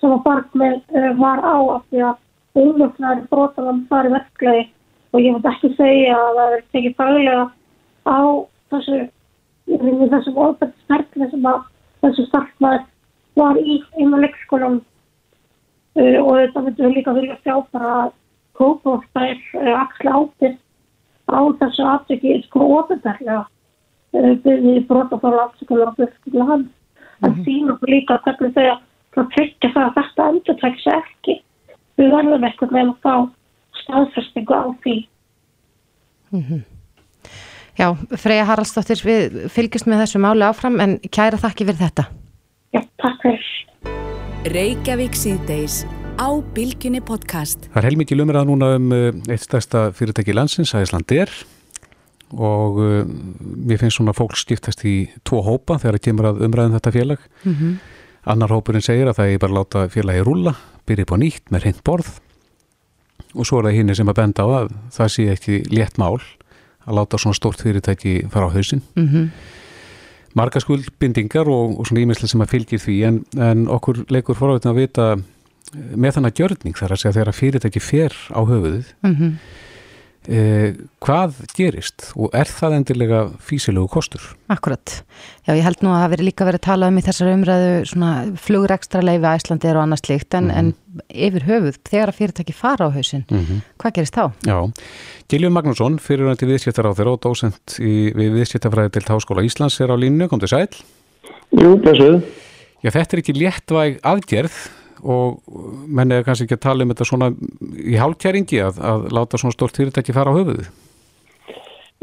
sem 0.00 0.14
að 0.14 0.24
barnið 0.26 0.74
uh, 0.98 1.12
var 1.20 1.44
á 1.46 1.56
af 1.76 1.86
því 1.90 2.02
að 2.08 2.62
umvöldnaður 2.64 3.30
brotaðan 3.30 3.86
fari 3.90 4.12
verklegi 4.16 4.66
og 5.12 5.22
ég 5.22 5.38
veit 5.38 5.48
ekki 5.52 5.72
segja 5.78 6.18
að 6.18 6.38
það 6.40 6.58
er 6.58 6.66
tekið 6.74 6.98
faglega 6.98 7.46
á 8.10 8.20
þessu 8.72 9.00
í 9.68 10.10
þessum 10.10 10.44
ofbeltsferðli 10.48 11.30
sem 11.30 11.50
að 11.52 11.66
þessu 12.02 12.26
starfmaður 12.26 12.86
var 13.38 13.58
í 13.62 13.82
einu 14.00 14.22
leikskólan 14.24 14.80
uh, 14.82 16.18
og 16.26 16.32
þetta 16.42 16.64
myndum 16.64 16.88
við 16.88 16.96
líka 16.98 17.20
vilja 17.20 17.42
sjá 17.44 17.60
bara 17.70 17.98
að 18.02 18.16
kópavóttær 18.58 19.38
uh, 19.58 19.74
axla 19.82 20.16
ábyrg 20.18 20.58
á 21.28 21.40
þessu 21.60 21.86
aftöki 21.86 22.40
sko 22.48 22.66
ofinberlega 22.80 23.44
uh, 23.44 24.34
við 24.44 24.84
brotafála 24.90 25.48
aftökulega 25.48 25.94
og 25.94 25.98
byrjum 26.26 26.52
hann 26.52 26.68
en 27.26 27.40
sín 27.44 27.70
okkur 27.72 27.90
líka 27.90 28.18
hvernig 28.24 28.54
þau 28.54 28.66
að 29.18 29.30
tryggja 29.34 29.70
það 29.74 29.84
að 29.84 29.94
þetta 29.98 30.26
endur 30.32 30.58
tækja 30.62 30.82
sér 30.84 30.98
ekki. 31.02 31.36
Við 31.98 32.12
verðum 32.14 32.46
eitthvað 32.46 32.74
með 32.76 32.90
að 32.92 32.98
fá 33.02 33.14
staðfestingu 33.82 34.54
á 34.54 34.64
því. 34.84 34.96
Já, 37.78 37.88
Freyja 38.18 38.46
Haraldsdóttir, 38.46 39.02
við 39.06 39.38
fylgjast 39.54 39.88
með 39.90 40.04
þessu 40.04 40.22
máli 40.22 40.46
áfram 40.46 40.78
en 40.82 40.98
kæra 41.14 41.38
þakki 41.40 41.68
fyrir 41.68 41.82
þetta. 41.82 42.08
Já, 42.74 42.82
takk 43.02 43.22
fyrir. 43.26 43.54
Reykjavík 44.48 45.18
síðdeis 45.18 45.82
á 46.18 46.28
Bilginni 46.54 47.00
podcast. 47.04 47.68
Það 47.70 47.78
er 47.80 47.86
heilmikið 47.86 48.18
lumrað 48.18 48.48
núna 48.50 48.72
um 48.76 48.90
uh, 48.94 49.08
eitt 49.30 49.44
stærsta 49.44 49.88
fyrirtæki 49.94 50.34
landsins, 50.34 50.74
Æsland 50.74 51.10
er 51.14 51.30
og 52.34 52.80
uh, 52.82 53.04
mér 53.38 53.78
finnst 53.80 53.96
svona 54.00 54.12
fólk 54.16 54.36
skiptast 54.36 54.82
í 54.84 54.96
tvo 55.24 55.40
hópa 55.46 55.78
þegar 55.78 55.96
það 55.96 56.04
kemur 56.08 56.28
að 56.32 56.42
umræðum 56.48 56.74
þetta 56.76 56.94
félag. 56.96 57.28
Annar 58.28 58.52
hópurinn 58.52 58.84
segir 58.84 59.08
að 59.08 59.20
það 59.20 59.30
er 59.32 59.42
bara 59.44 59.54
að 59.54 59.60
láta 59.60 59.84
félagi 59.94 60.24
rúlla, 60.26 60.56
byrja 60.84 61.06
upp 61.06 61.14
á 61.14 61.22
nýtt 61.22 61.54
með 61.54 61.64
reynd 61.64 61.84
borð 61.86 62.10
og 63.36 63.46
svo 63.46 63.60
er 63.60 63.68
það 63.68 63.78
hinn 63.78 63.94
sem 63.94 64.10
að 64.10 64.18
benda 64.18 64.44
á 64.44 64.48
að 64.58 64.74
það 64.94 65.14
sé 65.14 65.24
ekki 65.32 65.62
létt 65.70 65.98
mál 66.00 66.18
að 66.88 66.98
láta 66.98 67.20
svona 67.20 67.36
stórt 67.36 67.62
fyrirtæki 67.62 68.20
fara 68.32 68.50
á 68.50 68.56
hausinn. 68.56 68.82
Mm 68.98 69.30
Marga 70.36 70.60
skuldbindingar 70.60 71.48
og, 71.50 71.78
og 71.80 71.88
svona 71.88 72.02
ímislega 72.04 72.30
sem 72.30 72.42
að 72.44 72.52
fylgir 72.52 72.82
því 72.82 72.96
en, 73.08 73.18
en 73.42 73.64
okkur 73.72 74.02
leikur 74.12 74.36
forvægtin 74.38 74.70
að 74.70 74.80
vita 74.82 75.06
eh, 75.16 75.22
með 75.74 76.18
þannig 76.18 76.32
að 76.34 76.38
gjörning 76.42 76.76
þar 76.78 76.92
að 76.94 77.00
segja 77.02 77.16
þegar 77.18 77.32
að 77.32 77.40
fyrirtæki 77.42 77.80
fer 77.84 78.14
á 78.32 78.40
höfuðið 78.48 78.92
-hmm. 79.04 79.32
eh, 80.28 80.74
hvað 81.04 81.36
gerist 81.56 82.10
og 82.16 82.32
er 82.36 82.48
það 82.50 82.76
endilega 82.78 83.20
físilegu 83.40 83.88
kostur? 83.88 84.20
Akkurat. 84.52 85.02
Já, 85.46 85.54
ég 85.56 85.62
held 85.64 85.80
nú 85.82 85.90
að 85.92 86.02
það 86.02 86.10
veri 86.14 86.24
líka 86.28 86.44
verið 86.48 86.60
að 86.60 86.66
tala 86.68 86.88
um 86.88 86.98
í 86.98 87.04
þessari 87.06 87.34
umræðu 87.36 87.70
svona 87.88 88.10
flugurekstra 88.36 89.02
leifi 89.02 89.24
Æslandir 89.30 89.76
og 89.76 89.82
annað 89.86 90.02
slíkt 90.04 90.34
en, 90.34 90.50
en 90.50 90.74
yfir 91.08 91.46
höfuð 91.48 91.78
þegar 91.88 92.08
að 92.12 92.18
fyrirtæki 92.18 92.54
fara 92.56 92.88
á 92.88 92.94
hausinn, 92.96 93.24
Mhm. 93.30 93.62
hvað 93.78 93.92
gerist 93.94 94.14
þá? 94.16 94.32
Já, 94.44 94.72
Giljum 95.28 95.52
Magnússon, 95.52 95.98
fyrirvændi 96.00 96.46
viðskiptar 96.48 96.88
á 96.88 96.92
þeirra 96.96 97.12
og 97.12 97.20
dósent 97.20 97.78
í, 97.80 98.12
við 98.16 98.32
viðskiptafræði 98.40 98.90
til 98.92 99.02
Háskóla 99.08 99.44
Íslands 99.44 99.80
er 99.80 99.92
á 99.92 99.96
línu, 99.96 100.28
kom 100.28 100.40
til 100.40 100.48
sæl. 100.48 100.68
Jú, 101.52 101.76
blessuð. 101.80 102.22
Já, 102.84 102.90
þetta 102.90 103.12
er 103.16 103.20
ekki 103.22 103.34
léttvæg 103.34 104.00
aðgerð 104.06 104.56
og 105.02 105.38
menn 105.86 106.12
er 106.12 106.26
kannski 106.26 106.48
ekki 106.48 106.58
að 106.58 106.66
tala 106.66 106.84
um 106.84 106.92
þetta 106.92 107.08
svona 107.08 107.30
í 107.78 107.96
hálfkæringi 108.00 108.60
að, 108.64 108.82
að 108.90 109.08
láta 109.14 109.40
svona 109.40 109.56
stórt 109.56 109.78
fyrirtæki 109.78 110.16
fara 110.16 110.34
á 110.34 110.38
höfuðið. 110.38 110.68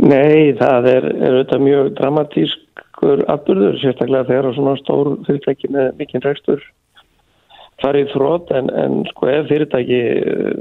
Nei, 0.05 0.51
það 0.59 0.89
er, 0.91 1.05
er 1.13 1.37
auðvitað 1.37 1.61
mjög 1.63 1.91
dramatískur 1.99 3.21
atbyrður, 3.31 3.77
sérstaklega 3.79 4.27
þegar 4.27 4.57
svona 4.57 4.75
stór 4.81 5.13
fyrirtæki 5.27 5.71
með 5.71 5.93
mikinn 6.01 6.25
rekstur 6.25 6.65
farið 7.83 8.11
þrótt 8.13 8.51
en, 8.55 8.69
en 8.71 8.99
sko 9.11 9.29
ef 9.31 9.47
fyrirtæki 9.49 10.01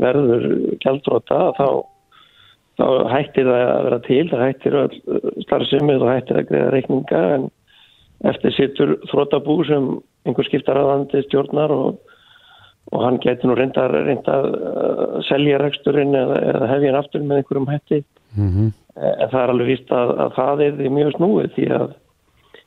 verður 0.03 0.47
gjaldróta 0.83 1.41
þá, 1.59 1.69
þá 2.81 2.87
hættir 3.13 3.51
það 3.51 3.67
að 3.67 3.85
vera 3.89 4.01
til, 4.07 4.23
það 4.31 4.47
hættir 4.49 4.79
starfsemið 5.47 6.03
og 6.03 6.11
hættir 6.11 6.41
að 6.41 6.49
greiða 6.51 6.73
reikninga 6.75 7.23
en 7.37 7.47
eftir 8.31 8.57
sittur 8.57 8.97
þrótabú 9.11 9.61
sem 9.69 9.89
einhver 10.25 10.49
skiptar 10.49 10.81
aðandi 10.81 11.23
stjórnar 11.27 11.75
og, 11.75 12.01
og 12.93 13.05
hann 13.05 13.21
getur 13.23 13.51
nú 13.51 13.55
reynda, 13.57 13.87
að 13.89 15.23
selja 15.29 15.59
reksturinn 15.63 16.15
eða, 16.15 16.41
eða 16.53 16.69
hefja 16.75 16.93
hann 16.93 17.01
aftur 17.01 17.25
með 17.25 17.41
einhverjum 17.43 17.71
hætti 17.73 18.05
Mm 18.37 18.51
-hmm. 18.51 18.73
En 19.21 19.29
það 19.31 19.43
er 19.43 19.51
alveg 19.51 19.67
víst 19.67 19.91
að, 19.91 20.09
að 20.25 20.31
það 20.35 20.61
er 20.63 20.73
því 20.79 20.89
mjög 20.91 21.11
snúið 21.17 21.51
því 21.55 21.67
að 21.79 21.89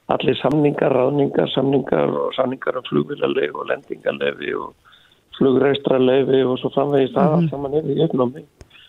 allir 0.08 0.36
samningar, 0.36 0.92
ráðningar, 0.92 1.50
samningar 1.56 2.10
og 2.10 2.34
samningar 2.36 2.78
um 2.78 2.84
flugvilarlefi 2.90 3.56
og 3.56 3.68
lendingarlefi 3.70 4.54
og 4.56 4.74
flugreistralefi 5.38 6.44
og 6.44 6.60
svo 6.60 6.70
framvegist 6.76 7.16
það 7.16 7.34
allt 7.36 7.50
saman 7.50 7.74
er 7.74 7.84
í. 7.84 8.44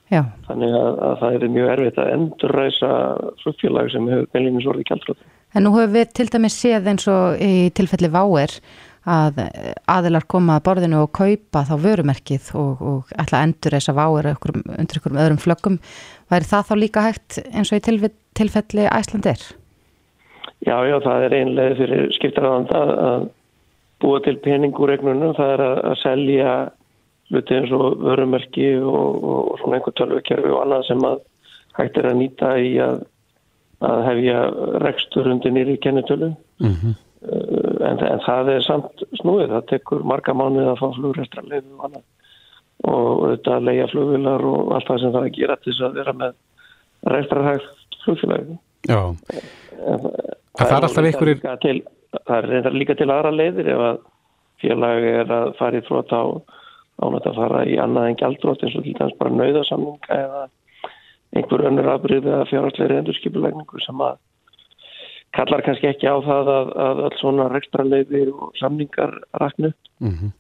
Já, 0.09 0.23
Þannig 0.49 0.73
að, 0.73 0.93
að 1.07 1.15
það 1.21 1.35
er 1.35 1.49
mjög 1.49 1.69
erfitt 1.69 1.99
að 1.99 2.13
endurræsa 2.13 2.93
flugfélag 3.43 3.91
sem 3.93 4.09
hefur 4.09 4.29
beinlínu 4.33 4.63
sorði 4.63 4.85
kjaldröð. 4.89 5.19
en 5.55 5.63
nú 5.65 5.71
höfum 5.71 5.93
við 5.93 6.13
til 6.13 6.29
dæmis 6.33 6.57
séð 6.65 6.89
eins 6.89 7.09
og 7.09 7.37
í 7.41 7.71
tilfelli 7.71 8.09
Váer 8.09 8.53
að 9.07 9.41
aðilar 9.89 10.27
koma 10.27 10.59
að 10.59 10.65
borðinu 10.69 11.03
og 11.05 11.13
kaupa 11.17 11.65
þá 11.69 11.75
vörumerkið 11.85 12.51
og, 12.59 12.83
og 12.83 13.13
ætla 13.15 13.41
að 13.41 13.47
endur 13.49 13.77
þess 13.77 13.93
að 13.93 13.99
Váer 14.01 14.31
undir 14.33 15.01
ykkurum 15.01 15.23
öðrum 15.23 15.41
flöggum. 15.43 15.79
Væri 16.29 16.51
það 16.51 16.69
þá 16.69 16.75
líka 16.77 17.07
hægt 17.07 17.39
eins 17.53 17.73
og 17.73 17.79
í 17.79 17.85
tilfelli, 17.87 18.13
tilfelli 18.35 18.89
Æslandir? 18.91 19.45
Já, 20.67 20.77
já, 20.83 20.97
það 21.05 21.25
er 21.25 21.37
einlega 21.39 21.79
fyrir 21.79 22.09
skiptarðanda 22.17 22.81
að 23.09 23.29
búa 24.03 24.21
til 24.25 24.37
pening 24.43 24.75
úr 24.79 24.93
regnunum, 24.93 25.35
það 25.39 25.53
er 25.55 25.65
að, 25.65 25.79
að 25.91 25.97
selja 26.03 26.53
hluti 27.29 27.57
eins 27.59 27.73
og 27.77 28.01
vörumerki 28.03 28.69
og, 28.81 29.19
og, 29.23 29.41
og 29.53 29.61
svona 29.61 29.79
einhver 29.79 29.97
tölvukerfi 30.01 30.51
og 30.53 30.63
annað 30.65 30.87
sem 30.89 31.07
að 31.07 31.21
hægt 31.79 32.01
er 32.01 32.09
að 32.11 32.19
nýta 32.19 32.53
í 32.59 32.71
að, 32.83 33.03
að 33.87 34.05
hefja 34.09 34.39
rekstur 34.85 35.31
undir 35.31 35.55
nýri 35.55 35.77
kennitölu. 35.85 36.33
Mm 36.63 36.75
-hmm. 36.75 36.97
En, 37.85 38.03
en 38.07 38.23
það 38.27 38.53
er 38.55 38.65
samt 38.67 39.05
snúið, 39.21 39.53
það 39.55 39.69
tekur 39.73 40.07
marga 40.09 40.35
mánuð 40.37 40.73
að 40.73 40.81
fá 40.83 40.89
flugrestrarleifum 40.97 41.79
og 41.79 41.89
annað. 41.89 42.07
Og 42.89 43.23
þetta 43.33 43.55
að 43.57 43.69
leia 43.69 43.87
flugvilar 43.91 44.45
og 44.47 44.75
allt 44.77 44.91
það 44.91 45.01
sem 45.03 45.15
það 45.15 45.21
er 45.21 45.31
að 45.31 45.39
gera 45.39 45.57
til 45.59 45.73
þess 45.73 45.87
að 45.89 45.97
vera 45.99 46.15
með 46.19 46.37
restrarhægt 47.15 47.99
flugfélagi. 48.05 48.59
Já, 48.89 49.01
En, 49.79 49.99
það 50.59 50.73
er 50.75 50.77
alltaf 50.77 51.07
einhverjir, 51.07 51.43
til, 51.63 51.81
það 52.19 52.37
er 52.37 52.49
reyndar 52.53 52.77
líka 52.77 52.97
til 52.99 53.09
aðra 53.13 53.31
leiðir 53.35 53.69
ef 53.75 53.83
að 53.89 53.99
félag 54.63 55.05
er 55.07 55.35
að 55.35 55.51
fara 55.59 55.79
í 55.79 55.85
þrótt 55.87 56.15
á 56.15 56.23
ánætt 56.99 57.29
að 57.31 57.39
fara 57.39 57.65
í 57.69 57.77
annað 57.79 58.09
en 58.11 58.19
gjaldrótt 58.19 58.65
eins 58.67 58.79
og 58.79 58.87
til 58.87 58.95
dæmis 58.99 59.19
bara 59.21 59.35
nauðasamninga 59.39 60.19
eða 60.19 60.41
einhver 61.39 61.67
önnur 61.69 61.91
afbrið 61.93 62.27
eða 62.27 62.49
fjárhalsleiri 62.51 62.99
endurskipulegningu 63.03 63.83
sem 63.85 64.03
að 64.03 64.19
kallar 65.37 65.63
kannski 65.67 65.91
ekki 65.91 66.09
á 66.09 66.17
það 66.25 66.51
að, 66.55 66.73
að 66.87 67.05
alls 67.09 67.21
svona 67.23 67.49
rekstra 67.53 67.85
leiðir 67.87 68.33
og 68.33 68.53
samningar 68.61 69.15
raknu. 69.41 69.73
mm 70.01 70.33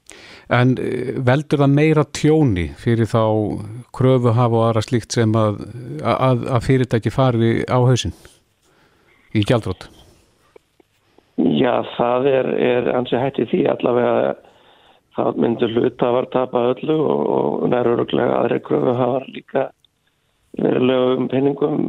en 0.48 0.74
eh, 0.80 1.12
veldur 1.24 1.62
það 1.62 1.74
meira 1.76 2.04
tjóni 2.16 2.68
fyrir 2.80 3.08
þá 3.08 3.22
kröfu 3.94 4.32
hafa 4.36 4.56
og 4.56 4.66
aðra 4.68 4.84
slíkt 4.84 5.16
sem 5.16 5.34
að, 5.36 5.62
að, 6.02 6.44
að 6.48 6.66
fyrirtæki 6.66 7.12
fari 7.12 7.52
á 7.68 7.78
hausinn 7.84 8.16
í 9.36 9.44
gjaldrótt? 9.44 9.90
Já, 11.38 11.84
það 11.96 12.30
er, 12.32 12.52
er 12.70 12.92
ansi 12.96 13.20
hætti 13.20 13.46
því 13.50 13.64
allavega 13.74 14.36
það 15.18 15.42
myndur 15.44 15.74
hluta 15.76 16.12
var 16.14 16.30
tapa 16.32 16.64
öllu 16.72 16.96
og, 16.96 17.26
og 17.38 17.68
næruruglega 17.70 18.40
aðri 18.40 18.62
kröfu 18.64 18.96
hafa 18.98 19.20
líka 19.28 19.68
verulegum 20.58 21.28
penningum 21.30 21.82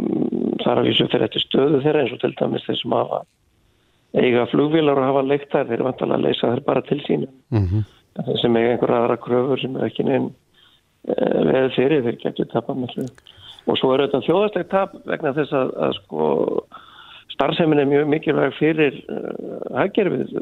þar 0.64 0.82
að 0.82 0.90
vísu 0.90 1.08
fyrir 1.10 1.28
eftir 1.28 1.46
stöðu 1.46 1.82
þeirra 1.84 2.04
eins 2.04 2.16
og 2.16 2.22
til 2.24 2.34
dæmis 2.40 2.66
þeir 2.68 2.80
sem 2.82 2.96
hafa 2.96 3.22
eiga 4.20 4.46
flugvílar 4.50 5.00
og 5.00 5.08
hafa 5.10 5.24
leikt 5.26 5.52
þær, 5.52 5.68
þeir 5.70 5.78
eru 5.78 5.88
vantalega 5.90 6.18
að 6.18 6.26
leysa 6.26 6.52
þær 6.54 6.62
bara 6.66 6.86
til 6.88 7.00
sín. 7.06 7.28
Mm 7.54 7.66
-hmm. 7.66 7.84
Þeir 8.26 8.40
sem 8.42 8.56
eiga 8.58 8.72
einhverja 8.74 9.02
aðra 9.04 9.18
kröfur 9.26 9.62
sem 9.62 9.76
er 9.76 9.86
ekki 9.86 10.04
neinn 10.04 10.30
uh, 11.08 11.42
veð 11.52 11.70
fyrir 11.76 12.04
þeir 12.04 12.18
getur 12.24 12.50
tapað 12.54 12.82
með 12.82 12.96
hlut. 12.96 13.22
Og 13.68 13.78
svo 13.78 13.94
er 13.94 14.06
þetta 14.06 14.26
þjóðastegt 14.26 14.70
tap 14.70 14.96
vegna 15.06 15.34
þess 15.34 15.54
að, 15.54 15.74
að 15.78 15.94
sko 16.00 16.24
starfseimin 17.30 17.80
er 17.80 17.86
mjög 17.86 18.08
mikilvæg 18.08 18.58
fyrir 18.58 19.04
uh, 19.10 19.78
haggerfið 19.78 20.34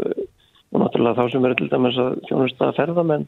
og 0.72 0.82
náttúrulega 0.82 1.18
þá 1.20 1.32
sem 1.32 1.46
eru 1.46 1.56
til 1.60 1.70
dæmis 1.72 1.98
að 1.98 2.16
þjónusta 2.30 2.72
ferðamenn 2.76 3.28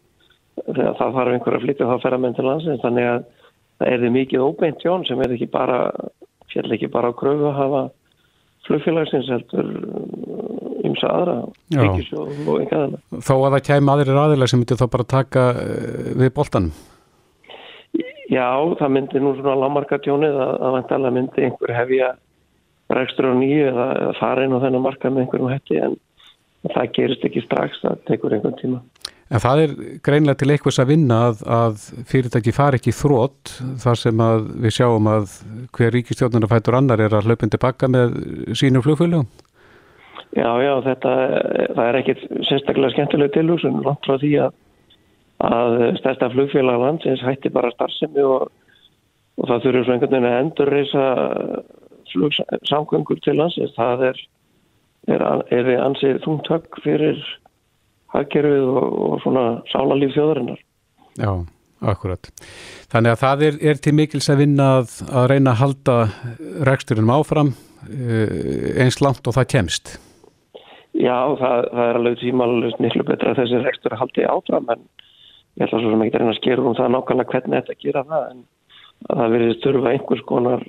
þegar 0.65 0.95
það 0.99 1.13
þarf 1.17 1.33
einhver 1.33 1.55
að 1.55 1.65
flytja 1.65 1.89
þá 1.89 2.01
ferðamenn 2.03 2.35
til 2.35 2.47
landsins 2.47 2.81
þannig 2.83 3.09
að 3.09 3.21
það 3.79 3.91
er 3.93 4.01
því 4.01 4.09
mikið 4.15 4.43
óbeint 4.43 4.81
tjón 4.81 5.05
sem 5.07 5.21
er 5.23 5.35
ekki 5.35 5.47
bara 5.51 5.77
fjall 6.53 6.75
ekki 6.75 6.91
bara 6.91 7.11
á 7.11 7.19
kröfu 7.19 7.49
að 7.49 7.57
hafa 7.59 7.81
flugfélagsins 8.67 9.31
heldur 9.31 9.69
ymsa 10.85 11.09
aðra 11.09 11.35
ríkisjóð 11.73 12.45
og 12.45 12.61
einhverja 12.61 12.85
aðra. 12.85 13.01
Þó 13.25 13.33
að 13.35 13.51
það 13.55 13.65
kæmi 13.69 13.93
aðrir 13.93 14.21
aðilega 14.23 14.51
sem 14.51 14.61
myndi 14.61 14.79
þá 14.79 14.87
bara 14.95 15.11
taka 15.15 15.45
við 16.19 16.33
boltanum? 16.35 16.73
Já, 18.29 18.49
það 18.77 18.91
myndi 18.93 19.21
nú 19.23 19.33
svona 19.39 19.57
lámarka 19.57 19.97
tjónið 20.05 20.35
að, 20.37 20.51
að 20.61 20.75
vantalega 20.77 21.15
myndi 21.15 21.45
einhver 21.47 21.73
hefja 21.73 22.11
rekstur 22.93 23.29
á 23.29 23.33
nýju 23.37 23.65
eða, 23.71 23.87
eða 24.03 24.13
fara 24.19 24.45
inn 24.45 24.53
á 24.53 24.61
þennan 24.61 24.85
marka 24.85 25.09
með 25.09 25.25
einhverjum 25.25 25.53
hætti 25.53 25.79
en 25.81 25.95
það 26.69 26.91
gerist 26.97 27.25
ekki 27.25 27.43
strax, 27.45 27.81
það 27.81 28.03
tekur 28.09 28.35
einhvern 28.35 28.59
tíma. 28.59 28.81
En 29.29 29.41
það 29.43 29.59
er 29.61 29.73
greinlega 30.01 30.39
til 30.41 30.49
einhvers 30.49 30.79
að 30.81 30.89
vinna 30.89 31.17
að, 31.27 31.41
að 31.53 31.81
fyrirtæki 32.09 32.53
fari 32.55 32.79
ekki 32.79 32.93
þrótt 32.97 33.51
þar 33.83 33.99
sem 34.01 34.21
að 34.25 34.47
við 34.63 34.73
sjáum 34.79 35.09
að 35.11 35.35
hver 35.77 35.93
ríkistjóðnuna 35.93 36.49
fætur 36.49 36.77
annar 36.79 37.03
er 37.05 37.13
að 37.13 37.27
hlaupin 37.29 37.51
tilbaka 37.53 37.91
með 37.93 38.15
sínum 38.57 38.81
flugfélagum? 38.85 39.27
Já, 40.33 40.49
já, 40.61 40.71
þetta 40.85 41.11
er 41.85 41.97
ekkit 41.99 42.23
sérstaklega 42.47 42.93
skemmtileg 42.95 43.35
tilhúsun 43.35 43.83
langt 43.85 44.05
frá 44.05 44.17
því 44.21 44.31
að, 44.47 44.55
að 45.45 45.77
stærsta 46.01 46.29
flugfélag 46.33 46.81
landsins 46.81 47.21
hætti 47.25 47.51
bara 47.53 47.69
starfsemi 47.75 48.25
og, 48.25 48.47
og 49.37 49.49
það 49.51 49.67
þurfur 49.67 49.85
svo 49.85 49.95
einhvern 49.95 50.15
veginn 50.15 50.29
að 50.31 50.39
endurreisa 50.39 51.05
flugsamgöngur 52.09 53.21
til 53.25 53.37
landsins. 53.37 53.77
Það 53.77 54.07
er, 54.09 54.23
er, 55.13 55.27
er 55.53 55.71
ansið 55.85 56.21
þungtökk 56.25 56.81
fyrir 56.81 57.21
hagkerfið 58.15 58.67
og, 58.67 58.99
og 59.05 59.15
svona 59.23 59.45
sálalíf 59.71 60.13
þjóðarinnar. 60.15 60.59
Já, 61.19 61.31
akkurat. 61.93 62.29
Þannig 62.91 63.15
að 63.15 63.23
það 63.23 63.47
er, 63.47 63.57
er 63.71 63.81
til 63.85 63.95
mikils 63.97 64.29
að 64.31 64.43
vinna 64.43 64.69
að, 64.79 64.93
að 65.09 65.31
reyna 65.33 65.55
að 65.55 65.61
halda 65.63 65.97
reksturinn 66.69 67.13
áfram 67.13 67.55
eins 67.89 68.99
langt 69.03 69.27
og 69.27 69.35
það 69.37 69.51
kemst. 69.53 69.97
Já, 70.99 71.15
það, 71.39 71.67
það 71.71 71.85
er 71.85 71.99
alveg 71.99 72.17
tímalust 72.19 72.81
miklu 72.83 73.05
betra 73.07 73.31
að 73.31 73.43
þessi 73.43 73.61
rekstur 73.63 73.95
að 73.95 74.01
haldi 74.03 74.25
áfram 74.27 74.71
en 74.73 74.81
ég 75.55 75.65
ætla 75.65 75.79
svo 75.79 75.93
sem 75.93 76.01
ekki 76.03 76.17
að 76.17 76.23
reyna 76.23 76.33
að 76.33 76.39
skera 76.41 76.65
um 76.65 76.75
það 76.77 76.91
nákvæmlega 76.95 77.33
hvernig 77.33 77.61
þetta 77.61 77.83
gera 77.85 78.03
það 78.09 78.25
en 78.31 78.41
að 79.07 79.21
það 79.21 79.35
verið 79.35 79.53
störfa 79.57 79.93
einhvers 79.93 80.23
konar 80.27 80.65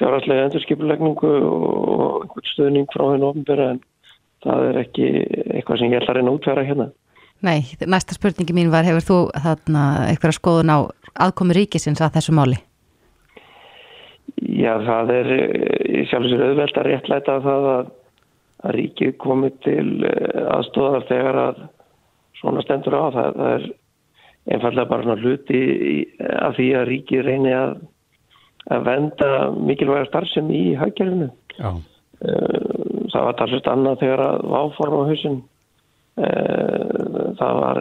fjárhalslega 0.00 0.48
endurskipulegningu 0.48 1.30
og 1.46 2.24
einhvers 2.24 2.52
stöðning 2.54 2.90
frá 2.92 3.04
hennu 3.12 3.30
ofnbæra 3.30 3.70
en 3.74 3.80
það 4.44 4.66
er 4.68 4.80
ekki 4.84 5.10
eitthvað 5.56 5.80
sem 5.80 5.92
ég 5.92 6.00
ætla 6.00 6.14
að 6.14 6.18
reyna 6.20 6.32
að 6.32 6.38
útfæra 6.38 6.66
hérna. 6.68 6.88
Nei, 7.40 7.60
næsta 7.88 8.16
spurningi 8.16 8.56
mín 8.56 8.72
var, 8.72 8.84
hefur 8.84 9.06
þú 9.06 9.18
þarna 9.44 9.84
eitthvað 10.10 10.36
skoðun 10.36 10.74
á 10.76 10.78
aðkomi 11.24 11.56
ríkisins 11.56 12.02
að 12.04 12.18
þessu 12.18 12.34
máli? 12.36 12.58
Já, 14.40 14.74
það 14.84 15.12
er 15.14 15.30
í 15.32 16.04
sjálfsögur 16.10 16.50
auðvelt 16.50 16.80
að 16.80 16.88
réttlæta 16.90 17.36
það 17.44 17.68
að, 17.74 17.92
að 18.64 18.76
ríkið 18.76 19.14
komi 19.22 19.50
til 19.64 19.86
eh, 20.06 20.42
aðstóðar 20.56 21.06
þegar 21.08 21.40
að 21.44 21.62
svona 22.40 22.64
stendur 22.64 22.96
á 22.96 23.04
það. 23.16 23.38
Það 23.40 23.54
er 23.54 23.66
einfallega 24.50 24.90
bara 24.90 25.06
svona 25.06 25.20
hluti 25.24 25.62
af 26.40 26.56
því 26.58 26.68
að 26.78 26.88
ríkið 26.90 27.24
reyni 27.26 27.54
að, 27.56 27.74
að 28.72 28.86
venda 28.88 29.30
mikilvæga 29.56 30.08
starfsemi 30.10 30.60
í 30.70 30.76
hagkerfinu. 30.80 31.30
Já. 31.56 31.70
Uh, 32.20 32.69
það 33.12 33.26
var 33.28 33.38
talsvist 33.38 33.70
annað 33.70 34.02
þegar 34.04 34.24
að 34.26 34.44
váforma 34.54 35.06
hausin 35.10 35.40
það 37.40 37.58
var 37.62 37.78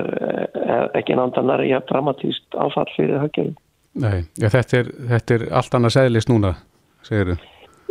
ekki 0.95 1.15
nándanar 1.17 1.63
í 1.65 1.73
að 1.75 1.87
dramatíst 1.89 2.55
áfall 2.55 2.87
fyrir 2.93 3.19
hagkerfinu. 3.19 3.57
Nei, 3.99 4.21
já, 4.39 4.47
þetta, 4.53 4.79
er, 4.79 4.91
þetta 5.09 5.35
er 5.35 5.45
allt 5.59 5.75
annað 5.75 5.95
segðlist 5.97 6.29
núna, 6.29 6.53
segir 7.03 7.33
þú? 7.33 7.37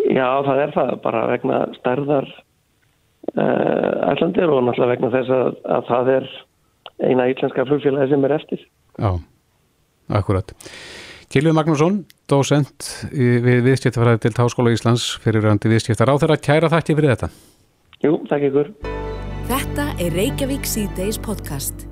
Já, 0.09 0.29
það 0.47 0.63
er 0.63 0.75
það, 0.77 0.93
bara 1.05 1.25
vegna 1.29 1.59
stærðar 1.77 2.29
ætlandir 4.09 4.53
og 4.55 4.63
náttúrulega 4.65 4.93
vegna 4.95 5.11
þess 5.13 5.35
að, 5.35 5.51
að 5.77 5.91
það 5.91 6.13
er 6.15 6.31
eina 7.09 7.29
íslenska 7.33 7.67
flugfélagi 7.69 8.13
sem 8.13 8.25
er 8.25 8.37
eftir. 8.39 8.65
Já, 8.99 9.11
akkurat. 10.21 10.55
Kilvið 11.29 11.53
Magnússon, 11.59 11.97
dósent 12.25 12.87
við 13.13 13.61
viðskiptafræði 13.67 14.23
til 14.25 14.33
Háskóla 14.39 14.73
Íslands 14.73 15.11
fyrir 15.21 15.45
randi 15.45 15.69
viðskiptar 15.69 16.09
á 16.09 16.17
þeirra. 16.17 16.39
Kæra 16.41 16.73
þætti 16.73 16.97
fyrir 16.97 17.13
þetta. 17.13 17.29
Jú, 18.01 18.15
takk 18.31 18.49
ykkur. 18.49 18.73
Þetta 19.53 19.91
er 20.01 20.17
Reykjavík 20.17 20.65
C-Days 20.69 21.21
podcast. 21.21 21.88